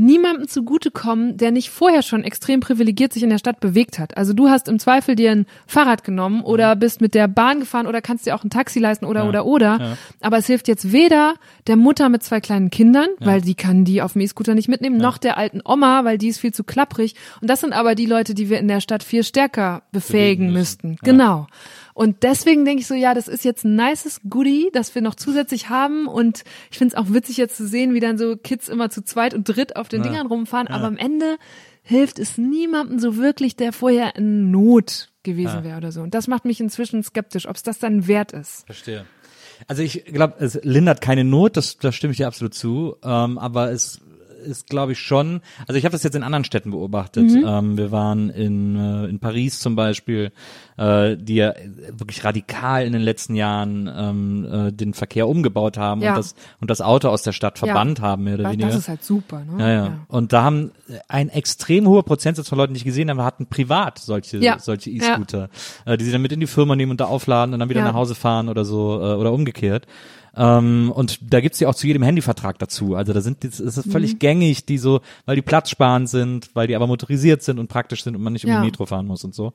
[0.00, 4.16] niemandem zugutekommen, der nicht vorher schon extrem privilegiert sich in der Stadt bewegt hat.
[4.16, 7.86] Also du hast im Zweifel dir ein Fahrrad genommen oder bist mit der Bahn gefahren
[7.86, 9.96] oder kannst dir auch ein Taxi leisten oder oder oder.
[10.22, 11.34] Aber es hilft jetzt weder
[11.66, 14.96] der Mutter mit zwei kleinen Kindern, weil die kann die auf dem E-Scooter nicht mitnehmen,
[14.96, 17.14] noch der alten Oma, weil die ist viel zu klapprig.
[17.42, 20.96] Und das sind aber die Leute, die wir in der Stadt viel stärker befähigen müssten.
[21.02, 21.46] Genau.
[21.94, 25.14] Und deswegen denke ich so, ja, das ist jetzt ein nices Goodie, das wir noch
[25.14, 26.06] zusätzlich haben.
[26.06, 29.02] Und ich finde es auch witzig jetzt zu sehen, wie dann so Kids immer zu
[29.02, 30.68] zweit und dritt auf den Dingern rumfahren.
[30.68, 31.36] Aber am Ende
[31.82, 36.00] hilft es niemandem so wirklich, der vorher in Not gewesen wäre oder so.
[36.02, 38.64] Und das macht mich inzwischen skeptisch, ob es das dann wert ist.
[38.66, 39.04] Verstehe.
[39.66, 42.96] Also ich glaube, es lindert keine Not, das, da stimme ich dir absolut zu.
[43.02, 44.00] Ähm, aber es
[44.46, 45.40] ist, glaube ich, schon.
[45.66, 47.24] Also ich habe das jetzt in anderen Städten beobachtet.
[47.30, 47.44] Mhm.
[47.46, 50.32] Ähm, wir waren in, äh, in Paris zum Beispiel,
[50.76, 51.52] äh, die ja
[51.92, 56.10] wirklich radikal in den letzten Jahren ähm, äh, den Verkehr umgebaut haben Ja.
[56.10, 58.68] und das und das Auto aus der Stadt verbannt haben, mehr oder Das, weniger.
[58.68, 59.60] das ist halt super, ne?
[59.62, 60.70] Ja, ja, Und da haben
[61.08, 64.58] ein extrem hoher Prozentsatz von Leuten, die ich gesehen habe, hatten privat solche, Ja.
[64.58, 65.48] solche E-Scooter,
[65.84, 67.80] äh, die sie dann mit in die Firma nehmen und da aufladen und dann wieder
[67.80, 67.86] Ja.
[67.88, 69.86] nach Hause fahren oder so äh, oder umgekehrt.
[70.36, 72.94] Ähm, und da gibt's ja auch zu jedem Handyvertrag dazu.
[72.94, 73.90] Also da sind, das ist Mhm.
[73.90, 78.04] völlig gängig, die so, weil die platzsparend sind, weil die aber motorisiert sind und praktisch
[78.04, 78.60] sind und man nicht um Ja.
[78.60, 79.52] die Metro fahren muss und so.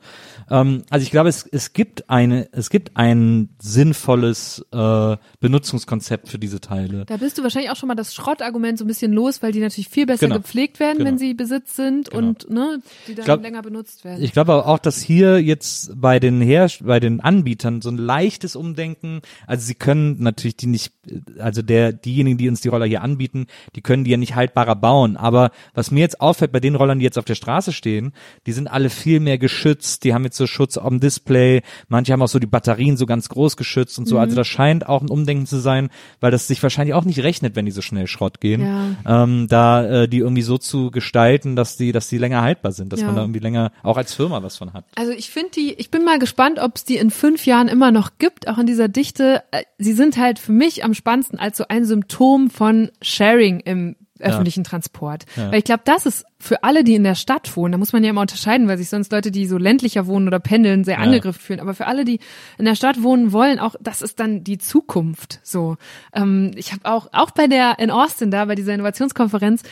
[0.49, 6.39] Ähm, also ich glaube, es, es gibt eine, es gibt ein sinnvolles äh, Benutzungskonzept für
[6.39, 7.05] diese Teile.
[7.05, 9.59] Da bist du wahrscheinlich auch schon mal das Schrottargument so ein bisschen los, weil die
[9.59, 10.37] natürlich viel besser Genau.
[10.39, 11.09] gepflegt werden, Genau.
[11.11, 12.27] wenn sie Besitz sind Genau.
[12.29, 14.21] und ne, die dann glaub- länger benutzt werden.
[14.23, 17.97] Ich glaube aber auch, dass hier jetzt bei den Her bei den Anbietern so ein
[17.97, 20.93] leichtes Umdenken, also sie können natürlich die nicht,
[21.39, 24.75] also der, diejenigen, die uns die Roller hier anbieten, die können die ja nicht haltbarer
[24.75, 25.17] bauen.
[25.17, 28.13] Aber was mir jetzt auffällt bei den Rollern, die jetzt auf der Straße stehen,
[28.45, 32.21] die sind alle viel mehr geschützt, die haben jetzt so Schutz am Display, manche haben
[32.21, 34.17] auch so die Batterien so ganz groß geschützt und so.
[34.19, 35.89] Also das scheint auch ein Umdenken zu sein,
[36.19, 38.61] weil das sich wahrscheinlich auch nicht rechnet, wenn die so schnell Schrott gehen,
[39.05, 39.23] Ja.
[39.23, 42.91] ähm, da äh, die irgendwie so zu gestalten, dass die, dass die länger haltbar sind,
[42.93, 43.07] dass Ja.
[43.07, 44.85] man da irgendwie länger auch als Firma was von hat.
[44.95, 47.91] Also ich finde die, ich bin mal gespannt, ob es die in fünf Jahren immer
[47.91, 49.43] noch gibt, auch in dieser Dichte.
[49.51, 53.95] Äh, Sie sind halt für mich am spannendsten als so ein Symptom von Sharing im
[54.19, 55.25] öffentlichen Transport.
[55.35, 58.03] Weil ich glaube, das ist für alle, die in der Stadt wohnen, da muss man
[58.03, 61.41] ja immer unterscheiden, weil sich sonst Leute, die so ländlicher wohnen oder pendeln, sehr angegriffen
[61.41, 61.59] fühlen.
[61.59, 62.19] Aber für alle, die
[62.57, 65.39] in der Stadt wohnen wollen, auch das ist dann die Zukunft.
[65.43, 65.75] So,
[66.13, 69.63] ähm, ich habe auch auch bei der in Austin da bei dieser Innovationskonferenz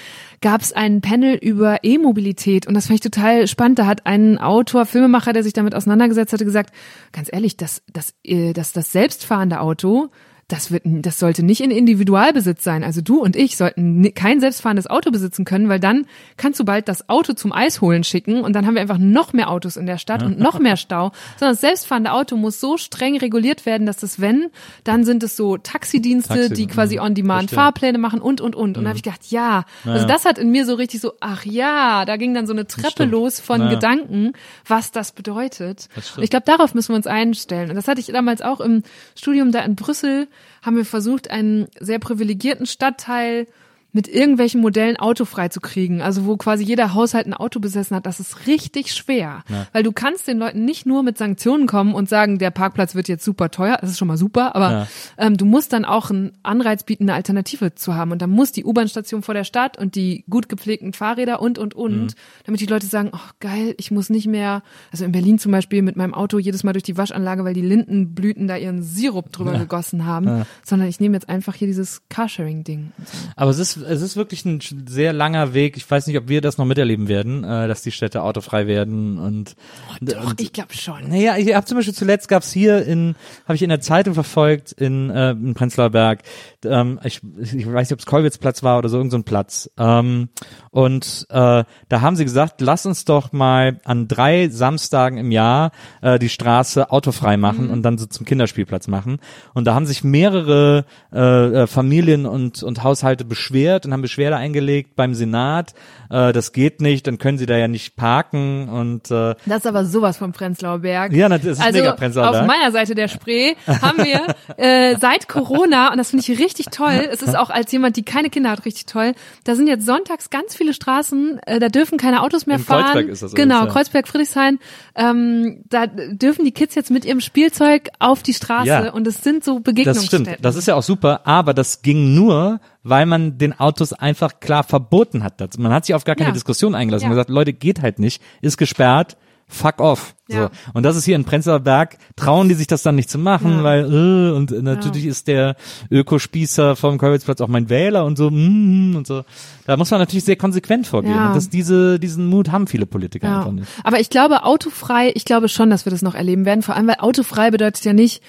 [0.42, 3.80] gab es ein Panel über E-Mobilität und das fand ich total spannend.
[3.80, 6.74] Da hat ein Autor, Filmemacher, der sich damit auseinandergesetzt hatte, gesagt,
[7.14, 10.10] ganz ehrlich, dass das, äh, dass das selbstfahrende Auto
[10.48, 12.84] das wird, das sollte nicht in Individualbesitz sein.
[12.84, 16.06] Also du und ich sollten kein selbstfahrendes Auto besitzen können, weil dann
[16.38, 19.50] kannst du bald das Auto zum Eisholen schicken und dann haben wir einfach noch mehr
[19.50, 21.12] Autos in der Stadt und noch mehr Stau.
[21.38, 24.50] Sondern das selbstfahrende Auto muss so streng reguliert werden, dass das wenn,
[24.84, 27.04] dann sind es so Taxidienste, Taxi, die quasi mhm.
[27.04, 27.64] on demand Verstehe.
[27.64, 28.78] Fahrpläne machen und und und.
[28.78, 31.46] Und da habe ich gedacht, ja, also das hat in mir so richtig so, ach
[31.46, 33.70] ja, da ging dann so eine Treppe los von Ja.
[33.70, 34.34] Gedanken,
[34.68, 35.88] was das bedeutet.
[35.96, 37.70] Das ich glaube, darauf müssen wir uns einstellen.
[37.70, 38.84] Und das hatte ich damals auch im
[39.16, 40.28] Studium da in Brüssel,
[40.62, 43.48] haben wir versucht, einen sehr privilegierten Stadtteil
[43.94, 46.02] mit irgendwelchen Modellen autofrei zu kriegen.
[46.02, 49.44] Also wo quasi jeder Haushalt ein Auto besessen hat, das ist richtig schwer.
[49.72, 53.08] Weil du kannst den Leuten nicht nur mit Sanktionen kommen und sagen, der Parkplatz wird
[53.08, 54.88] jetzt super teuer, das ist schon mal super, aber Ja.
[55.18, 58.12] ähm, du musst dann auch einen Anreiz bieten, eine Alternative zu haben.
[58.12, 61.74] Und dann muss die U-Bahn-Station vor der Stadt und die gut gepflegten Fahrräder und, und,
[61.76, 62.08] und, Mhm.
[62.46, 65.84] damit die Leute sagen, ach geil, ich muss nicht mehr, also in Berlin zum Beispiel
[65.84, 69.58] mit meinem Auto jedes Mal durch die Waschanlage, weil die Lindenblüten da ihren Sirup drüber
[69.60, 72.92] gegossen haben, sondern ich nehme jetzt einfach hier dieses Carsharing-Ding.
[73.36, 75.78] Aber es ist, es ist wirklich ein sehr langer Weg.
[75.78, 79.18] Ich weiß nicht, ob wir das noch miterleben werden, äh, dass die Städte autofrei werden
[79.18, 79.56] und,
[80.02, 81.10] Doch, und ich glaube schon.
[81.10, 83.16] Naja, ich habe zum Beispiel zuletzt gab's hier in,
[83.46, 86.24] habe ich in der Zeitung verfolgt in, äh, in Prenzlauer Berg,
[86.66, 89.70] ähm, ich, ich weiß nicht, ob es Kollwitzplatz war oder so, irgendein so Platz.
[89.78, 90.30] Ähm,
[90.72, 95.72] und äh, da haben sie gesagt, lass uns doch mal an drei Samstagen im Jahr
[96.02, 99.20] äh, die Straße autofrei machen und dann so zum Kinderspielplatz machen.
[99.54, 104.38] Und da haben sich mehrere äh, äh, Familien und, und Haushalte beschwert und haben Beschwerde
[104.38, 105.74] eingelegt beim Senat.
[106.10, 109.68] Äh, das geht nicht, dann können sie da ja nicht parken und äh, Das ist
[109.68, 111.12] aber sowas vom Prenzlauer Berg.
[111.14, 112.48] Ja, das ist also mega Prenzlauer auf Berg.
[112.48, 117.08] meiner Seite der Spree haben wir äh, seit Corona, und das finde ich richtig toll,
[117.12, 119.14] es ist auch als jemand, die keine Kinder hat, richtig toll,
[119.44, 122.84] da sind jetzt sonntags ganz viele Straßen, äh, da dürfen keine Autos mehr In fahren.
[122.84, 123.74] Kreuzberg ist das Genau, übrigens, ja.
[123.74, 124.60] Kreuzberg, Friedrichshain.
[124.96, 128.92] Ähm, da dürfen die Kids jetzt mit ihrem Spielzeug auf die Straße Ja.
[128.92, 130.26] und es sind so Das Begegnungsstätten.
[130.26, 134.40] stimmt, das ist ja auch super, aber das ging nur, weil man den Autos einfach
[134.40, 135.58] klar verboten hat.
[135.58, 136.34] Man hat sich auf gar keine Ja.
[136.34, 137.04] Diskussion eingelassen.
[137.06, 137.10] Ja.
[137.10, 139.18] Man hat gesagt, Leute, geht halt nicht, ist gesperrt,
[139.48, 140.16] fuck off.
[140.30, 140.44] Ja.
[140.46, 140.50] So.
[140.74, 143.58] Und das ist hier in Prenzlauer Berg, trauen die sich das dann nicht zu machen,
[143.58, 143.64] Ja.
[143.64, 145.56] weil, äh, und natürlich ist der
[145.92, 149.24] Ökospießer vom Kolwitzplatz auch mein Wähler und so, mm, und so.
[149.66, 151.14] Da muss man natürlich sehr konsequent vorgehen.
[151.16, 151.28] Ja.
[151.30, 153.38] Und das, diese, diesen Mut haben viele Politiker Ja.
[153.40, 153.68] einfach nicht.
[153.84, 156.62] Aber ich glaube, autofrei, ich glaube schon, dass wir das noch erleben werden.
[156.64, 158.22] Vor allem, weil autofrei bedeutet ja nicht,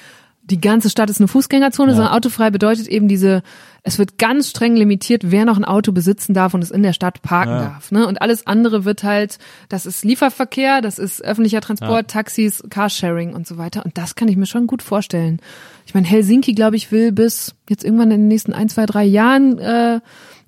[0.51, 3.43] die ganze Stadt ist eine Fußgängerzone, sondern autofrei bedeutet eben diese,
[3.83, 6.93] es wird ganz streng limitiert, wer noch ein Auto besitzen darf und es in der
[6.93, 7.91] Stadt parken darf.
[7.91, 8.07] Ne?
[8.07, 9.39] Und alles andere wird halt,
[9.71, 13.87] das ist Lieferverkehr, das ist öffentlicher Transport, Taxis, Carsharing und so weiter.
[13.87, 15.41] Und das kann ich mir schon gut vorstellen.
[15.87, 19.05] Ich meine, Helsinki, glaube ich, will bis jetzt irgendwann in den nächsten ein, zwei, drei
[19.05, 20.01] Jahren äh,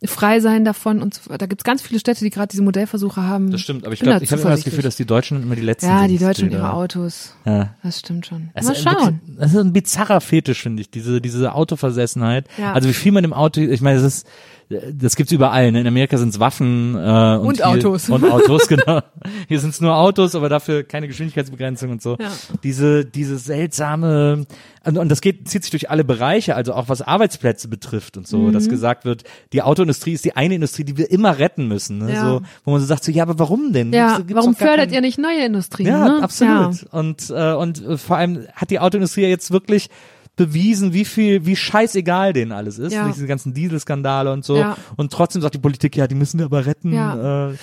[0.05, 1.01] frei sein davon.
[1.01, 3.51] Und so, da gibt's ganz viele Städte, die gerade diese Modellversuche haben.
[3.51, 4.65] Das stimmt, aber ich glaube, ich habe immer das.
[4.65, 6.09] Gefühl, dass die Deutschen immer die Letzten Ja, sind.
[6.09, 7.35] die Deutschen und ihre Autos.
[7.45, 7.75] Ja.
[7.83, 8.51] Das stimmt schon.
[8.55, 9.21] Das Mal ist schauen.
[9.21, 12.47] Wirklich, das ist ein bizarrer Fetisch, finde ich, diese, diese Autoversessenheit.
[12.59, 12.73] Ja.
[12.73, 14.27] Also wie viel man im Auto, ich meine, das ist,
[14.69, 15.71] das gibt's überall.
[15.71, 15.81] Ne?
[15.81, 18.09] In Amerika sind's Waffen äh, und, Und hier, Autos.
[18.11, 19.01] Und Autos, genau.
[19.49, 22.17] Hier sind's nur Autos, aber dafür keine Geschwindigkeitsbegrenzung und so.
[22.21, 22.33] Ja.
[22.64, 24.47] Diese, diese seltsame,
[24.85, 28.27] und, und das geht, zieht sich durch alle Bereiche, also auch was Arbeitsplätze betrifft und
[28.27, 28.53] so, Mhm.
[28.53, 31.99] dass gesagt wird, die Autoindustrie ist die eine Industrie, die wir immer retten müssen.
[31.99, 32.12] Ne?
[32.14, 32.25] Ja.
[32.29, 33.93] So, wo man so sagt, so, ja, aber warum denn?
[33.93, 35.89] Ja, Gibt's- gibt's warum fördert keinen- ihr nicht neue Industrien?
[35.89, 36.23] ja, ne?
[36.23, 36.51] absolut.
[36.83, 36.89] Ja.
[36.91, 39.89] Und äh, und vor allem hat die Autoindustrie ja jetzt wirklich
[40.37, 43.09] bewiesen, wie viel, wie scheißegal denen alles ist, Ja.
[43.09, 44.57] diese ganzen Dieselskandale und so.
[44.59, 44.76] Ja.
[44.97, 46.93] Und trotzdem sagt die Politik, ja, die müssen wir aber retten.
[46.93, 47.51] Ja.
[47.51, 47.55] Äh,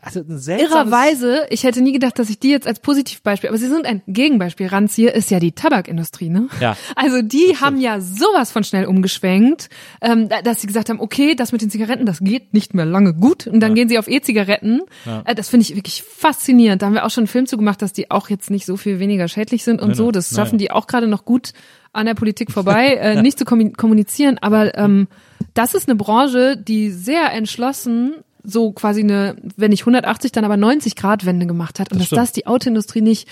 [0.00, 3.86] also Irrerweise, ich hätte nie gedacht, dass ich die jetzt als Positivbeispiel, aber sie sind
[3.86, 6.48] ein Gegenbeispiel ranziehe, ist ja die Tabakindustrie, ne?
[6.60, 6.76] Ja.
[6.96, 9.68] Also die haben ja sowas von schnell umgeschwenkt,
[10.00, 12.84] ähm, da- dass sie gesagt haben, okay, das mit den Zigaretten, das geht nicht mehr
[12.86, 14.82] lange gut und dann gehen sie auf E-Zigaretten.
[15.24, 16.82] Äh, das finde ich wirklich faszinierend.
[16.82, 18.76] Da haben wir auch schon einen Film zu gemacht, dass die auch jetzt nicht so
[18.76, 20.10] viel weniger schädlich sind und Nee, so.
[20.10, 21.52] Das schaffen die auch gerade noch gut
[21.92, 24.38] an der Politik vorbei, äh, nicht zu kommunizieren.
[24.38, 25.08] Aber ähm,
[25.54, 28.14] das ist eine Branche, die sehr entschlossen
[28.44, 31.92] so quasi eine, wenn nicht 180, dann aber 90 Grad Wende gemacht hat.
[31.92, 33.28] Und das dass das die Autoindustrie nicht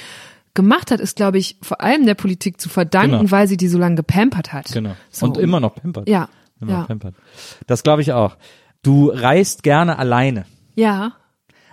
[0.54, 3.30] gemacht hat, ist, glaube ich, vor allem der Politik zu verdanken, genau.
[3.30, 4.72] weil sie die so lange gepampert hat.
[4.72, 4.96] Genau.
[5.10, 5.26] So.
[5.26, 6.08] Und immer noch pampert.
[6.08, 6.28] Ja.
[6.60, 6.82] Immer ja.
[6.84, 7.14] pampert.
[7.66, 8.36] Das glaube ich auch.
[8.82, 10.46] Du reist gerne alleine.
[10.74, 11.12] Ja.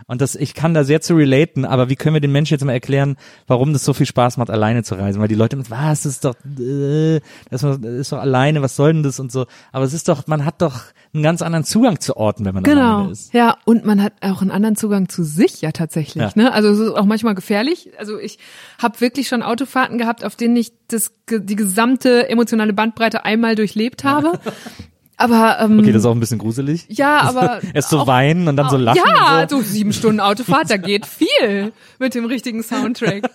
[0.10, 2.64] Und das, ich kann da sehr zu relaten, aber wie können wir den Menschen jetzt
[2.64, 5.20] mal erklären, warum das so viel Spaß macht, alleine zu reisen?
[5.20, 7.20] Weil die Leute was, das ist doch, äh,
[7.50, 9.48] das ist doch alleine, was soll denn das und so.
[9.74, 10.80] Aber es ist doch, man hat doch
[11.14, 12.96] einen ganz anderen Zugang zu Orten, wenn man genau.
[13.00, 13.34] alleine ist.
[13.34, 16.24] Ja, und man hat auch einen anderen Zugang zu sich ja tatsächlich.
[16.24, 16.32] Ja.
[16.36, 16.54] Ne?
[16.54, 17.90] Also es ist auch manchmal gefährlich.
[18.00, 18.40] Also ich
[18.82, 24.06] habe wirklich schon Autofahrten gehabt, auf denen ich das, die gesamte emotionale Bandbreite einmal durchlebt
[24.06, 24.40] habe.
[25.18, 26.86] Aber ähm, okay, das ist auch ein bisschen gruselig.
[26.90, 29.02] Ja, aber erst so auch, weinen und dann so lachen.
[29.04, 29.58] Ja, so.
[29.58, 33.30] so sieben Stunden Autofahrt, da geht viel mit dem richtigen Soundtrack.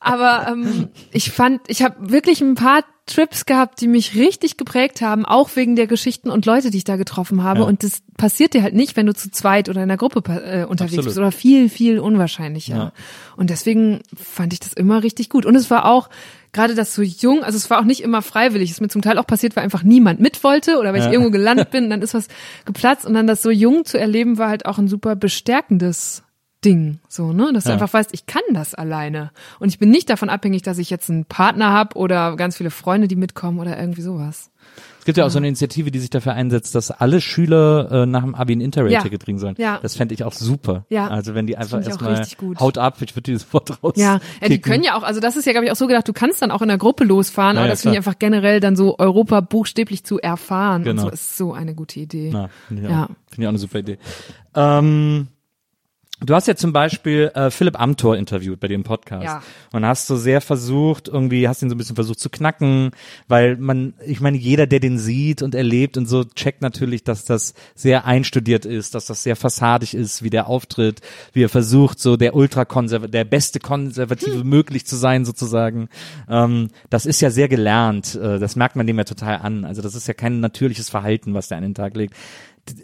[0.00, 5.00] Aber ähm, ich fand, ich habe wirklich ein paar Trips gehabt, die mich richtig geprägt
[5.00, 7.60] haben, auch wegen der Geschichten und Leute, die ich da getroffen habe.
[7.60, 7.66] Ja.
[7.66, 10.64] Und das passiert dir halt nicht, wenn du zu zweit oder in einer Gruppe äh,
[10.64, 11.04] unterwegs Absolut.
[11.04, 12.76] bist oder viel, viel unwahrscheinlicher.
[12.76, 12.92] Ja.
[13.36, 15.46] Und deswegen fand ich das immer richtig gut.
[15.46, 16.08] Und es war auch
[16.56, 18.70] gerade das so jung, also es war auch nicht immer freiwillig.
[18.70, 21.12] Es ist mir zum Teil auch passiert, weil einfach niemand mit wollte oder weil ich
[21.12, 22.28] irgendwo gelandet bin, dann ist was
[22.64, 26.22] geplatzt und dann das so jung zu erleben war halt auch ein super bestärkendes
[26.66, 27.52] Ding, so, ne?
[27.54, 29.30] Dass du einfach weißt, ich kann das alleine.
[29.60, 32.70] Und ich bin nicht davon abhängig, dass ich jetzt einen Partner habe oder ganz viele
[32.70, 34.50] Freunde, die mitkommen oder irgendwie sowas.
[34.98, 38.06] Es gibt ja auch so eine Initiative, die sich dafür einsetzt, dass alle Schüler äh,
[38.06, 39.24] nach dem Abi ein Interrail-Ticket ja.
[39.24, 39.54] kriegen sollen.
[39.56, 39.78] Ja.
[39.80, 40.84] Das fände ich auch super.
[40.88, 41.06] Ja.
[41.06, 42.26] Also wenn die einfach erstmal
[42.58, 43.92] haut ab, ich würde dieses Wort raus.
[43.94, 44.18] Ja.
[44.42, 46.12] ja, die können ja auch, also das ist ja, glaube ich, auch so gedacht, du
[46.12, 48.74] kannst dann auch in der Gruppe losfahren, ja, aber das finde ich einfach generell dann
[48.74, 50.82] so Europa buchstäblich zu erfahren.
[50.82, 51.02] Genau.
[51.04, 52.30] Und so ist so eine gute Idee.
[52.32, 53.06] Na, find ich ja.
[53.28, 53.98] Finde ich auch eine super Idee.
[54.56, 55.28] Ähm,
[56.20, 59.42] Du hast ja zum Beispiel äh, Philipp Amthor interviewt bei dem Podcast ja.
[59.72, 62.92] und hast so sehr versucht, irgendwie hast ihn so ein bisschen versucht zu knacken,
[63.28, 67.26] weil man, ich meine, jeder, der den sieht und erlebt und so, checkt natürlich, dass
[67.26, 71.02] das sehr einstudiert ist, dass das sehr fassadig ist, wie der auftritt,
[71.34, 74.48] wie er versucht, so der ultrakonserv, der beste Konservative hm.
[74.48, 75.90] möglich zu sein, sozusagen.
[76.30, 79.66] Ähm, das ist ja sehr gelernt, äh, das merkt man dem ja total an.
[79.66, 82.14] Also das ist ja kein natürliches Verhalten, was der an den Tag legt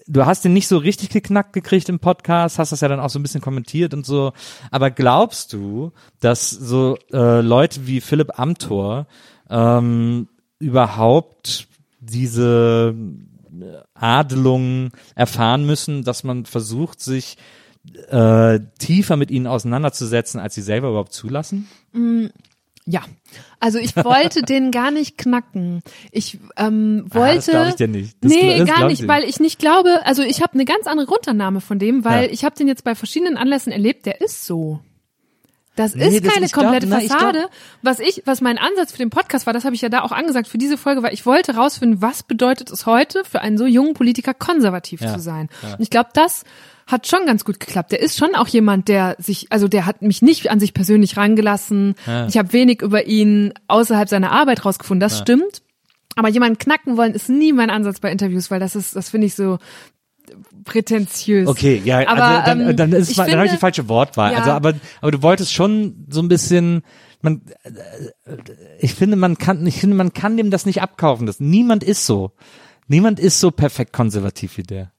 [0.07, 3.11] du hast den nicht so richtig geknackt gekriegt im Podcast, hast das ja dann auch
[3.11, 4.33] so ein bisschen kommentiert und so.
[4.71, 9.07] Aber glaubst du, dass so äh, Leute wie Philipp Amthor
[9.51, 10.29] ähm,
[10.59, 11.69] überhaupt
[12.01, 12.95] diese
[13.95, 17.37] Adelung erfahren müssen, dass man versucht, sich
[18.09, 21.69] äh, tiefer mit ihnen auseinanderzusetzen, als sie selber überhaupt zulassen?
[21.93, 22.27] Mm,
[22.85, 23.03] ja,
[23.61, 25.83] also ich wollte den gar nicht knacken.
[26.11, 27.53] Ich ähm, wollte.
[27.53, 28.17] Ah, das ich dir nicht.
[28.21, 30.05] Das nee, das gar nicht, weil ich nicht glaube.
[30.05, 32.33] Also ich habe eine ganz andere Grundannahme von dem, weil ja.
[32.33, 34.07] ich habe den jetzt bei verschiedenen Anlässen erlebt.
[34.07, 34.81] Der ist so.
[35.75, 37.39] Das nee, ist keine das, komplette glaub, Fassade.
[37.45, 37.49] Na,
[37.81, 40.13] was ich, was mein Ansatz für den Podcast war, das habe ich ja da auch
[40.13, 43.65] angesagt für diese Folge, weil ich wollte rausfinden, was bedeutet es heute für einen so
[43.65, 45.49] jungen Politiker konservativ ja, zu sein.
[45.63, 45.75] Ja.
[45.75, 46.45] Und ich glaube, das
[46.87, 47.93] hat schon ganz gut geklappt.
[47.93, 51.17] Der ist schon auch jemand, der sich, also der hat mich nicht an sich persönlich
[51.17, 51.95] rangelassen.
[52.07, 52.27] Ja.
[52.27, 55.01] Ich habe wenig über ihn außerhalb seiner Arbeit rausgefunden.
[55.01, 55.63] Das stimmt.
[56.15, 59.29] Aber jemanden knacken wollen ist nie mein Ansatz bei Interviews, weil das ist, das finde
[59.29, 59.59] ich so
[60.65, 61.49] prätentiös.
[61.49, 64.33] Okay, ja, aber, also dann, ähm, dann ist dann habe ich die falsche Wortwahl.
[64.33, 64.39] Ja.
[64.39, 66.83] Also aber aber du wolltest schon so ein bisschen
[67.21, 67.71] man äh,
[68.81, 71.27] ich finde man kann ich finde man kann dem das nicht abkaufen.
[71.27, 72.33] Das niemand ist so.
[72.89, 74.93] Niemand ist so perfekt konservativ wie der.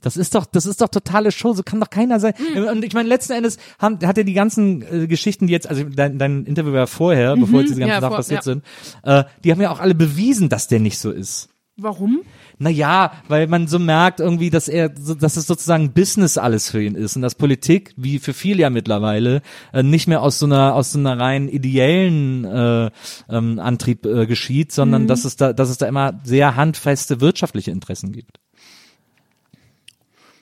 [0.00, 2.34] Das ist doch, das ist doch totale Show, so kann doch keiner sein.
[2.54, 2.64] Mhm.
[2.68, 5.82] Und ich meine, letzten Endes haben, hat er die ganzen äh, Geschichten, die jetzt, also
[5.82, 7.40] dein, dein Interview war vorher, mhm.
[7.40, 8.52] bevor jetzt diese ganzen ja, Sachen passiert ja.
[8.52, 8.64] sind,
[9.02, 11.48] äh, die haben ja auch alle bewiesen, dass der nicht so ist.
[11.80, 12.22] Warum?
[12.58, 16.96] Naja, weil man so merkt irgendwie, dass er, dass es sozusagen Business alles für ihn
[16.96, 19.42] ist und dass Politik, wie für viele ja mittlerweile,
[19.72, 22.90] äh, nicht mehr aus so einer, aus so einer rein ideellen äh,
[23.28, 25.06] ähm, Antrieb äh, geschieht, sondern mhm.
[25.06, 28.40] dass es da, dass es da immer sehr handfeste wirtschaftliche Interessen gibt.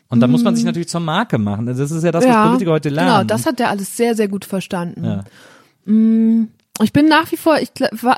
[0.09, 0.69] Und da muss man sich mhm.
[0.69, 1.67] natürlich zur Marke machen.
[1.67, 3.11] Das ist ja das, ja, was Politiker heute lernen.
[3.11, 5.05] Genau, das hat er alles sehr, sehr gut verstanden.
[5.05, 5.25] Ja.
[5.85, 6.49] Mm,
[6.83, 7.71] ich bin nach wie vor, ich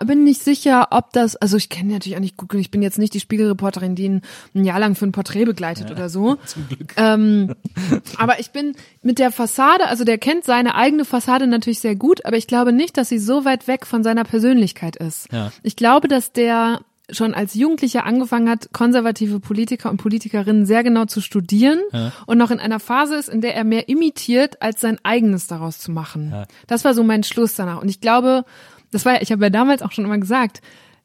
[0.04, 2.98] bin nicht sicher, ob das, also ich kenne natürlich auch nicht gut, ich bin jetzt
[2.98, 4.22] nicht die Spiegelreporterin, die ihn
[4.54, 6.36] ein Jahr lang für ein Porträt begleitet ja, oder so.
[6.46, 6.94] Zum Glück.
[6.96, 7.54] Ähm,
[8.16, 12.24] aber ich bin mit der Fassade, also der kennt seine eigene Fassade natürlich sehr gut,
[12.24, 15.32] aber ich glaube nicht, dass sie so weit weg von seiner Persönlichkeit ist.
[15.32, 15.52] Ja.
[15.62, 16.80] Ich glaube, dass der
[17.10, 22.12] schon als Jugendlicher angefangen hat, konservative Politiker und Politikerinnen sehr genau zu studieren ja.
[22.26, 25.78] und noch in einer Phase ist, in der er mehr imitiert, als sein eigenes daraus
[25.78, 26.30] zu machen.
[26.30, 26.46] Ja.
[26.66, 27.80] Das war so mein Schluss danach.
[27.80, 28.44] Und ich glaube,
[28.90, 30.60] das war, ich habe ja damals auch schon immer gesagt,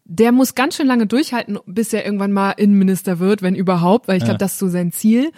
[0.05, 4.17] der muss ganz schön lange durchhalten, bis er irgendwann mal Innenminister wird, wenn überhaupt, weil
[4.17, 5.31] ich glaube, das ist so sein Ziel.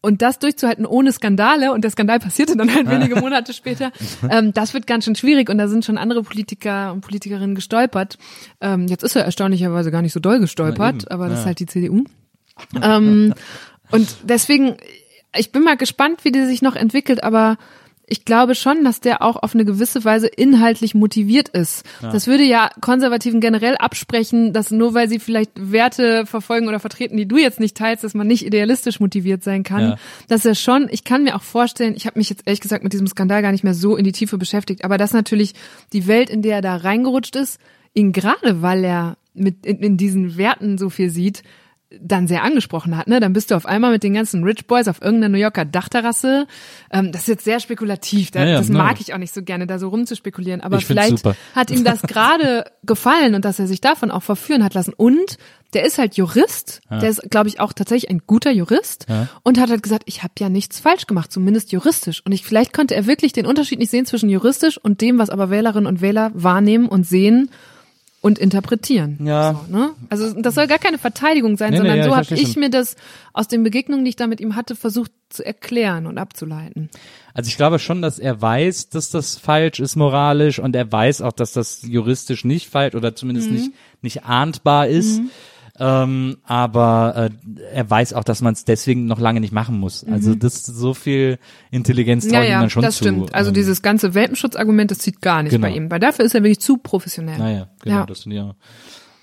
[0.00, 3.90] Und das durchzuhalten ohne Skandale, und der Skandal passierte dann halt wenige Monate später,
[4.30, 8.16] ähm, das wird ganz schön schwierig und da sind schon andere Politiker und Politikerinnen gestolpert.
[8.60, 11.40] Ähm, jetzt ist er erstaunlicherweise gar nicht so doll gestolpert, aber das Ja.
[11.40, 12.04] ist halt die CDU.
[12.82, 13.34] Ähm,
[13.90, 14.76] und deswegen,
[15.36, 17.56] ich bin mal gespannt, wie die sich noch entwickelt, aber
[18.10, 21.84] ich glaube schon, dass der auch auf eine gewisse Weise inhaltlich motiviert ist.
[22.00, 27.16] Das würde ja Konservativen generell absprechen, dass nur weil sie vielleicht Werte verfolgen oder vertreten,
[27.16, 29.82] die du jetzt nicht teilst, dass man nicht idealistisch motiviert sein kann.
[29.82, 29.96] Ja.
[30.28, 32.92] Dass er schon, ich kann mir auch vorstellen, ich habe mich jetzt ehrlich gesagt mit
[32.92, 35.54] diesem Skandal gar nicht mehr so in die Tiefe beschäftigt, aber dass natürlich
[35.92, 37.60] die Welt, in der er da reingerutscht ist,
[37.94, 41.42] ihn gerade weil er mit in, in diesen Werten so viel sieht,
[41.90, 43.18] dann sehr angesprochen hat, ne?
[43.18, 46.46] Dann bist du auf einmal mit den ganzen Rich Boys auf irgendeiner New Yorker Dachterrasse.
[46.90, 48.30] Ähm, das ist jetzt sehr spekulativ.
[48.30, 50.60] Da, Ja, ja, das mag ich auch nicht so gerne, da so rumzuspekulieren.
[50.60, 51.24] Aber Ich vielleicht
[51.54, 54.92] hat ihm das gerade gefallen und dass er sich davon auch verführen hat lassen.
[54.94, 55.38] Und
[55.72, 56.80] der ist halt Jurist.
[56.90, 59.06] Der ist, glaube ich, auch tatsächlich ein guter Jurist
[59.42, 62.22] und hat halt gesagt, ich habe ja nichts falsch gemacht, zumindest juristisch.
[62.24, 65.30] Und ich vielleicht konnte er wirklich den Unterschied nicht sehen zwischen juristisch und dem, was
[65.30, 67.50] aber Wählerinnen und Wähler wahrnehmen und sehen
[68.20, 69.18] und interpretieren.
[69.24, 69.60] Ja.
[69.68, 69.90] So, ne?
[70.10, 72.52] Also das soll gar keine Verteidigung sein, Nee, nee, sondern ja, so ich habe ich
[72.54, 72.60] schon.
[72.60, 72.96] mir das
[73.32, 76.90] aus den Begegnungen, die ich da mit ihm hatte, versucht zu erklären und abzuleiten.
[77.34, 81.22] Also ich glaube schon, dass er weiß, dass das falsch ist moralisch und er weiß
[81.22, 83.54] auch, dass das juristisch nicht falsch oder zumindest Mhm.
[83.56, 83.70] nicht,
[84.02, 85.20] nicht ahndbar ist.
[85.80, 87.30] Ähm, aber äh,
[87.72, 90.04] er weiß auch, dass man es deswegen noch lange nicht machen muss.
[90.10, 91.38] Also das so viel
[91.70, 92.42] Intelligenz traue Mhm.
[92.42, 93.04] Ja, ihm ja, dann schon das zu.
[93.04, 93.34] stimmt.
[93.34, 95.66] Also Ähm, dieses ganze Welpenschutzargument, das zieht gar nicht Genau.
[95.68, 97.38] bei ihm, weil dafür ist er wirklich zu professionell.
[97.38, 98.06] Naja, genau, Ja.
[98.06, 98.54] das auch.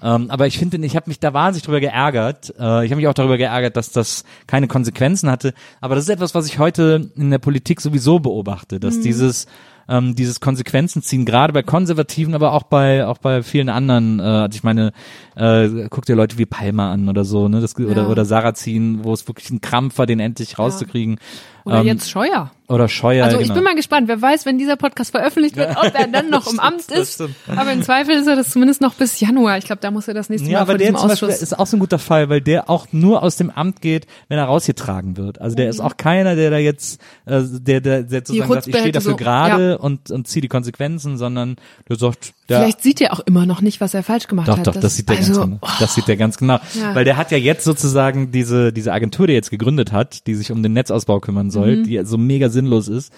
[0.04, 2.50] Ähm, aber ich finde, ich habe mich da wahnsinnig drüber geärgert.
[2.60, 5.54] Äh, ich habe mich auch darüber geärgert, dass das keine Konsequenzen hatte.
[5.82, 8.80] Aber das ist etwas, was ich heute in der Politik sowieso beobachte, Mhm.
[8.82, 9.48] dass dieses
[9.88, 14.20] ähm, dieses Konsequenzen ziehen, gerade bei Konservativen, aber auch bei auch bei vielen anderen.
[14.20, 14.92] Äh, also ich meine,
[15.36, 18.08] äh, guck dir Leute wie Palmer an oder so, ne, das, oder Ja.
[18.08, 21.18] oder Sarrazin, wo es wirklich ein Krampf war, den endlich rauszukriegen.
[21.66, 22.52] Oder Ähm, jetzt Scheuer.
[22.68, 23.26] oder Scheuer.
[23.26, 23.56] Also ich genau.
[23.56, 26.60] bin mal gespannt, wer weiß, wenn dieser Podcast veröffentlicht wird, ob er dann noch im
[26.60, 27.24] Amt das ist.
[27.48, 29.58] Aber im Zweifel ist er das zumindest noch bis Januar.
[29.58, 31.30] Ich glaube, da muss er das nächste Ja, Mal aber vor der diesem zum Beispiel
[31.30, 34.38] ist auch so ein guter Fall, weil der auch nur aus dem Amt geht, wenn
[34.38, 35.42] er rausgetragen wird.
[35.42, 35.86] Also der ist Mhm.
[35.86, 39.18] auch keiner, der da jetzt, äh, der, der, der sozusagen sagt, ich stehe dafür so-
[39.18, 41.56] gerade und, und ziehe die Konsequenzen, sondern
[41.90, 44.60] der sagt, der, Vielleicht sieht er auch immer noch nicht, was er falsch gemacht doch,
[44.60, 44.68] hat.
[44.68, 45.74] doch, das, sieht der also, ganz genau.
[45.80, 46.60] Das sieht der ganz genau.
[46.80, 46.94] Ja.
[46.94, 50.36] Weil der hat ja jetzt sozusagen diese, diese Agentur, die er jetzt gegründet hat, die
[50.36, 51.84] sich um den Netzausbau kümmern soll, Mhm.
[51.86, 53.12] die so mega sinnlos ist,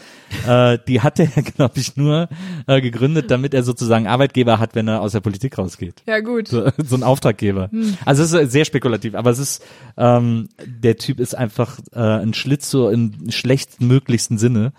[0.47, 2.30] äh, die hat er, glaube ich, nur
[2.68, 6.03] äh, gegründet, damit er sozusagen Arbeitgeber hat, wenn er aus der Politik rausgeht.
[6.07, 6.47] Ja gut.
[6.47, 7.69] So, so ein Auftraggeber.
[7.72, 7.97] Hm.
[8.05, 9.64] Also es ist sehr spekulativ, aber es ist,
[9.97, 14.72] ähm, der Typ ist einfach äh, ein Schlitz so im schlechtmöglichsten Sinne.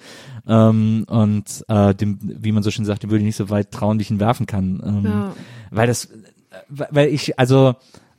[0.46, 3.70] Ähm, und äh, dem, wie man so schön sagt, dem würde ich nicht so weit
[3.70, 4.82] trauen, wie ich ihn werfen kann.
[4.84, 5.34] Ähm, Ja.
[5.70, 7.74] Weil das, äh, weil ich, also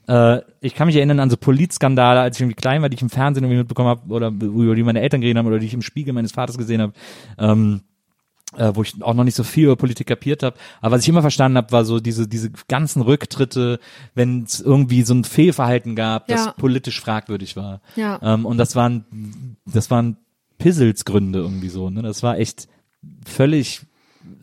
[0.10, 3.02] äh, ich kann mich erinnern an so Politskandale, als ich irgendwie klein war, die ich
[3.02, 5.74] im Fernsehen irgendwie mitbekommen habe oder über die meine Eltern geredet haben oder die ich
[5.74, 6.94] im Spiegel meines Vaters gesehen habe.
[7.38, 7.82] Ähm,
[8.58, 10.58] äh, wo ich auch noch nicht so viel über Politik kapiert habe.
[10.82, 13.80] Aber was ich immer verstanden habe, war so diese diese ganzen Rücktritte,
[14.16, 16.52] wenn es irgendwie so ein Fehlverhalten gab, das Ja.
[16.54, 17.80] politisch fragwürdig war.
[17.96, 18.20] Ja.
[18.24, 20.18] Ähm, und das waren das waren
[20.58, 21.92] Pisselsgründe irgendwie so.
[21.92, 22.02] Ne?
[22.02, 22.68] Das war echt
[23.26, 23.82] völlig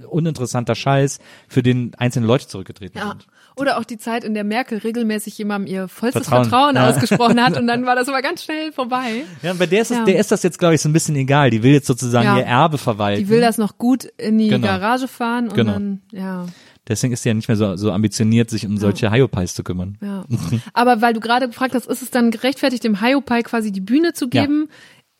[0.08, 1.18] uninteressanter Scheiß,
[1.48, 3.08] für den einzelne Leute zurückgetreten Ja.
[3.10, 3.26] sind.
[3.58, 6.48] Oder auch die Zeit, in der Merkel regelmäßig jemandem ihr vollstes Vertrauen.
[6.50, 6.90] Vertrauen, Ja.
[6.90, 9.24] ausgesprochen hat und dann war das aber ganz schnell vorbei.
[9.42, 10.04] Ja, bei der ist, es, Ja.
[10.04, 11.48] der ist das jetzt, glaube ich, so ein bisschen egal.
[11.50, 12.36] Die will jetzt sozusagen Ja.
[12.38, 13.22] ihr Erbe verwalten.
[13.22, 14.66] Die will das noch gut in die Genau.
[14.66, 15.72] Garage fahren und Genau.
[15.72, 16.46] dann, ja.
[16.88, 19.98] Deswegen ist sie ja nicht mehr so, so ambitioniert, sich um solche Hyopies zu kümmern.
[20.00, 20.24] Ja.
[20.72, 24.12] Aber weil du gerade gefragt hast, ist es dann gerechtfertigt, dem Hyopai quasi die Bühne
[24.12, 24.68] zu geben?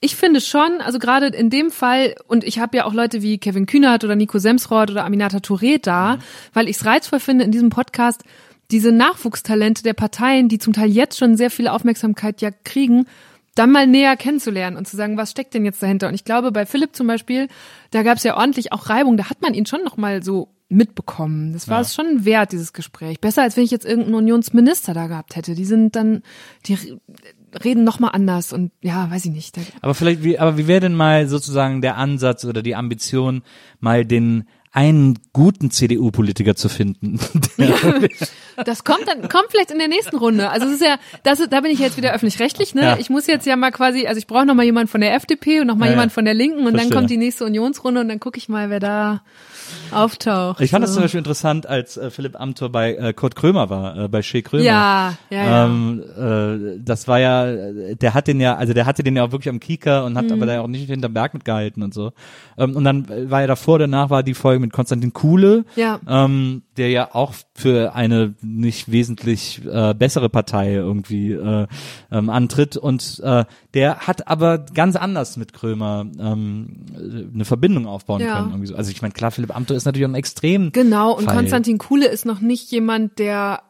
[0.00, 3.38] Ich finde schon, also gerade in dem Fall, und ich habe ja auch Leute wie
[3.38, 6.18] Kevin Kühnert oder Nico Semsrott oder Aminata Touré da,
[6.52, 8.22] weil ich es reizvoll finde in diesem Podcast,
[8.70, 13.06] diese Nachwuchstalente der Parteien, die zum Teil jetzt schon sehr viel Aufmerksamkeit ja kriegen,
[13.54, 16.08] dann mal näher kennenzulernen und zu sagen, was steckt denn jetzt dahinter?
[16.08, 17.48] Und ich glaube, bei Philipp zum Beispiel,
[17.90, 20.48] da gab es ja ordentlich auch Reibung, da hat man ihn schon noch mal so
[20.68, 21.52] mitbekommen.
[21.52, 23.20] Das war es schon wert, dieses Gespräch.
[23.20, 25.54] Besser, als wenn ich jetzt irgendeinen Unionsminister da gehabt hätte.
[25.54, 26.22] Die sind dann,
[26.66, 26.98] die
[27.64, 29.56] reden noch mal anders und ja, weiß ich nicht.
[29.82, 33.42] Aber vielleicht, wie, aber wie wäre denn mal sozusagen der Ansatz oder die Ambition,
[33.80, 37.18] mal den einen guten CDU-Politiker zu finden?
[38.64, 40.48] Das kommt dann, kommt vielleicht in der nächsten Runde.
[40.50, 42.82] Also es ist ja, das ist, da bin ich jetzt wieder öffentlich-rechtlich, ne?
[42.82, 42.96] Ja.
[42.98, 45.60] Ich muss jetzt ja mal quasi, also ich brauche noch mal jemand von der FDP
[45.60, 45.96] und noch mal Ja, ja.
[45.96, 46.88] jemand von der Linken und Verstehe.
[46.90, 49.22] dann kommt die nächste Unionsrunde und dann gucke ich mal, wer da
[49.92, 50.60] auftaucht.
[50.60, 50.94] Ich fand das So.
[50.96, 54.42] zum Beispiel interessant, als äh, Philipp Amthor bei äh, Kurt Krömer war, äh, bei Shea
[54.42, 54.62] Krömer.
[54.64, 55.64] Ja, ja, ja.
[55.66, 57.46] Ähm, äh, das war ja,
[57.94, 60.26] der hat den ja, also der hatte den ja auch wirklich am Kieker und hat
[60.26, 60.32] Mhm.
[60.32, 62.12] aber da auch nicht hinterm Berg mitgehalten und so.
[62.58, 66.00] Ähm, und dann war ja davor, danach war die Folge mit Konstantin Kuhle, Ja.
[66.08, 71.66] ähm, der ja auch für eine nicht wesentlich äh, bessere Partei irgendwie äh,
[72.10, 73.44] ähm, antritt und äh,
[73.74, 76.86] der hat aber ganz anders mit Krömer ähm,
[77.34, 78.34] eine Verbindung aufbauen Ja.
[78.34, 78.50] können.
[78.50, 78.76] Irgendwie so.
[78.76, 81.36] Also ich meine, klar, Philipp Amthor ist natürlich auch ein extrem Genau, und Fall.
[81.36, 83.62] Konstantin Kuhle ist noch nicht jemand, der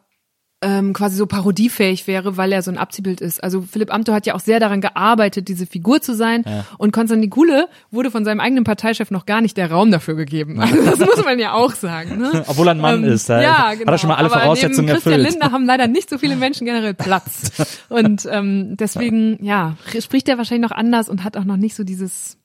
[0.61, 3.43] ähm, quasi so parodiefähig wäre, weil er so ein Abziehbild ist.
[3.43, 6.43] Also Philipp Amthor hat ja auch sehr daran gearbeitet, diese Figur zu sein.
[6.79, 10.59] Und Konstantin Kuhle wurde von seinem eigenen Parteichef noch gar nicht der Raum dafür gegeben.
[10.59, 12.17] Also das muss man ja auch sagen.
[12.17, 12.43] Ne?
[12.47, 13.91] Obwohl er ein Mann Ähm, ist, da ja, hat genau.
[13.91, 15.31] er schon mal alle Aber Voraussetzungen neben Christian erfüllt.
[15.33, 17.51] Lindner haben leider nicht so viele Menschen generell Platz.
[17.89, 21.83] Und ähm, deswegen, ja, spricht er wahrscheinlich noch anders und hat auch noch nicht so
[21.83, 22.37] dieses,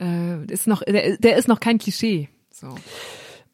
[0.00, 2.28] äh, ist noch, der, der ist noch kein Klischee.
[2.52, 2.68] So.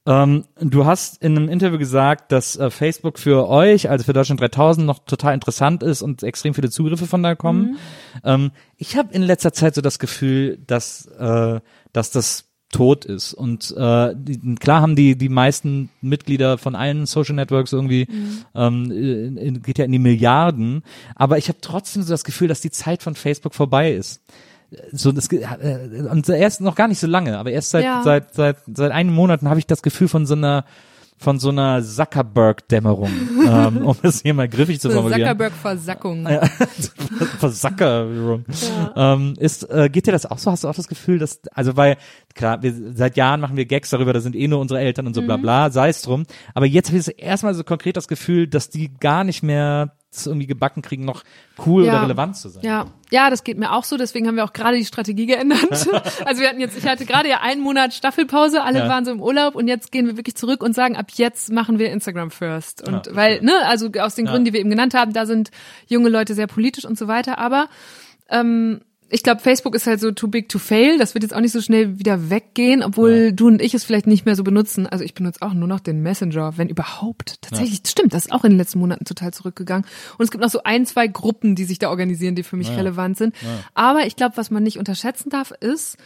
[0.08, 4.40] Ähm, du hast in einem Interview gesagt, dass äh, Facebook für euch, also für Deutschland
[4.40, 7.76] 3000, noch total interessant ist und extrem viele Zugriffe von da kommen.
[8.24, 11.60] Ähm, ich habe in letzter Zeit so das Gefühl, dass, äh,
[11.92, 13.34] dass das tot ist.
[13.34, 18.06] Und äh, die, klar haben die die meisten Mitglieder von allen Social Networks irgendwie
[18.54, 20.84] ähm, in, in, geht ja in die Milliarden.
[21.16, 24.22] Aber ich habe trotzdem so das Gefühl, dass die Zeit von Facebook vorbei ist.
[24.92, 28.02] So das äh, und erst noch gar nicht so lange, aber erst seit Ja.
[28.02, 30.64] seit seit seit einigen Monaten habe ich das Gefühl von so einer
[31.20, 33.10] von so einer Zuckerberg-Dämmerung,
[33.48, 35.22] ähm, um es hier mal griffig zu formulieren.
[35.22, 36.28] Zuckerberg-Versackung.
[37.38, 38.44] Versackerung.
[38.96, 40.50] Ähm, ist, äh, geht dir das auch so?
[40.50, 41.96] Hast du auch das Gefühl, dass, also weil,
[42.34, 45.14] klar, wir, seit Jahren machen wir Gags darüber, da sind eh nur unsere Eltern und
[45.14, 45.42] so bla Mhm.
[45.42, 46.24] bla, sei es drum.
[46.54, 50.26] Aber jetzt habe ich erstmal so konkret das Gefühl, dass die gar nicht mehr es
[50.26, 51.22] irgendwie gebacken kriegen, noch
[51.66, 51.92] cool Ja.
[51.92, 52.62] oder relevant zu sein.
[52.64, 53.96] Ja, ja, das geht mir auch so.
[53.96, 55.60] Deswegen haben wir auch gerade die Strategie geändert.
[56.24, 58.88] also wir hatten jetzt, ich hatte gerade ja einen Monat Staffelpause, alle Ja.
[58.88, 61.78] waren so im Urlaub und jetzt gehen wir wirklich zurück und sagen, ab jetzt machen
[61.78, 62.86] wir Instagram first.
[62.86, 64.26] Und Ja, weil, ne, also aus den.
[64.26, 65.50] Gründen, die wir eben genannt haben, da sind
[65.86, 67.38] junge Leute sehr politisch und so weiter.
[67.38, 67.68] Aber
[68.30, 68.80] ähm,
[69.10, 70.98] ich glaube, Facebook ist halt so too big to fail.
[70.98, 74.06] Das wird jetzt auch nicht so schnell wieder weggehen, obwohl du und ich es vielleicht
[74.06, 74.86] nicht mehr so benutzen.
[74.86, 77.40] Also ich benutze auch nur noch den Messenger, wenn überhaupt.
[77.40, 79.86] Tatsächlich, stimmt, das ist auch in den letzten Monaten total zurückgegangen.
[80.18, 82.70] Und es gibt noch so ein, zwei Gruppen, die sich da organisieren, die für mich
[82.70, 83.34] relevant sind.
[83.74, 85.96] Aber ich glaube, was man nicht unterschätzen darf, ist,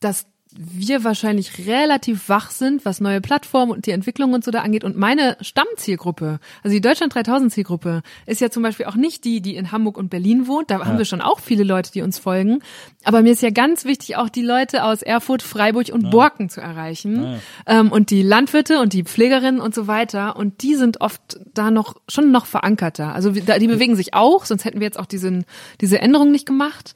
[0.00, 4.62] dass wir wahrscheinlich relativ wach sind, was neue Plattformen und die Entwicklung und so da
[4.62, 4.82] angeht.
[4.82, 9.40] Und meine Stammzielgruppe, also die Deutschland 3000 Zielgruppe, ist ja zum Beispiel auch nicht die,
[9.40, 10.70] die in Hamburg und Berlin wohnt.
[10.70, 12.60] Da haben wir schon auch viele Leute, die uns folgen.
[13.04, 16.60] Aber mir ist ja ganz wichtig, auch die Leute aus Erfurt, Freiburg und Borken zu
[16.60, 17.40] erreichen.
[17.66, 20.36] Ähm, und die Landwirte und die Pflegerinnen und so weiter.
[20.36, 23.14] Und die sind oft da noch, schon noch verankerter.
[23.14, 25.44] Also die bewegen sich auch, sonst hätten wir jetzt auch diesen,
[25.80, 26.94] diese Änderung nicht gemacht.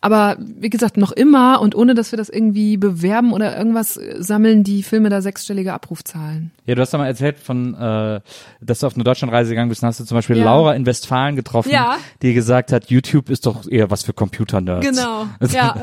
[0.00, 4.16] Aber wie gesagt, noch immer und ohne, dass wir das irgendwie bewerben oder irgendwas, äh,
[4.22, 6.52] sammeln die Filme da sechsstellige Abrufzahlen.
[6.66, 8.20] Ja, du hast doch mal erzählt von, äh,
[8.60, 10.44] dass du auf eine Deutschlandreise gegangen bist, dann hast du zum Beispiel Ja.
[10.44, 11.96] Laura in Westfalen getroffen, Ja.
[12.22, 14.86] die gesagt hat, YouTube ist doch eher was für Computer-Nerds.
[14.86, 15.74] Genau, ja.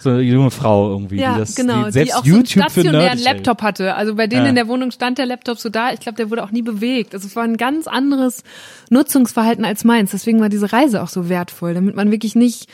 [0.00, 2.60] So eine junge Frau irgendwie, Ja, die das, genau, die selbst die auch YouTube so
[2.60, 3.18] einen stationären.
[3.20, 3.94] Laptop hatte.
[3.94, 4.48] Also bei denen Ja.
[4.50, 5.92] in der Wohnung stand der Laptop so da.
[5.92, 7.14] Ich glaube, der wurde auch nie bewegt.
[7.14, 8.42] Also es war ein ganz anderes
[8.90, 10.10] Nutzungsverhalten als meins.
[10.10, 12.68] Deswegen war diese Reise auch so wertvoll, damit man wirklich nicht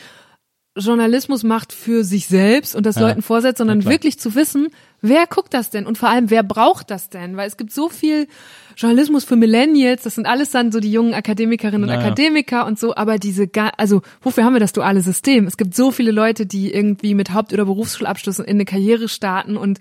[0.75, 3.91] Journalismus macht für sich selbst und das Leuten vorsetzt, sondern klar.
[3.91, 4.69] wirklich zu wissen,
[5.01, 7.37] wer guckt das denn und vor allem, wer braucht das denn?
[7.37, 8.27] Weil es gibt so viel
[8.75, 11.99] Journalismus für Millennials, das sind alles dann so die jungen Akademikerinnen und Naja.
[11.99, 13.47] Akademiker und so, aber diese,
[13.77, 15.45] also wofür haben wir das duale System?
[15.45, 19.57] Es gibt so viele Leute, die irgendwie mit Haupt- oder Berufsschulabschluss in eine Karriere starten
[19.57, 19.77] und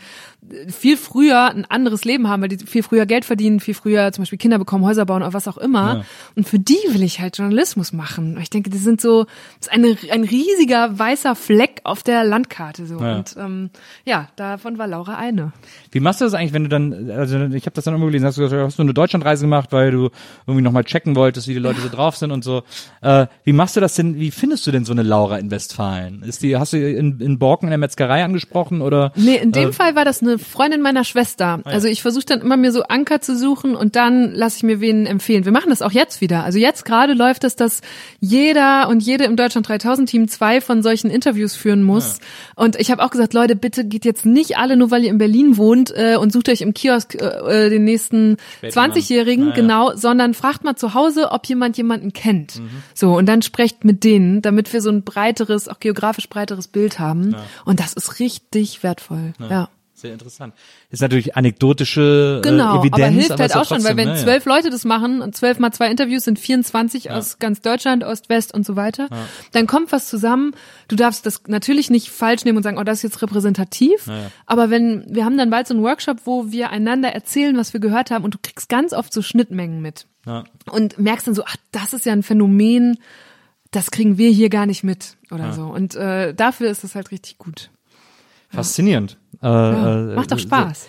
[0.69, 4.23] viel früher ein anderes Leben haben, weil die viel früher Geld verdienen, viel früher zum
[4.23, 6.05] Beispiel Kinder bekommen, Häuser bauen oder was auch immer.
[6.35, 8.36] Und für die will ich halt Journalismus machen.
[8.43, 9.24] Ich denke, die sind so,
[9.60, 12.98] das ist eine, ein riesiger weißer Fleck auf der Landkarte so.
[13.01, 13.16] Ja.
[13.16, 13.70] Und ähm,
[14.05, 15.52] ja, davon war Laura eine.
[15.93, 18.27] Wie machst du das eigentlich, wenn du dann, also ich habe das dann immer gelesen,
[18.27, 20.10] hast du, gesagt, hast du eine Deutschlandreise gemacht, weil du
[20.47, 22.62] irgendwie nochmal checken wolltest, wie die Leute so drauf sind und so.
[23.01, 26.23] Äh, wie machst du das denn, wie findest du denn so eine Laura in Westfalen?
[26.24, 29.12] Ist die, hast du in, in Borken in der Metzgerei angesprochen oder?
[29.14, 31.61] Nee, in dem Äh, Fall war das eine Freundin meiner Schwester.
[31.65, 34.81] Also ich versuche dann immer mir so Anker zu suchen und dann lasse ich mir
[34.81, 35.45] wen empfehlen.
[35.45, 36.45] Wir machen das auch jetzt wieder.
[36.45, 37.81] Also jetzt gerade läuft es, dass
[38.21, 42.19] jeder und jede im Deutschland 3000 Team zwei von solchen Interviews führen muss.
[42.57, 45.19] Und ich habe auch gesagt, Leute, bitte geht jetzt nicht alle, nur weil ihr in
[45.19, 48.93] Berlin wohnt äh, und sucht euch im Kiosk äh, äh, den nächsten Spätmann.
[48.93, 49.57] 20-Jährigen, Naja.
[49.57, 52.59] genau, sondern fragt mal zu Hause, ob jemand jemanden kennt.
[52.61, 52.69] Mhm.
[52.95, 56.99] So, und dann sprecht mit denen, damit wir so ein breiteres, auch geografisch breiteres Bild
[56.99, 57.35] haben.
[57.65, 59.33] Und das ist richtig wertvoll.
[59.51, 59.69] ja.
[60.03, 60.53] Sehr interessant.
[60.91, 63.97] Ist natürlich anekdotische Genau, äh, Evidenz, aber hilft halt ist ja auch schon, weil trotzdem,
[63.99, 64.20] wenn ne, ja.
[64.20, 68.29] zwölf Leute das machen und zwölf mal zwei Interviews sind 24 aus ganz Deutschland, Ost,
[68.29, 69.09] West und so weiter,
[69.53, 70.57] dann kommt was zusammen.
[70.89, 74.11] Du darfst das natürlich nicht falsch nehmen und sagen, oh, das ist jetzt repräsentativ.
[74.45, 77.79] Aber wenn, wir haben dann bald so einen Workshop, wo wir einander erzählen, was wir
[77.79, 80.07] gehört haben und du kriegst ganz oft so Schnittmengen mit.
[80.27, 80.43] Ja.
[80.69, 82.99] Und merkst dann so, ach, das ist ja ein Phänomen,
[83.70, 85.66] das kriegen wir hier gar nicht mit oder so.
[85.66, 87.70] Und äh, dafür ist es halt richtig gut.
[88.53, 89.19] Faszinierend.
[89.43, 90.87] Äh, Ja, äh, macht doch Spaß.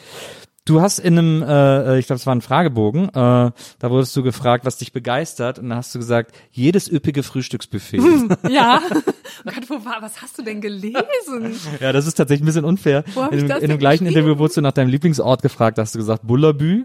[0.65, 4.23] Du hast in einem, äh, ich glaube, es war ein Fragebogen, äh, da wurdest du
[4.23, 7.99] gefragt, was dich begeistert, und da hast du gesagt, jedes üppige Frühstücksbuffet.
[8.49, 8.81] Ja.
[9.45, 10.95] Oh Gott, wo war, was hast du denn gelesen?
[11.81, 13.03] ja, das ist tatsächlich ein bisschen unfair.
[13.13, 14.05] Wo in, dem- in dem gleichen?
[14.05, 16.83] Interview wurdest du nach deinem Lieblingsort gefragt, da hast du gesagt Bullabü.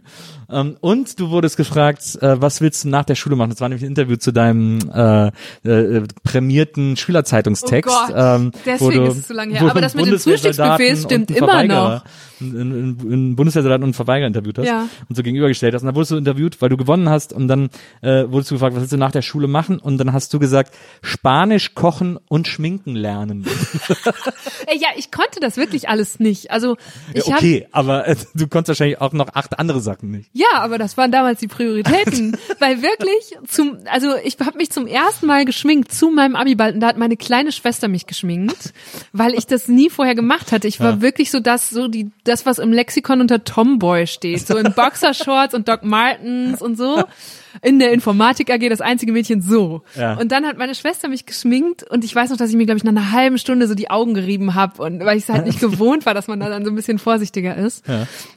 [0.50, 3.50] Ähm, und du wurdest gefragt, äh, was willst du nach der Schule machen?
[3.50, 5.28] Das war nämlich ein Interview zu deinem äh,
[5.68, 7.94] äh, prämierten Schülerzeitungstext.
[7.94, 9.70] Oh Gott, ähm, deswegen du- ist es so lange her.
[9.70, 12.04] Aber das mit den Frühstücksbuffets stimmt und einen immer Verweigerer- noch.
[12.40, 13.34] Einen,
[13.74, 14.88] einen Bundeswehrsoldaten und einen Verweigerer interviewt hast Ja.
[15.08, 15.82] und so gegenübergestellt hast.
[15.82, 17.70] Und dann wurdest du interviewt, weil du gewonnen hast und dann
[18.02, 19.78] äh, wurdest du gefragt, was willst du nach der Schule machen?
[19.78, 23.46] Und dann hast du gesagt, Spanisch kochen und schminken lernen.
[24.66, 26.50] Ey, ja, ich konnte das wirklich alles nicht.
[26.50, 26.76] Also
[27.14, 30.30] ich Ja, hab, okay, aber äh, du konntest wahrscheinlich auch noch acht andere Sachen nicht.
[30.32, 34.86] Ja, aber das waren damals die Prioritäten, weil wirklich zum also ich habe mich zum
[34.86, 38.72] ersten Mal geschminkt zu meinem Abiball und da hat meine kleine Schwester mich geschminkt,
[39.12, 40.68] weil ich das nie vorher gemacht hatte.
[40.68, 44.56] Ich war wirklich so das so die das was im Lexikon unter Tomboy steht, so
[44.56, 47.02] in Boxershorts und Doc Martens und so.
[47.62, 49.82] In der Informatik AG das einzige Mädchen so.
[49.96, 50.14] Ja.
[50.18, 52.78] Und dann hat meine Schwester mich geschminkt und ich weiß noch, dass ich mir glaube
[52.78, 55.46] ich nach einer halben Stunde so die Augen gerieben habe und weil ich es halt
[55.46, 57.84] nicht gewohnt war, dass man da dann so ein bisschen vorsichtiger ist.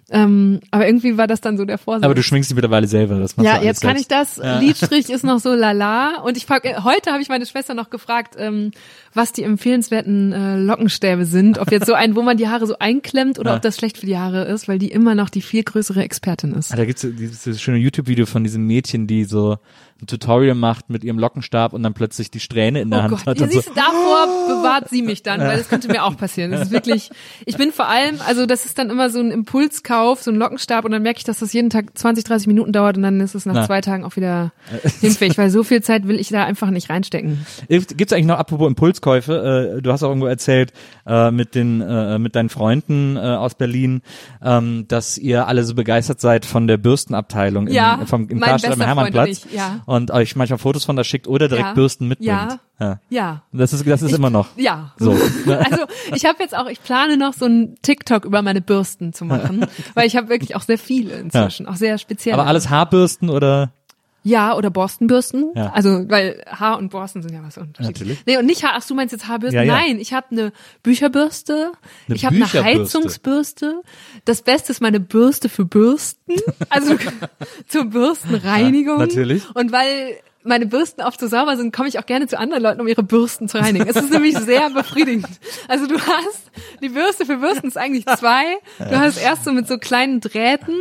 [0.09, 2.03] Ähm, aber irgendwie war das dann so der Vorsatz.
[2.03, 3.19] Aber du schminkst dich mittlerweile selber.
[3.19, 4.39] Das machst Ja, jetzt kann ich selbst.
[4.39, 4.61] das.
[4.61, 6.21] Lidstrich ist noch so lala.
[6.21, 8.71] Und ich frag, äh, heute habe ich meine Schwester noch gefragt, ähm,
[9.13, 11.59] was die empfehlenswerten äh, Lockenstäbe sind.
[11.59, 13.55] Ob jetzt so ein, wo man die Haare so einklemmt oder Ja.
[13.57, 16.53] ob das schlecht für die Haare ist, weil die immer noch die viel größere Expertin
[16.53, 16.73] ist.
[16.73, 19.57] Ah, da gibt's so dieses, dieses schöne YouTube-Video von diesem Mädchen, die so
[20.01, 23.11] ein Tutorial macht mit ihrem Lockenstab und dann plötzlich die Strähne in der Oh Hand
[23.11, 23.37] Gott, hat.
[23.37, 23.59] ja, und so.
[23.59, 26.51] siehst du, davor bewahrt sie mich dann, weil das könnte mir auch passieren.
[26.51, 27.11] Das ist wirklich,
[27.45, 30.85] ich bin vor allem, also das ist dann immer so ein Impulskauf, so ein Lockenstab
[30.85, 33.35] und dann merke ich, dass das jeden Tag 20, 30 Minuten dauert und dann ist
[33.35, 33.65] es nach Na.
[33.67, 34.51] zwei Tagen auch wieder
[35.01, 37.45] hinfällig, weil so viel Zeit will ich da einfach nicht reinstecken.
[37.67, 40.73] Gibt's eigentlich noch, apropos Impulskäufe, äh, du hast auch irgendwo erzählt,
[41.05, 44.01] äh, mit den, äh, mit deinen Freunden äh, aus Berlin,
[44.41, 48.73] ähm, dass ihr alle so begeistert seid von der Bürstenabteilung im, Ja, vom, im Karstadt
[48.73, 49.45] am Hermannplatz.
[49.53, 49.81] ja.
[49.91, 51.73] Und euch manchmal Fotos von da schickt oder direkt Ja.
[51.73, 52.25] Bürsten mitnimmt.
[52.25, 52.59] Ja.
[52.79, 52.99] ja.
[53.09, 53.43] Ja.
[53.51, 54.47] Das ist, das ist immer noch.
[54.55, 54.93] Ja.
[54.97, 55.11] So.
[55.45, 55.85] Also
[56.15, 59.65] ich habe jetzt auch, ich plane noch so ein TikTok über meine Bürsten zu machen,
[59.93, 62.37] weil ich habe wirklich auch sehr viele inzwischen, auch sehr spezielle.
[62.37, 63.73] Aber alles Haarbürsten oder?
[64.23, 65.51] Ja, oder Borstenbürsten.
[65.55, 65.71] Ja.
[65.71, 67.99] Also, weil Haar und Borsten sind ja was unterschiedlich.
[67.99, 68.25] Natürlich.
[68.25, 69.57] Nee, und nicht Haar, ach, du meinst jetzt Haarbürsten?
[69.57, 69.73] Ja, ja.
[69.73, 70.53] Nein, ich habe eine
[70.83, 71.71] Bücherbürste,
[72.07, 72.45] Eine ich habe eine.
[72.45, 73.81] Heizungsbürste.
[74.25, 76.35] Das Beste ist meine Bürste für Bürsten,
[76.69, 76.95] also
[77.67, 78.99] zur Bürstenreinigung.
[78.99, 79.43] Natürlich.
[79.55, 82.81] Und weil meine Bürsten oft so sauber sind, komme ich auch gerne zu anderen Leuten,
[82.81, 83.87] um ihre Bürsten zu reinigen.
[83.87, 85.27] Es ist nämlich sehr befriedigend.
[85.67, 88.43] Also du hast, die Bürste für Bürsten ist eigentlich zwei.
[88.79, 90.75] Du hast erst so mit so kleinen Drähten,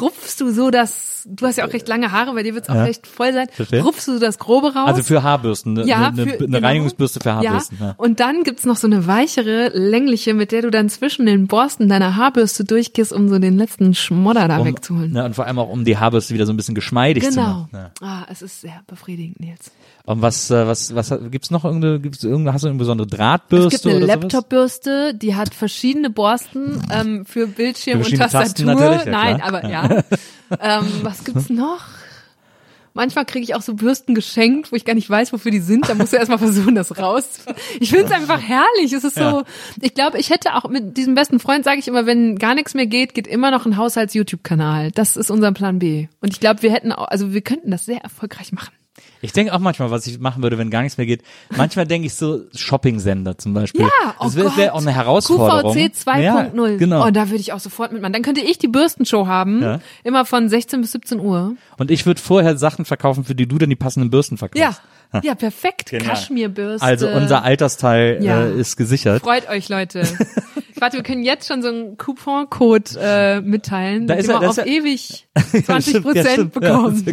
[0.00, 2.70] rupfst du so das, du hast ja auch recht lange Haare, bei dir wird es
[2.70, 2.84] auch Ja.
[2.84, 3.82] recht voll sein, Verstehe.
[3.82, 4.86] rupfst du das Grobe raus.
[4.88, 6.58] Also für Haarbürsten, eine, ja, eine, für, eine genau.
[6.66, 7.78] Reinigungsbürste für Haarbürsten.
[7.80, 7.86] Ja.
[7.88, 7.94] Ja.
[7.96, 11.88] Und dann gibt's noch so eine weichere, längliche, mit der du dann zwischen den Borsten
[11.88, 15.14] deiner Haarbürste durchgehst, um so den letzten Schmodder da Um, wegzuholen.
[15.14, 17.42] ja, und vor allem auch um die Haarbürste wieder so ein bisschen geschmeidig zu Genau.
[17.42, 17.68] machen.
[17.72, 17.90] Ja.
[18.00, 19.70] Ah, es ist sehr befriedigend, Nils.
[20.06, 23.16] Und was, äh, was, was gibt's noch irgendeine, gibt's irgendeine, hast du eine besondere Es
[23.16, 24.04] Drahtbürste gibt eine?
[24.06, 28.78] Laptopbürste, die hat verschiedene Borsten ähm, für Bildschirm Für und Tastatur.
[28.80, 30.02] ja, Nein, aber ja.
[30.60, 31.80] ähm, was gibt's noch?
[32.96, 35.88] Manchmal kriege ich auch so Bürsten geschenkt, wo ich gar nicht weiß, wofür die sind.
[35.88, 37.40] Da musst du erstmal versuchen, das raus.
[37.80, 38.92] Ich finde es einfach herrlich.
[38.92, 39.44] Es ist so, Ja.
[39.80, 42.74] ich glaube, ich hätte auch mit diesem besten Freund, sage ich immer, wenn gar nichts
[42.74, 44.92] mehr geht, geht immer noch ein Haushalts-YouTube-Kanal.
[44.92, 46.06] Das ist unser Plan B.
[46.20, 48.72] Und ich glaube, wir hätten auch, also wir könnten das sehr erfolgreich machen.
[49.20, 51.22] Ich denke auch manchmal, was ich machen würde, wenn gar nichts mehr geht.
[51.56, 53.82] Manchmal denke ich so Shopping-Sender zum Beispiel.
[53.82, 55.72] Ja, oh das wäre wär auch eine Herausforderung.
[55.74, 56.20] QVC 2.0.
[56.20, 57.06] Ja, genau.
[57.06, 58.12] Oh, da würde ich auch sofort mitmachen.
[58.12, 59.80] Dann könnte ich die Bürstenshow haben, Ja.
[60.04, 61.54] immer von 16 bis 17 Uhr.
[61.78, 64.80] Und ich würde vorher Sachen verkaufen, für die du dann die passenden Bürsten verkaufst.
[65.12, 65.90] Ja, ja, perfekt.
[65.90, 66.10] Genial.
[66.10, 66.84] Kaschmirbürste.
[66.86, 68.44] Also unser Altersteil Ja.
[68.44, 69.22] äh, ist gesichert.
[69.22, 70.02] Freut euch, Leute.
[70.78, 74.56] Warte, wir können jetzt schon so einen Couponcode äh, mitteilen, Da ist ja- man auf
[74.56, 77.04] ja- ewig Ja, 20 stimmt, ja, Prozent bekommen.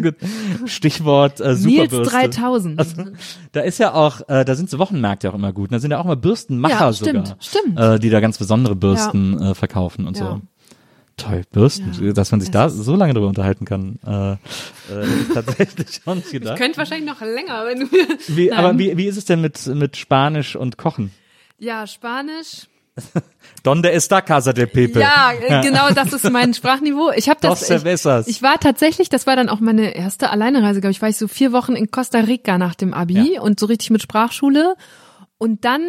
[0.61, 0.67] Ja.
[0.67, 1.61] Stichwort äh, Nils
[1.91, 2.11] Superbürste.
[2.11, 2.79] 3000.
[2.79, 3.03] Also,
[3.51, 5.71] da ist ja auch, äh, da sind so Wochenmärkte auch immer gut.
[5.71, 7.79] Da sind ja auch immer Bürstenmacher Ja, stimmt, sogar, stimmt.
[7.79, 10.41] Äh, die da ganz besondere Bürsten äh, verkaufen und so.
[11.17, 12.13] Toll, Bürsten, Ja.
[12.13, 13.99] dass man sich da so lange drüber unterhalten kann.
[14.07, 14.37] Äh, äh,
[15.33, 16.57] tatsächlich auch nicht Ich gedacht.
[16.57, 17.87] könnte wahrscheinlich noch länger, wenn du
[18.35, 18.57] Wie, Nein.
[18.57, 21.11] aber wie, wie ist es denn mit, mit Spanisch und Kochen?
[21.59, 22.67] Ja, Spanisch.
[23.63, 24.99] Donde está Casa del Pepe?
[24.99, 27.11] Ja, genau, das ist mein Sprachniveau.
[27.15, 27.69] Ich habe das.
[27.69, 31.17] Ich, ich war tatsächlich, das war dann auch meine erste Alleinereise, glaube ich, war ich
[31.17, 33.41] so vier Wochen in Costa Rica nach dem Abi Ja.
[33.41, 34.75] und so richtig mit Sprachschule.
[35.37, 35.81] Und dann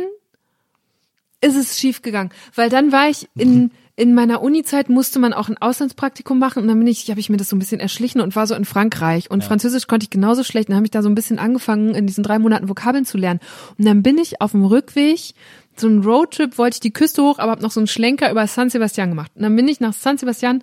[1.40, 5.50] ist es schief gegangen, weil dann war ich in in meiner Uni-Zeit musste man auch
[5.50, 8.22] ein Auslandspraktikum machen und dann bin ich, habe ich mir das so ein bisschen erschlichen
[8.22, 10.70] und war so in Frankreich und Französisch konnte ich genauso schlecht.
[10.70, 13.40] Dann habe ich da so ein bisschen angefangen, in diesen drei Monaten Vokabeln zu lernen.
[13.78, 15.34] Und dann bin ich auf dem Rückweg
[15.76, 18.46] so einen Roadtrip, wollte ich die Küste hoch, aber habe noch so einen Schlenker über
[18.46, 19.32] San Sebastian gemacht.
[19.34, 20.62] Und dann bin ich nach San Sebastian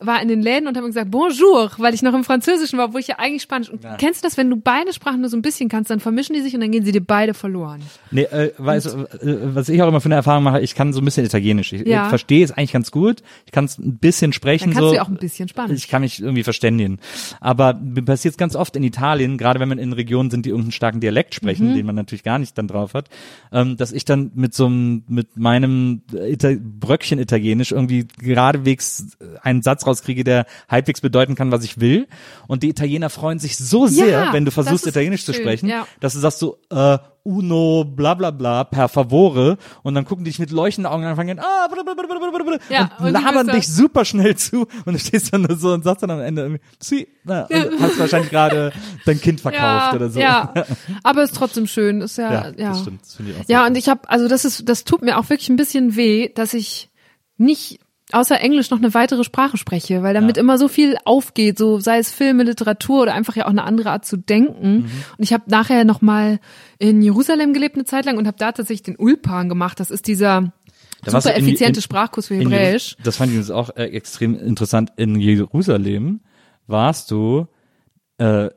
[0.00, 2.98] war in den Läden und habe gesagt Bonjour, weil ich noch im Französischen war, wo
[2.98, 3.68] ich ja eigentlich Spanisch.
[3.68, 6.34] Und kennst du das, wenn du beide Sprachen nur so ein bisschen kannst, dann vermischen
[6.36, 7.80] die sich und dann gehen sie dir beide verloren.
[8.12, 10.92] Nee, äh, weißt, du, äh, was ich auch immer für eine Erfahrung mache, ich kann
[10.92, 11.72] so ein bisschen Italienisch.
[11.72, 12.08] Ich, Ja.
[12.08, 13.22] verstehe es eigentlich ganz gut.
[13.46, 14.66] Ich kann es ein bisschen sprechen.
[14.66, 14.90] Dann kannst so.
[14.90, 15.76] du ja auch ein bisschen Spanisch.
[15.78, 17.00] Ich kann mich irgendwie verständigen.
[17.40, 20.50] Aber mir passiert es ganz oft in Italien, gerade wenn man in Regionen sind, die
[20.50, 21.74] irgendeinen starken Dialekt sprechen, Mhm.
[21.74, 23.08] den man natürlich gar nicht dann drauf hat,
[23.50, 29.62] ähm, dass ich dann mit so einem, mit meinem Ita Bröckchen Italienisch irgendwie geradewegs einen
[29.62, 32.06] Satz rauskriege, der halbwegs bedeuten kann, was ich will.
[32.46, 35.86] Und die Italiener freuen sich so sehr, Ja, wenn du versuchst, Italienisch zu sprechen, ja.
[36.00, 36.98] dass du sagst so, äh,
[37.28, 41.10] uno, bla bla bla, per favore und dann gucken die dich mit leuchtenden Augen an
[41.10, 44.66] und fangen an, ah, bla, bla, bla, Ja, und und labern dich super schnell zu
[44.86, 47.98] und du stehst dann so und sagst dann am Ende irgendwie, sie, na, und hast
[47.98, 48.72] wahrscheinlich gerade
[49.04, 50.20] dein Kind verkauft ja, oder so.
[50.20, 50.54] ja,
[51.02, 52.68] aber ist trotzdem schön, ist ja, Ja, ja.
[52.70, 53.02] das stimmt.
[53.02, 55.96] Das Ja, und ich habe, also das ist, das tut mir auch wirklich ein bisschen
[55.96, 56.88] weh, dass ich
[57.36, 57.80] nicht
[58.12, 61.98] außer Englisch noch eine weitere Sprache spreche, weil damit immer so viel aufgeht, so sei
[61.98, 64.72] es Filme, Literatur oder einfach ja auch eine andere Art zu denken.
[64.76, 64.84] Mhm.
[65.18, 66.40] Und ich habe nachher noch mal
[66.78, 69.78] in Jerusalem gelebt eine Zeit lang und habe da tatsächlich den Ulpan gemacht.
[69.80, 70.52] Das ist dieser
[71.04, 72.96] Da super du in- effiziente in- Sprachkurs für In Hebräisch.
[73.04, 74.92] Das fand ich übrigens auch äh, extrem interessant.
[74.96, 76.20] In Jerusalem
[76.66, 77.46] warst du
[78.18, 78.48] äh,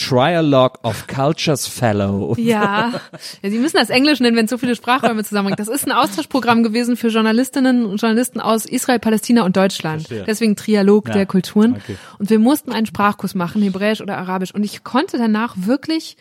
[0.00, 2.34] Trialogue of Cultures Fellow.
[2.38, 3.00] Ja.
[3.42, 5.60] ja, Sie müssen das Englisch nennen, wenn es so viele Sprachräume zusammenbringt.
[5.60, 10.06] Das ist ein Austauschprogramm gewesen für Journalistinnen und Journalisten aus Israel, Palästina und Deutschland.
[10.06, 10.24] Verstehe.
[10.26, 11.76] Deswegen Trialog Ja, der Kulturen.
[11.76, 11.96] okay.
[12.18, 14.54] Und wir mussten einen Sprachkurs machen, Hebräisch oder Arabisch.
[14.54, 16.16] Und ich konnte danach wirklich,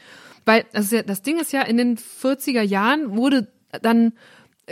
[0.45, 3.47] weil also das Ding ist ja, in den 40er Jahren wurde
[3.81, 4.13] dann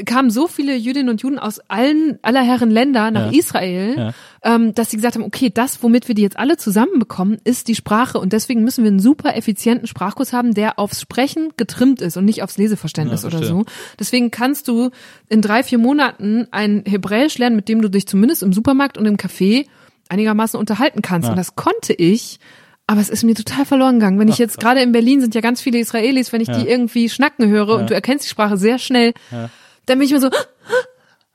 [0.06, 3.38] kamen so viele Jüdinnen und Juden aus allen aller Herren Länder nach Ja.
[3.40, 4.14] Israel, Ja.
[4.44, 7.76] ähm, dass sie gesagt haben, okay, das, womit wir die jetzt alle zusammenbekommen, ist die
[7.76, 12.18] Sprache und deswegen müssen wir einen super effizienten Sprachkurs haben, der aufs Sprechen getrimmt ist
[12.18, 13.66] und nicht aufs Leseverständnis Ja, oder so.
[14.00, 14.92] Deswegen kannst du
[15.30, 19.06] in drei, vier Monaten ein Hebräisch lernen, mit dem du dich zumindest im Supermarkt und
[19.06, 19.66] im Café
[20.10, 21.26] einigermaßen unterhalten kannst.
[21.28, 21.32] Ja.
[21.32, 22.40] Und das konnte ich.
[22.90, 24.18] Aber es ist mir total verloren gegangen.
[24.18, 27.10] Wenn ich jetzt gerade in Berlin sind ja ganz viele Israelis, wenn ich die irgendwie
[27.10, 29.12] schnacken höre und du erkennst die Sprache sehr schnell,
[29.88, 30.30] dann bin ich mir so,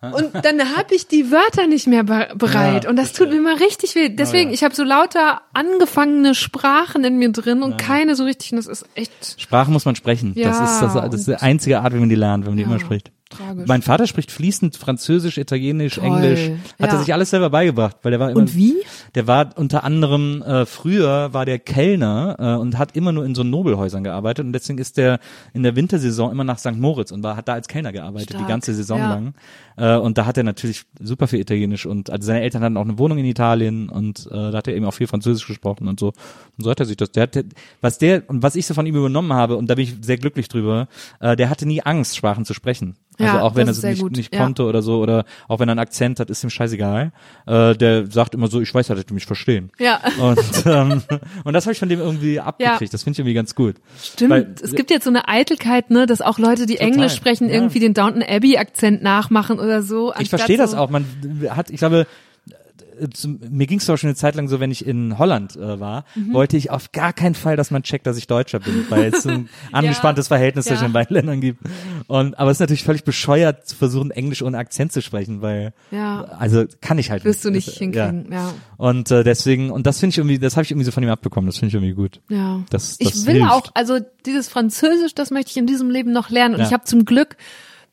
[0.02, 2.84] und dann habe ich die Wörter nicht mehr be bereit.
[2.84, 4.08] Ja, und das tut mir immer richtig weh.
[4.08, 4.54] Deswegen, ja.
[4.54, 8.50] ich habe so lauter angefangene Sprachen in mir drin und keine so richtig.
[8.50, 10.34] Und das ist echt Sprache muss man sprechen.
[10.34, 12.56] das Ja, ist das, das ist die einzige Art, wie man die lernt, wenn man
[12.56, 13.12] die immer spricht.
[13.36, 13.66] Tragisch.
[13.66, 16.04] Mein Vater spricht fließend Französisch, Italienisch, Toll.
[16.06, 16.50] Englisch.
[16.80, 16.96] Hat Ja.
[16.96, 18.40] er sich alles selber beigebracht, weil der war immer.
[18.40, 18.74] Und wie?
[19.14, 23.34] Der war unter anderem äh, früher war der Kellner äh, und hat immer nur in
[23.34, 25.18] so Nobelhäusern gearbeitet und deswegen ist der
[25.52, 26.76] in der Wintersaison immer nach St.
[26.76, 28.44] Moritz und war hat da als Kellner gearbeitet Stark.
[28.44, 29.09] die ganze Saison Ja.
[29.14, 29.34] lang.
[29.76, 32.84] Äh, und da hat er natürlich super viel Italienisch und also seine Eltern hatten auch
[32.84, 35.98] eine Wohnung in Italien und äh, da hat er eben auch viel Französisch gesprochen und
[35.98, 36.09] so.
[36.09, 37.10] Und so hat er sich das.
[37.12, 37.38] Der hat,
[37.80, 40.18] was der und was ich so von ihm übernommen habe und da bin ich sehr
[40.18, 40.88] glücklich drüber.
[41.20, 42.96] Äh, der hatte nie Angst, Sprachen zu sprechen.
[43.18, 44.43] Also Ja, auch wenn er das es nicht, nicht Ja.
[44.43, 47.12] konnte oder so oder auch wenn er einen Akzent hat, ist ihm scheißegal.
[47.47, 49.70] Äh, der sagt immer so, ich weiß ja, dass die mich verstehen.
[49.78, 50.01] Ja.
[50.18, 51.02] Und, ähm,
[51.44, 52.93] und das habe ich von dem irgendwie abgekriegt.
[52.94, 53.76] Das finde ich irgendwie ganz gut.
[54.02, 54.30] Stimmt.
[54.30, 56.89] Weil- es gibt jetzt so eine Eitelkeit, ne, dass auch Leute, die Total.
[56.89, 57.55] Englisch sprechen, Ja.
[57.55, 60.12] irgendwie den Downton Abbey Akzent nachmachen oder so.
[60.18, 60.89] Ich verstehe das so, auch.
[60.90, 61.05] Man
[61.51, 62.06] hat, ich glaube,
[63.14, 65.81] zum, mir ging es auch schon eine Zeit lang so, wenn ich in Holland äh,
[65.81, 66.32] war, Mhm.
[66.35, 69.23] wollte ich auf gar keinen Fall, dass man checkt, dass ich Deutscher bin, weil es
[69.23, 70.70] so ein angespanntes Verhältnis Ja.
[70.73, 71.60] zwischen den beiden Ländern gibt.
[72.06, 75.73] Und aber es ist natürlich völlig bescheuert zu versuchen, Englisch ohne Akzent zu sprechen, weil
[75.90, 76.24] Ja.
[76.39, 78.52] also kann ich halt Wirst du nicht Das, hinkriegen, ja.
[78.77, 81.10] Und äh, deswegen und das finde ich irgendwie, das habe ich irgendwie so von ihm
[81.10, 81.47] abbekommen.
[81.47, 82.20] Das finde ich irgendwie gut.
[82.28, 82.62] Ja.
[82.70, 83.51] Das, das ich will hilft.
[83.51, 86.55] auch, also dieses Französisch, das möchte ich in diesem Leben noch lernen.
[86.55, 86.66] Und Ja.
[86.66, 87.36] ich habe zum Glück,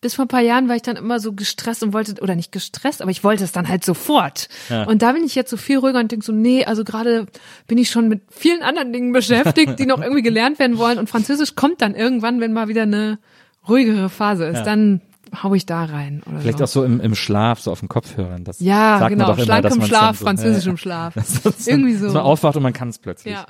[0.01, 2.51] bis vor ein paar Jahren war ich dann immer so gestresst und wollte, oder nicht
[2.51, 4.47] gestresst, aber ich wollte es dann halt sofort.
[4.69, 4.83] Ja.
[4.85, 7.25] Und da bin ich jetzt so viel ruhiger und denke so, nee, also gerade
[7.67, 10.99] bin ich schon mit vielen anderen Dingen beschäftigt, die noch irgendwie gelernt werden wollen.
[10.99, 13.19] Und Französisch kommt dann irgendwann, wenn mal wieder eine
[13.67, 14.59] ruhigere Phase ist.
[14.59, 14.63] Ja.
[14.63, 15.01] Dann
[15.43, 16.23] hau ich da rein.
[16.25, 16.63] Oder Vielleicht so.
[16.63, 18.43] auch so im, im Schlaf, so auf den Kopfhörern.
[18.45, 19.33] Das Ja, genau.
[19.33, 21.13] immer, Schlank dass im Schlaf, so- französisch Ja, im Schlaf.
[21.43, 22.05] Das- Irgendwie so.
[22.05, 23.33] Dass man aufwacht und man kann es plötzlich.
[23.33, 23.45] Ja,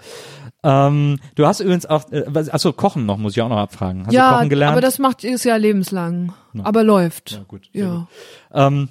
[0.62, 4.02] Ähm, du hast übrigens auch, äh, achso, Kochen noch, muss ich auch noch abfragen.
[4.06, 4.74] Hast du ja Kochen gelernt?
[4.74, 6.34] aber das macht es ja lebenslang.
[6.64, 7.32] Aber läuft.
[7.32, 8.08] Ja, gut, Ja.
[8.54, 8.90] ähm,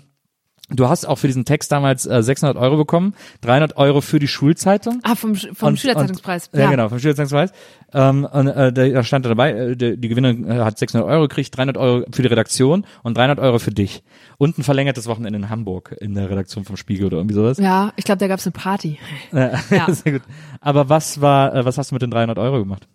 [0.70, 4.28] du hast auch für diesen Text damals äh, 600 Euro bekommen, 300 Euro für die
[4.28, 5.00] Schulzeitung.
[5.02, 6.48] Ah, vom, vom Und- Schülerzeitungspreis.
[6.52, 6.70] Und, ja.
[6.70, 7.52] genau, vom Schülerzeitungspreis.
[7.94, 11.22] Ähm, und äh, da stand da dabei, äh, der, die Gewinnerin äh, hat 600 Euro
[11.22, 14.02] gekriegt, 300 Euro für die Redaktion und 300 Euro für dich.
[14.36, 17.58] Und ein verlängertes Wochenende in Hamburg in der Redaktion vom Spiegel oder irgendwie sowas.
[17.58, 18.98] Ja, ich glaube, da gab's eine Party.
[19.32, 19.92] Äh, Ja.
[19.92, 20.22] Sehr gut.
[20.60, 22.86] Aber was war, äh, was hast du mit den 300 Euro gemacht?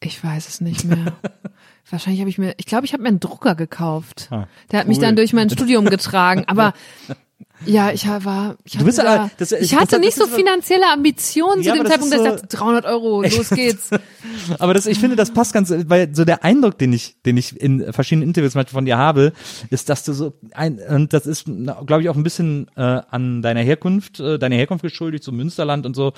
[0.00, 1.12] Ich weiß es nicht mehr.
[1.90, 4.28] Wahrscheinlich habe ich mir, ich glaube, ich habe mir einen Drucker gekauft.
[4.30, 5.02] Ah, Der hat mich cool.
[5.04, 6.44] dann durch mein Studium getragen.
[6.46, 6.72] Aber
[7.66, 10.26] Ja, ich war, ich Du hatte, bist da, aber- das- ich hatte das nicht so
[10.26, 13.48] so- finanzielle Ambitionen Ja, zu dem Zeitpunkt, dass ist ich so- dachte, 300 Euro, los
[13.50, 13.90] geht's.
[14.58, 17.58] Aber das, ich finde, das passt ganz, weil so der Eindruck, den ich, den ich
[17.58, 19.32] in verschiedenen Interviews Beispiel von dir habe,
[19.70, 21.44] ist, dass du so ein, und das ist,
[21.86, 25.86] glaube ich, auch ein bisschen äh, an deiner Herkunft, äh, deiner Herkunft geschuldigt, so Münsterland
[25.86, 26.12] und so,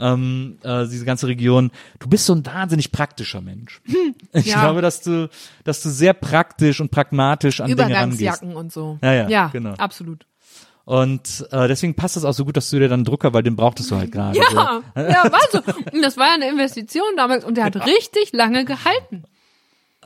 [0.00, 1.70] ähm, äh, diese ganze Region.
[1.98, 3.80] Du bist so ein wahnsinnig praktischer Mensch.
[4.32, 4.60] Ich ja.
[4.60, 5.28] glaube, dass du,
[5.64, 8.20] dass du sehr praktisch und pragmatisch an Dinge rangehst.
[8.20, 8.98] Übergangsjacken und so.
[9.02, 9.72] Ja, ja, ja genau.
[9.74, 10.26] absolut.
[10.88, 13.56] Und äh, deswegen passt das auch so gut, dass du dir dann Drucker, weil den
[13.56, 14.38] brauchtest du halt gerade.
[14.38, 15.58] Ja, ja, war so.
[15.92, 19.24] Und Das war ja eine Investition damals und der hat richtig lange gehalten.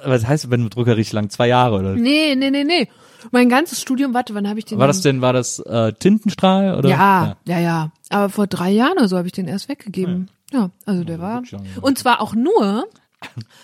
[0.03, 0.11] So.
[0.11, 1.31] Was heißt, wenn du Drucker richtig lang?
[1.31, 1.95] Zwei Jahre oder?
[1.95, 2.89] Nee, nee, nee, nee.
[3.31, 4.77] Mein ganzes Studium, warte, wann habe ich den?
[4.81, 6.89] War das denn, war das äh, Tintenstrahl oder?
[6.89, 7.93] Ja, ja, ja.
[8.11, 10.31] Aber vor drei Jahren oder so habe ich den erst weggegeben.
[10.53, 11.47] Ja, also der war.
[11.47, 11.71] schon, ja.
[11.81, 12.87] Und zwar auch nur,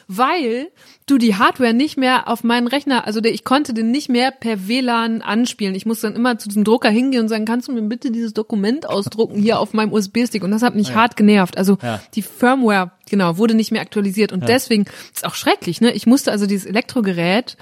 [0.06, 0.68] weil
[1.06, 4.30] du die Hardware nicht mehr auf meinen Rechner, also der, ich konnte den nicht mehr
[4.30, 5.74] per WLAN anspielen.
[5.74, 8.34] Ich musste dann immer zu diesem Drucker hingehen und sagen, kannst du mir bitte dieses
[8.34, 10.42] Dokument ausdrucken hier auf meinem USB-Stick?
[10.44, 11.56] Und das hat mich hart genervt.
[11.58, 12.00] Also Ja.
[12.14, 14.32] die Firmware, genau, wurde nicht mehr aktualisiert.
[14.32, 15.92] Und deswegen ist auch schrecklich, ne?
[15.92, 17.56] Ich musste also dieses Elektrogerät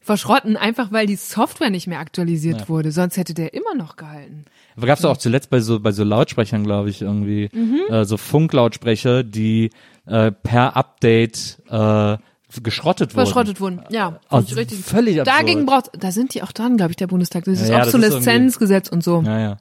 [0.00, 2.90] verschrotten, einfach weil die Software nicht mehr aktualisiert wurde.
[2.90, 4.44] Sonst hätte der immer noch gehalten.
[4.76, 7.80] Aber gab's doch auch zuletzt bei so bei so Lautsprechern, glaube ich, irgendwie Mhm.
[7.88, 9.70] äh, so Funklautsprecher, die
[10.06, 12.16] äh, per Update äh,
[12.62, 13.26] geschrottet wurden.
[13.26, 13.80] Verschrottet wurden.
[13.90, 14.80] Ja, Also richtig.
[14.80, 15.38] völlig absurd.
[15.38, 17.44] Dagegen braucht, da sind die auch dran, glaube ich, der Bundestag.
[17.44, 19.22] Dieses Ja, ja, das ist Obsoleszenzgesetz und so.
[19.24, 19.56] Ja, ja.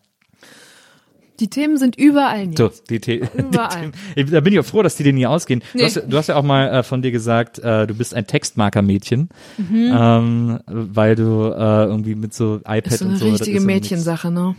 [1.39, 2.57] Die Themen sind überall jetzt.
[2.57, 3.91] So, die, The Überall.
[4.15, 4.31] die Themen.
[4.31, 5.61] Da bin ich auch froh, dass die dir nie ausgehen.
[5.72, 5.85] Du, Nee.
[5.85, 9.30] hast, du hast ja auch mal äh, von dir gesagt, äh, du bist ein Textmarker-Mädchen,
[9.57, 9.91] Mhm.
[9.97, 13.26] ähm, weil du äh, irgendwie mit so iPad Ist so und eine so.
[13.31, 13.81] das richtige ist so nix.
[13.81, 14.55] Mädchensache, ne?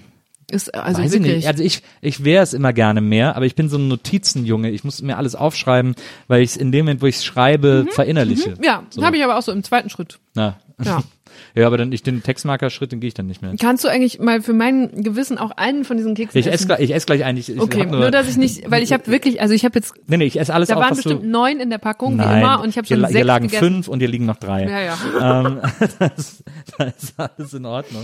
[0.52, 1.36] Ist also Weiß ich wirklich.
[1.36, 1.48] nicht.
[1.48, 4.70] Also ich, ich wäre es immer gerne mehr, aber ich bin so ein Notizenjunge.
[4.70, 5.94] Ich muss mir alles aufschreiben,
[6.28, 8.50] weil ich es in dem Moment, wo ich es schreibe, verinnerliche.
[8.50, 8.62] Mhm.
[8.64, 9.02] ja, so.
[9.02, 10.18] habe ich aber auch so im zweiten Schritt.
[10.34, 10.58] Na.
[10.84, 11.02] Ja.
[11.54, 13.54] ja, aber dann ich den Textmarker-Schritt, den gehe ich dann nicht mehr.
[13.58, 16.66] Kannst du eigentlich mal für mein Gewissen auch einen von diesen Keksen Ich esse essen?
[16.66, 17.48] gleich, ich esse gleich eigentlich.
[17.48, 19.94] Ich Okay, hab nur, dass ich nicht, weil ich habe wirklich, also ich habe jetzt,
[20.06, 22.38] Nee, nee, ich esse alles da auf, waren bestimmt neun in der Packung, Nein, wie
[22.40, 23.64] immer, und ich habe hier, schon la- sechs hier lagen gegessen.
[23.64, 24.64] fünf und hier liegen noch drei.
[24.64, 25.46] Ja, ja.
[25.46, 25.60] ähm,
[25.98, 26.42] das,
[26.76, 28.02] das ist alles in Ordnung.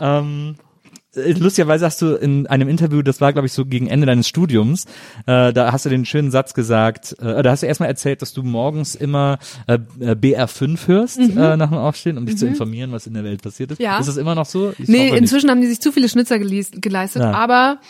[0.00, 0.69] Ähm, äh,
[1.14, 4.84] lustigerweise hast du in einem Interview, das war glaube ich so gegen Ende deines Studiums,
[5.26, 8.32] äh, da hast du den schönen Satz gesagt, äh, da hast du erstmal erzählt, dass
[8.32, 12.92] du morgens immer äh, äh, BR5 hörst äh, nach dem Aufstehen, um dich zu informieren,
[12.92, 13.78] was in der Welt passiert ist.
[13.80, 13.84] Mhm.
[13.84, 13.98] Ja.
[13.98, 14.72] Ist das immer noch so?
[14.78, 15.18] Ich Nee, hoffe nicht.
[15.22, 17.32] inzwischen haben die sich zu viele Schnitzer geleistet, Ja.
[17.32, 17.80] aber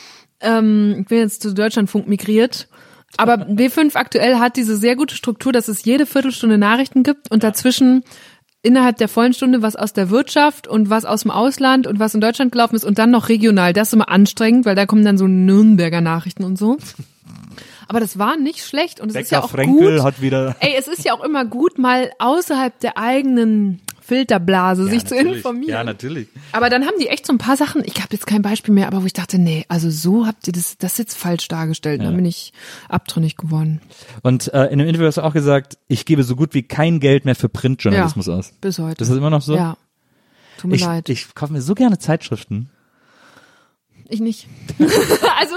[0.41, 2.69] ähm, ich bin jetzt zu Deutschlandfunk migriert.
[3.17, 7.43] Aber B5 aktuell hat diese sehr gute Struktur, dass es jede Viertelstunde Nachrichten gibt und
[7.43, 8.05] dazwischen
[8.62, 12.15] innerhalb der vollen Stunde was aus der Wirtschaft und was aus dem Ausland und was
[12.15, 13.73] in Deutschland gelaufen ist und dann noch regional.
[13.73, 16.77] Das ist immer anstrengend, weil da kommen dann so Nürnberger Nachrichten und so.
[17.89, 20.05] Aber das war nicht schlecht und es ist ja Becker auch Frenkel gut.
[20.05, 23.81] hat wieder Ey, es ist ja auch immer gut, mal außerhalb der eigenen
[24.11, 25.37] Filterblase sich zu natürlich.
[25.37, 25.70] informieren.
[25.70, 26.27] Ja, natürlich.
[26.51, 28.89] Aber dann haben die echt so ein paar Sachen, ich habe jetzt kein Beispiel mehr,
[28.89, 32.03] aber wo ich dachte, nee, also so habt ihr das, das jetzt falsch dargestellt.
[32.03, 32.53] Dann bin ich
[32.89, 33.81] abtrünnig geworden.
[34.23, 36.99] Und äh, in dem Interview hast du auch gesagt, ich gebe so gut wie kein
[36.99, 38.53] Geld mehr für Printjournalismus Ja, aus.
[38.61, 38.97] bis heute.
[38.97, 39.55] Das ist immer noch so?
[39.55, 39.77] Ja.
[40.59, 41.09] Tut mir Ich, leid.
[41.09, 42.69] ich kaufe mir so gerne Zeitschriften.
[44.11, 44.47] Ich nicht.
[45.39, 45.57] also,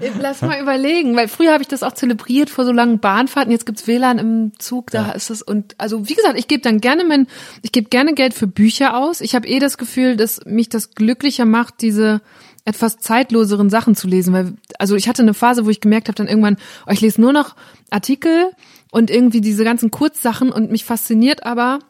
[0.00, 3.50] äh, lass mal überlegen, weil früher habe ich das auch zelebriert vor so langen Bahnfahrten.
[3.50, 6.80] Jetzt gibt's WLAN im Zug, da ist es und also wie gesagt, ich gebe dann
[6.80, 7.26] gerne mein,
[7.62, 9.20] ich gebe gerne Geld für Bücher aus.
[9.20, 12.20] Ich habe eh das Gefühl, dass mich das glücklicher macht, diese
[12.64, 16.16] etwas zeitloseren Sachen zu lesen, weil also ich hatte eine Phase, wo ich gemerkt habe,
[16.16, 17.56] dann irgendwann, oh, ich lese nur noch
[17.90, 18.50] Artikel
[18.92, 21.80] und irgendwie diese ganzen Kurzsachen und mich fasziniert aber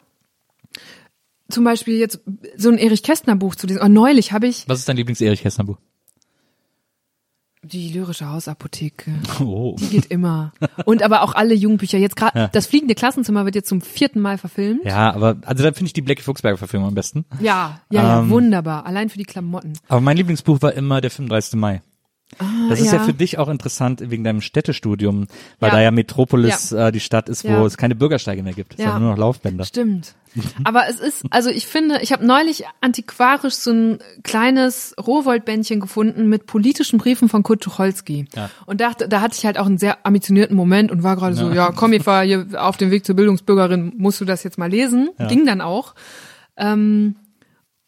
[1.49, 2.21] zum Beispiel jetzt
[2.55, 3.81] so ein Erich Kästner Buch zu lesen.
[3.83, 5.77] Oh, neulich habe ich Was ist dein Lieblings-Erich Kästner Buch?
[7.61, 9.11] Die lyrische Hausapotheke.
[9.41, 9.75] Oh.
[9.79, 10.53] Die geht immer.
[10.85, 11.97] Und aber auch alle Jugendbücher.
[11.97, 14.85] Jetzt gerade das fliegende Klassenzimmer wird jetzt zum vierten Mal verfilmt.
[14.85, 17.25] Ja, aber also da finde ich die Blackie Fuchsberger Verfilmung am besten.
[17.39, 18.85] Ja, ja, ja, Ähm, wunderbar.
[18.85, 19.73] Allein für die Klamotten.
[19.87, 21.59] Aber mein Lieblingsbuch war immer der 35.
[21.59, 21.81] Mai.
[22.69, 22.91] Das ist ja.
[22.93, 23.03] Ah, ja.
[23.05, 25.27] für dich auch interessant wegen deinem Städtestudium,
[25.59, 25.75] weil Ja.
[25.75, 27.65] da ja Metropolis äh, die Stadt ist, wo Ja.
[27.65, 28.85] es keine Bürgersteige mehr gibt, Ja.
[28.85, 29.65] sondern nur noch Laufbänder.
[29.65, 30.13] Stimmt.
[30.63, 36.29] Aber es ist, also ich finde, ich habe neulich antiquarisch so ein kleines Rohwoldbändchen gefunden
[36.29, 38.27] mit politischen Briefen von Kurt Tucholsky.
[38.35, 38.51] Ja.
[38.67, 41.51] Und dachte, da hatte ich halt auch einen sehr ambitionierten Moment und war gerade so,
[41.51, 44.69] ja, komm, ich war hier auf dem Weg zur Bildungsbürgerin, musst du das jetzt mal
[44.69, 45.09] lesen.
[45.29, 45.95] Ging dann auch.
[46.57, 47.15] Ähm,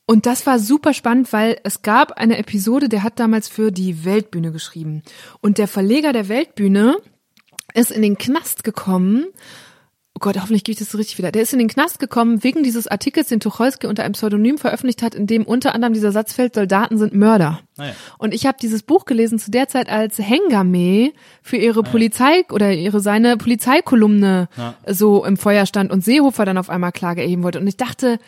[0.06, 4.04] und das war super spannend, weil es gab eine Episode, der hat damals für die
[4.04, 5.04] Weltbühne geschrieben.
[5.42, 6.98] Und der Verleger der Weltbühne
[7.74, 9.28] ist in den Knast gekommen.
[10.14, 11.32] Oh Gott, hoffentlich gebe ich das so richtig wieder.
[11.32, 15.02] Der ist in den Knast gekommen wegen dieses Artikels, den Tucholsky unter einem Pseudonym veröffentlicht
[15.02, 17.62] hat, in dem unter anderem dieser Satz fällt, Soldaten sind Mörder.
[17.78, 17.94] Ah ja.
[18.18, 22.74] Und ich habe dieses Buch gelesen zu der Zeit, als Hengame für ihre Polizei oder
[22.74, 24.50] ihre seine Polizeikolumne
[24.86, 27.60] so im Feuer stand und Seehofer dann auf einmal Klage erheben wollte.
[27.60, 28.20] Und ich dachte,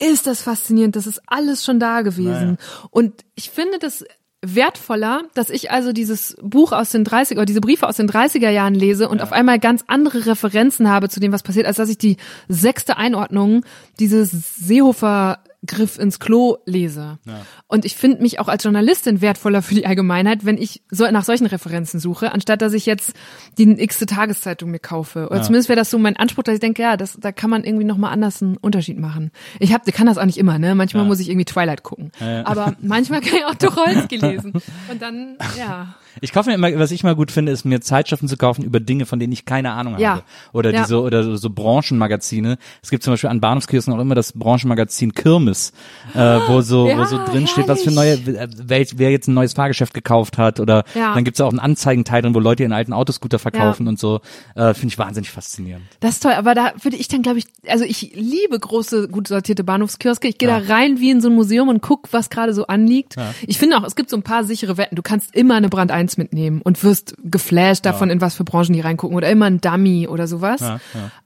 [0.00, 2.56] ist das faszinierend, das ist alles schon da gewesen.
[2.90, 4.04] Und ich finde das
[4.42, 8.48] wertvoller, dass ich also dieses Buch aus den 30 oder diese Briefe aus den 30er
[8.48, 11.90] Jahren lese und auf einmal ganz andere Referenzen habe zu dem, was passiert, als dass
[11.90, 12.16] ich die
[12.48, 13.64] sechste Einordnung
[13.98, 17.18] dieses Seehofer Griff ins Klo lese.
[17.66, 21.24] Und ich finde mich auch als Journalistin wertvoller für die Allgemeinheit, wenn ich so nach
[21.24, 23.12] solchen Referenzen suche, anstatt dass ich jetzt
[23.58, 25.28] die x Tageszeitung mir kaufe.
[25.28, 27.64] Oder zumindest wäre das so mein Anspruch, dass ich denke, ja, das, da kann man
[27.64, 29.30] irgendwie nochmal anders einen Unterschied machen.
[29.58, 30.74] Ich hab, kann das auch nicht immer, ne?
[30.74, 32.12] Manchmal muss ich irgendwie Twilight gucken.
[32.44, 34.52] Aber manchmal kann ich auch Tucholsky lesen.
[34.90, 35.94] Und dann, ja.
[36.20, 38.80] Ich kaufe mir immer, was ich mal gut finde, ist mir Zeitschriften zu kaufen über
[38.80, 40.10] Dinge, von denen ich keine Ahnung Ja.
[40.10, 40.22] habe.
[40.52, 40.82] Oder Ja.
[40.82, 42.58] diese, oder so, so Branchenmagazine.
[42.82, 45.72] Es gibt zum Beispiel an Bahnhofskiosken auch immer das Branchenmagazin Kirmes,
[46.14, 49.34] äh, wo so, wo Ja, so drin steht, was für neue, wer, wer jetzt ein
[49.34, 50.60] neues Fahrgeschäft gekauft hat.
[50.60, 51.14] Oder Ja.
[51.14, 54.20] dann gibt's auch einen Anzeigenteil drin, wo Leute ihren alten Autoscooter verkaufen und so.
[54.54, 55.84] Äh, finde ich wahnsinnig faszinierend.
[56.00, 59.28] Das ist toll, aber da würde ich dann, glaube ich, also ich liebe große, gut
[59.28, 60.28] sortierte Bahnhofskioske.
[60.28, 63.16] Ich gehe da rein wie in so ein Museum und guck, was gerade so anliegt.
[63.46, 64.96] Ich finde auch, es gibt so ein paar sichere Wetten.
[64.96, 68.72] Du kannst immer eine Brand 1 mitnehmen und wirst geflasht davon, in was für Branchen
[68.72, 70.60] die reingucken oder immer ein Dummy oder sowas.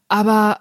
[0.09, 0.59] Aber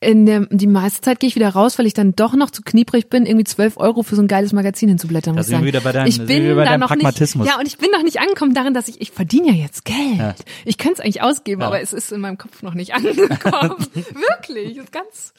[0.00, 2.62] in der, die meiste Zeit gehe ich wieder raus, weil ich dann doch noch zu
[2.62, 5.34] knieprig bin, irgendwie 12 Euro für so ein geiles Magazin hinzublättern.
[5.34, 7.44] Da muss ich sind wir wieder bei deinem- ich bin bei da noch Pragmatismus.
[7.46, 9.84] Nicht, ja, und ich bin noch nicht angekommen darin, dass ich, ich verdiene ja jetzt
[9.84, 10.36] Geld.
[10.64, 13.74] Ich könnte es eigentlich ausgeben, aber es ist in meinem Kopf noch nicht angekommen.
[13.94, 15.32] Wirklich, ist ganz,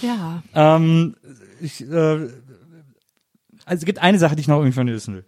[0.00, 0.42] ja.
[0.54, 1.14] Ähm,
[1.60, 2.28] ich, äh,
[3.70, 5.24] also es gibt eine Sache, die ich noch irgendwie von dir wissen will.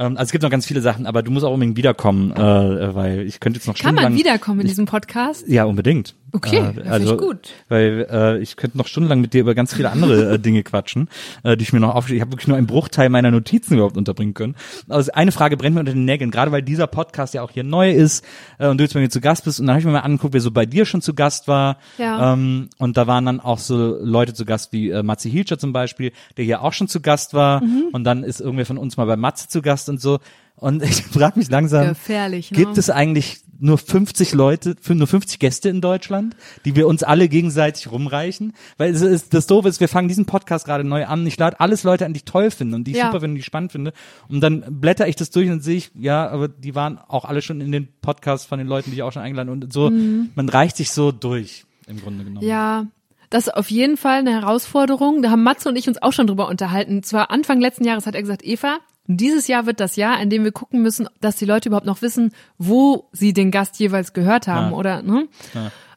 [0.00, 2.94] Ähm, also es gibt noch ganz viele Sachen, aber du musst auch unbedingt wiederkommen, äh,
[2.94, 5.46] weil ich könnte jetzt noch Kann man wiederkommen in diesem Podcast?
[5.46, 6.16] Ja, unbedingt.
[6.34, 7.50] Okay, äh, also ich gut.
[7.68, 11.08] Weil äh, ich könnte noch stundenlang mit dir über ganz viele andere äh, Dinge quatschen,
[11.44, 12.16] äh, die ich mir noch aufschreibe.
[12.16, 14.56] Ich habe wirklich nur einen Bruchteil meiner Notizen überhaupt unterbringen können.
[14.88, 17.62] Also eine Frage brennt mir unter den Nägeln, gerade weil dieser Podcast ja auch hier
[17.62, 18.24] neu ist
[18.58, 19.60] äh, und du jetzt bei mir zu Gast bist.
[19.60, 21.78] Und dann habe ich mir mal angeguckt, wer so bei dir schon zu Gast war.
[21.98, 22.32] Ja.
[22.32, 25.72] Ähm, und da waren dann auch so Leute zu Gast wie äh, Matze Hilscher zum
[25.72, 27.62] Beispiel, der hier auch schon zu Gast war.
[27.62, 27.90] Mhm.
[27.92, 30.18] Und dann ist irgendwer von uns mal bei Matze zu Gast und so.
[30.56, 32.56] Und ich frage mich langsam, Gefährlich, ne?
[32.56, 37.28] gibt es eigentlich nur 50 Leute, nur 50 Gäste in Deutschland, die wir uns alle
[37.28, 38.52] gegenseitig rumreichen?
[38.76, 41.26] Weil es ist, das Doofe ist, wir fangen diesen Podcast gerade neu an.
[41.26, 43.06] Ich lade alles Leute an, die ich toll finde und die ich Ja.
[43.06, 43.92] super finde, die ich spannend finde.
[44.28, 47.42] Und dann blätter ich das durch und sehe ich, ja, aber die waren auch alle
[47.42, 49.90] schon in den Podcasts von den Leuten, die ich auch schon eingeladen und so.
[49.90, 52.44] Man reicht sich so durch, im Grunde genommen.
[52.44, 52.50] Mhm.
[52.50, 52.86] Ja,
[53.30, 55.22] das ist auf jeden Fall eine Herausforderung.
[55.22, 57.02] Da haben Matze und ich uns auch schon drüber unterhalten.
[57.02, 60.44] Zwar Anfang letzten Jahres hat er gesagt, Eva, dieses Jahr wird das Jahr, in dem
[60.44, 64.46] wir gucken müssen, dass die Leute überhaupt noch wissen, wo sie den Gast jeweils gehört
[64.46, 64.76] haben Ja.
[64.78, 65.28] oder ne?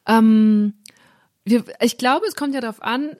[0.08, 0.74] Ähm,
[1.46, 3.12] wir, ich glaube, es kommt ja darauf an,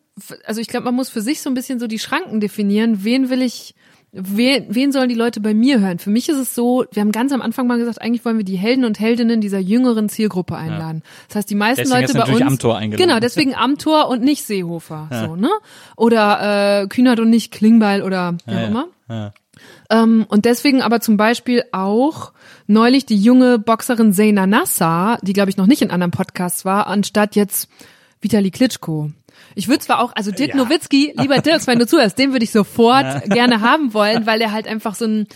[0.46, 3.30] also ich glaube, man muss für sich so ein bisschen so die Schranken definieren, wen
[3.30, 3.74] will ich,
[4.12, 6.00] wen, wen sollen die Leute bei mir hören?
[6.00, 8.44] Für mich ist es so, wir haben ganz am Anfang mal gesagt, eigentlich wollen wir
[8.44, 11.04] die Helden und Heldinnen dieser jüngeren Zielgruppe einladen.
[11.28, 13.08] Das heißt, die meisten Deswegen Leute bei uns, Amthor eingeladen.
[13.08, 15.50] genau, deswegen Amtor und nicht Seehofer, so ne?
[15.96, 18.68] Oder äh, Kühnert und nicht Klingbeil oder wie auch ja.
[18.68, 18.88] immer.
[19.92, 20.04] Ja.
[20.04, 22.34] Ähm, und deswegen aber zum Beispiel auch
[22.68, 26.88] neulich die junge Boxerin Zeyna Nassar, die glaube ich noch nicht in anderen Podcasts war,
[26.88, 27.70] anstatt jetzt
[28.22, 29.12] Vitali Klitschko.
[29.56, 30.58] Ich würde zwar auch, also Dirk Ja.
[30.58, 34.52] Nowitzki, lieber Dirk, wenn du zuhörst, den würde ich sofort gerne haben wollen, weil er
[34.52, 35.28] halt einfach so ein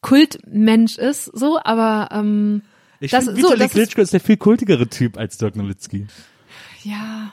[0.00, 2.62] Kultmensch ist, so, aber ähm,
[3.00, 6.06] Ich das, finde, so, Vitali das Klitschko ist der viel kultigere Typ als Dirk Nowitzki.
[6.82, 7.32] ja,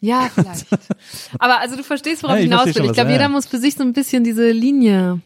[0.00, 0.66] ja, vielleicht.
[1.38, 2.84] aber also du verstehst, worauf Ja, ich hinaus will.
[2.84, 3.28] Ich glaube, ja, jeder ja.
[3.30, 5.20] muss für sich so ein bisschen diese Linie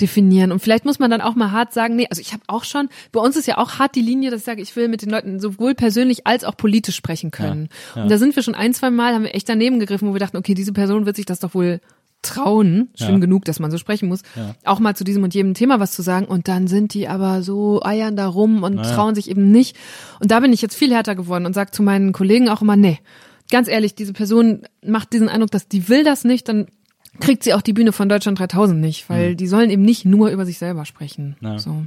[0.00, 0.52] definieren.
[0.52, 2.88] Und vielleicht muss man dann auch mal hart sagen, nee, also ich habe auch schon,
[3.12, 5.10] bei uns ist ja auch hart die Linie, dass ich sage, ich will mit den
[5.10, 7.68] Leuten sowohl persönlich als auch politisch sprechen können.
[7.94, 10.20] Und da sind wir schon ein, zwei Mal, haben wir echt daneben gegriffen, wo wir
[10.20, 11.80] dachten, okay, diese Person wird sich das doch wohl
[12.22, 13.18] trauen, schlimm Ja.
[13.18, 14.22] genug, dass man so sprechen muss,
[14.64, 17.42] auch mal zu diesem und jedem Thema was zu sagen und dann sind die aber
[17.42, 19.76] so eiern da rum und trauen sich eben nicht.
[20.20, 22.76] Und da bin ich jetzt viel härter geworden und sage zu meinen Kollegen auch immer,
[22.76, 23.00] nee,
[23.50, 26.68] ganz ehrlich, diese Person macht diesen Eindruck, dass die will das nicht, dann
[27.20, 30.30] kriegt sie auch die Bühne von Deutschland 3000 nicht, weil die sollen eben nicht nur
[30.30, 31.36] über sich selber sprechen.
[31.40, 31.58] Ja.
[31.58, 31.84] So.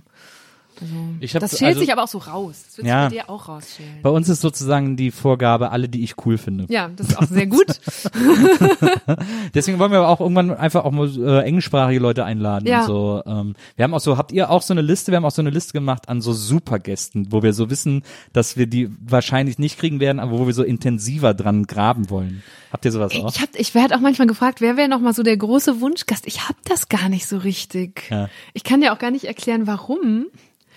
[0.82, 2.64] Also, Ich hab- das schält also- sich aber auch so raus.
[2.68, 3.10] Das wird Ja.
[3.10, 4.02] sich bei dir auch rausschälen.
[4.02, 6.66] Bei uns ist sozusagen die Vorgabe, alle, die ich cool finde.
[6.70, 7.66] Ja, das ist auch sehr gut.
[9.54, 12.84] Deswegen wollen wir aber auch irgendwann einfach auch mal äh, englischsprachige Leute einladen Ja.
[12.86, 13.22] so.
[13.26, 15.12] Ähm, wir haben auch so, habt ihr auch so eine Liste?
[15.12, 18.04] Wir haben auch so eine Liste gemacht an so Supergästen, wo wir so wissen,
[18.34, 22.44] dass wir die wahrscheinlich nicht kriegen werden, aber wo wir so intensiver dran graben wollen.
[22.72, 23.34] Habt ihr sowas auch?
[23.34, 26.28] Ich, hab, ich werde auch manchmal gefragt, wer wäre noch mal so der große Wunschgast?
[26.28, 28.04] Ich hab das gar nicht so richtig.
[28.10, 28.30] Ja.
[28.54, 30.26] Ich kann dir auch gar nicht erklären, warum.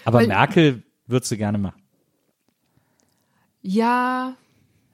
[0.08, 1.80] Aber weil- Merkel würdest du gerne machen.
[3.62, 4.34] Ja,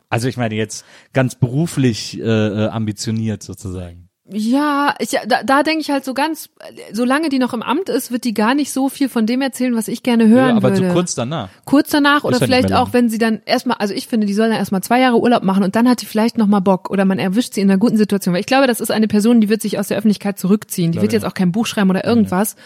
[0.08, 4.08] Also ich meine jetzt ganz beruflich äh, äh, ambitioniert sozusagen.
[4.30, 6.48] Ja, ich, da, da denke ich halt so ganz,
[6.92, 9.76] solange die noch im Amt ist, wird die gar nicht so viel von dem erzählen,
[9.76, 10.88] was ich gerne hören ja, aber würde.
[10.88, 11.50] so kurz danach.
[11.66, 14.48] Kurz danach oder ja vielleicht auch, wenn sie dann erstmal, also ich finde, die soll
[14.48, 17.18] dann erstmal zwei Jahre Urlaub machen und dann hat die vielleicht nochmal Bock oder man
[17.18, 18.32] erwischt sie in einer guten Situation.
[18.32, 20.92] Weil ich glaube, das ist eine Person, die wird sich aus der Öffentlichkeit zurückziehen.
[20.92, 22.56] Die wird jetzt auch kein Buch schreiben oder irgendwas.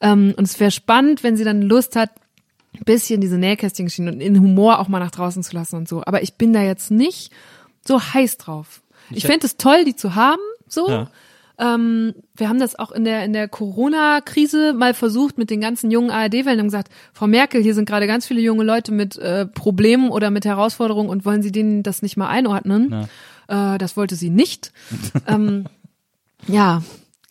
[0.00, 2.10] Ähm, und es wäre spannend, wenn sie dann Lust hat,
[2.74, 6.02] ein bisschen diese Nähkästchen-Geschichten und in Humor auch mal nach draußen zu lassen und so.
[6.04, 7.32] Aber ich bin da jetzt nicht
[7.86, 8.82] so heiß drauf.
[9.10, 10.88] Ich fände es toll, die zu haben, so.
[10.88, 11.10] Ja.
[11.58, 15.90] Ähm, wir haben das auch in der in der Corona-Krise mal versucht mit den ganzen
[15.90, 19.46] jungen ARD-Wellen und gesagt, Frau Merkel, hier sind gerade ganz viele junge Leute mit äh,
[19.46, 23.08] Problemen oder mit Herausforderungen und wollen Sie denen das nicht mal einordnen?
[23.48, 24.72] Äh, das wollte sie nicht.
[25.26, 25.64] ähm,
[26.46, 26.82] ja,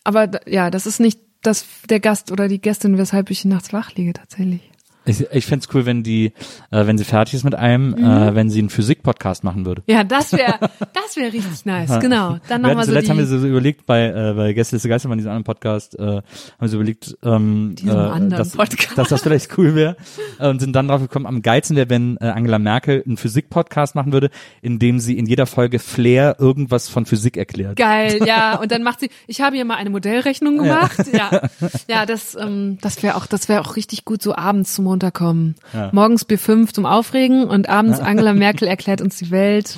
[0.04, 3.94] aber ja, das ist nicht das der Gast oder die Gästin, weshalb ich nachts wach
[3.94, 4.62] liege tatsächlich.
[5.06, 6.34] Ich, ich fänd's cool, wenn die,
[6.72, 8.04] äh, wenn sie fertig ist mit einem, Mhm.
[8.04, 9.84] äh, wenn sie einen Physik-Podcast machen würde.
[9.88, 10.60] Ja, das wäre
[10.94, 12.00] das wäre richtig nice.
[12.00, 12.38] Genau.
[12.48, 14.88] Dann Wir nochmal so zuletzt die, haben wir so überlegt bei äh, bei Gäste ist
[14.88, 16.24] Geistermann, diesem anderen Podcast, äh, haben
[16.60, 18.98] wir so überlegt, ähm, äh, dass, Podcast.
[18.98, 19.96] dass das vielleicht cool wäre
[20.40, 23.96] äh, und sind dann drauf gekommen, am geilsten wäre, wenn äh, Angela Merkel einen Physik-Podcast
[23.96, 24.30] machen würde,
[24.62, 27.76] in dem sie in jeder Folge Flair irgendwas von Physik erklärt.
[27.78, 28.56] Geil, ja.
[28.62, 31.06] Und dann macht sie, ich habe hier mal eine Modellrechnung gemacht.
[31.14, 31.42] Ja,
[31.88, 35.56] ja, das, ähm, das wäre auch, das wäre auch richtig gut, so abends zum Runterkommen.
[35.92, 39.78] Morgens B5 zum Aufregen und abends Angela Merkel erklärt uns die Welt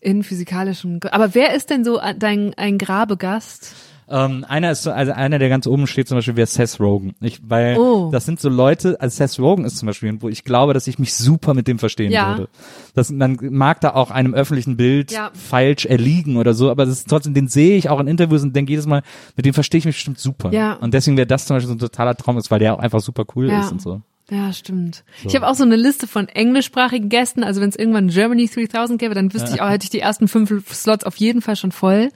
[0.00, 0.98] in physikalischem.
[1.12, 3.74] Aber wer ist denn so dein ein Grabegast?
[4.12, 7.14] Ähm, einer ist so, also einer, der ganz oben steht zum Beispiel, wäre Seth Rogen.
[7.20, 8.08] Ich, weil Oh.
[8.10, 10.98] das sind so Leute, also Seth Rogen ist zum Beispiel, wo ich glaube, dass ich
[10.98, 12.26] mich super mit dem verstehen Ja.
[12.30, 12.48] würde.
[12.96, 15.30] Das, man mag da auch einem öffentlichen Bild Ja.
[15.32, 18.56] falsch erliegen oder so, aber das ist trotzdem, den sehe ich auch in Interviews und
[18.56, 19.02] denke jedes Mal,
[19.36, 20.52] mit dem verstehe ich mich bestimmt super.
[20.52, 20.72] Ja.
[20.72, 22.98] Und deswegen wäre das zum Beispiel so ein totaler Traum ist, weil der auch einfach
[22.98, 23.60] super cool Ja.
[23.60, 24.00] ist und so.
[24.30, 25.04] Ja, stimmt.
[25.24, 27.42] Ich habe auch so eine Liste von englischsprachigen Gästen.
[27.42, 30.28] Also wenn es irgendwann Germany 3000 gäbe, dann wüsste ich auch, hätte ich die ersten
[30.28, 32.10] fünf Slots auf jeden Fall schon voll.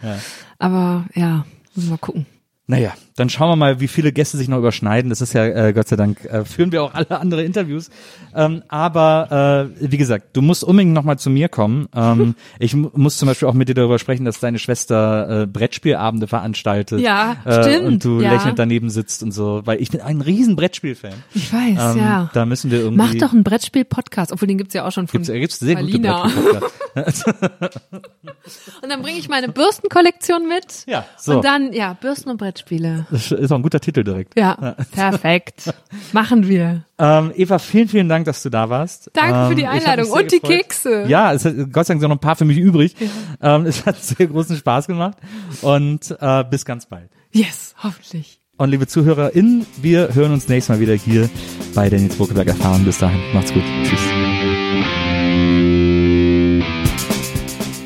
[0.59, 2.27] Aber ja, müssen wir mal gucken.
[2.66, 5.09] Naja, dann schauen wir mal, wie viele Gäste sich noch überschneiden.
[5.09, 7.89] Das ist ja, äh, Gott sei Dank, äh, führen wir auch alle andere Interviews.
[8.35, 11.89] Ähm, aber äh, wie gesagt, du musst unbedingt nochmal zu mir kommen.
[11.95, 15.47] Ähm, ich mu muss zum Beispiel auch mit dir darüber sprechen, dass deine Schwester äh,
[15.47, 17.01] Brettspielabende veranstaltet.
[17.01, 18.32] Ja, äh, stimmt, Und du ja.
[18.32, 21.15] lächelnd daneben sitzt und so, weil ich bin ein riesen Brettspiel-Fan.
[21.35, 22.31] Ich weiß, Ähm, ja.
[22.35, 22.97] Da müssen wir irgendwie...
[22.99, 25.86] Mach doch einen Brettspiel-Podcast, obwohl den gibt's ja auch schon von Gibt's, gibt's sehr gute
[25.86, 26.23] Alina.
[26.23, 27.24] Brettspiel-Podcasts.
[28.82, 30.85] Und dann bringe ich meine Bürstenkollektion mit.
[30.86, 31.36] Ja, so.
[31.36, 33.03] Und dann, ja, Bürsten und Brettspiele.
[33.10, 34.39] Das ist auch ein guter Titel direkt.
[34.39, 35.72] Ja, perfekt.
[36.12, 36.85] Machen wir.
[36.98, 39.10] Ähm, Eva, vielen, vielen Dank, dass du da warst.
[39.14, 40.10] Danke für die Ähm, hab mich Einladung.
[40.12, 40.59] Und die gefreut.
[40.59, 41.05] Kekse.
[41.09, 42.94] Ja, es hat Gott sei Dank sind noch ein paar für mich übrig.
[43.40, 45.18] Ähm, es hat sehr großen Spaß gemacht
[45.62, 47.10] und äh, bis ganz bald.
[47.32, 48.40] Yes, hoffentlich.
[48.56, 51.28] Und liebe ZuhörerInnen, wir hören uns nächstes Mal wieder hier
[51.74, 52.85] bei der Nils Buckelberg Erfahrung.
[52.85, 53.64] Bis dahin, macht's gut.
[53.82, 54.01] Tschüss.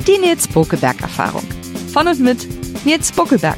[0.07, 1.43] Die Nils Bokelberg Erfahrung.
[1.91, 2.47] Von und mit
[2.85, 3.57] Nils Bokelberg.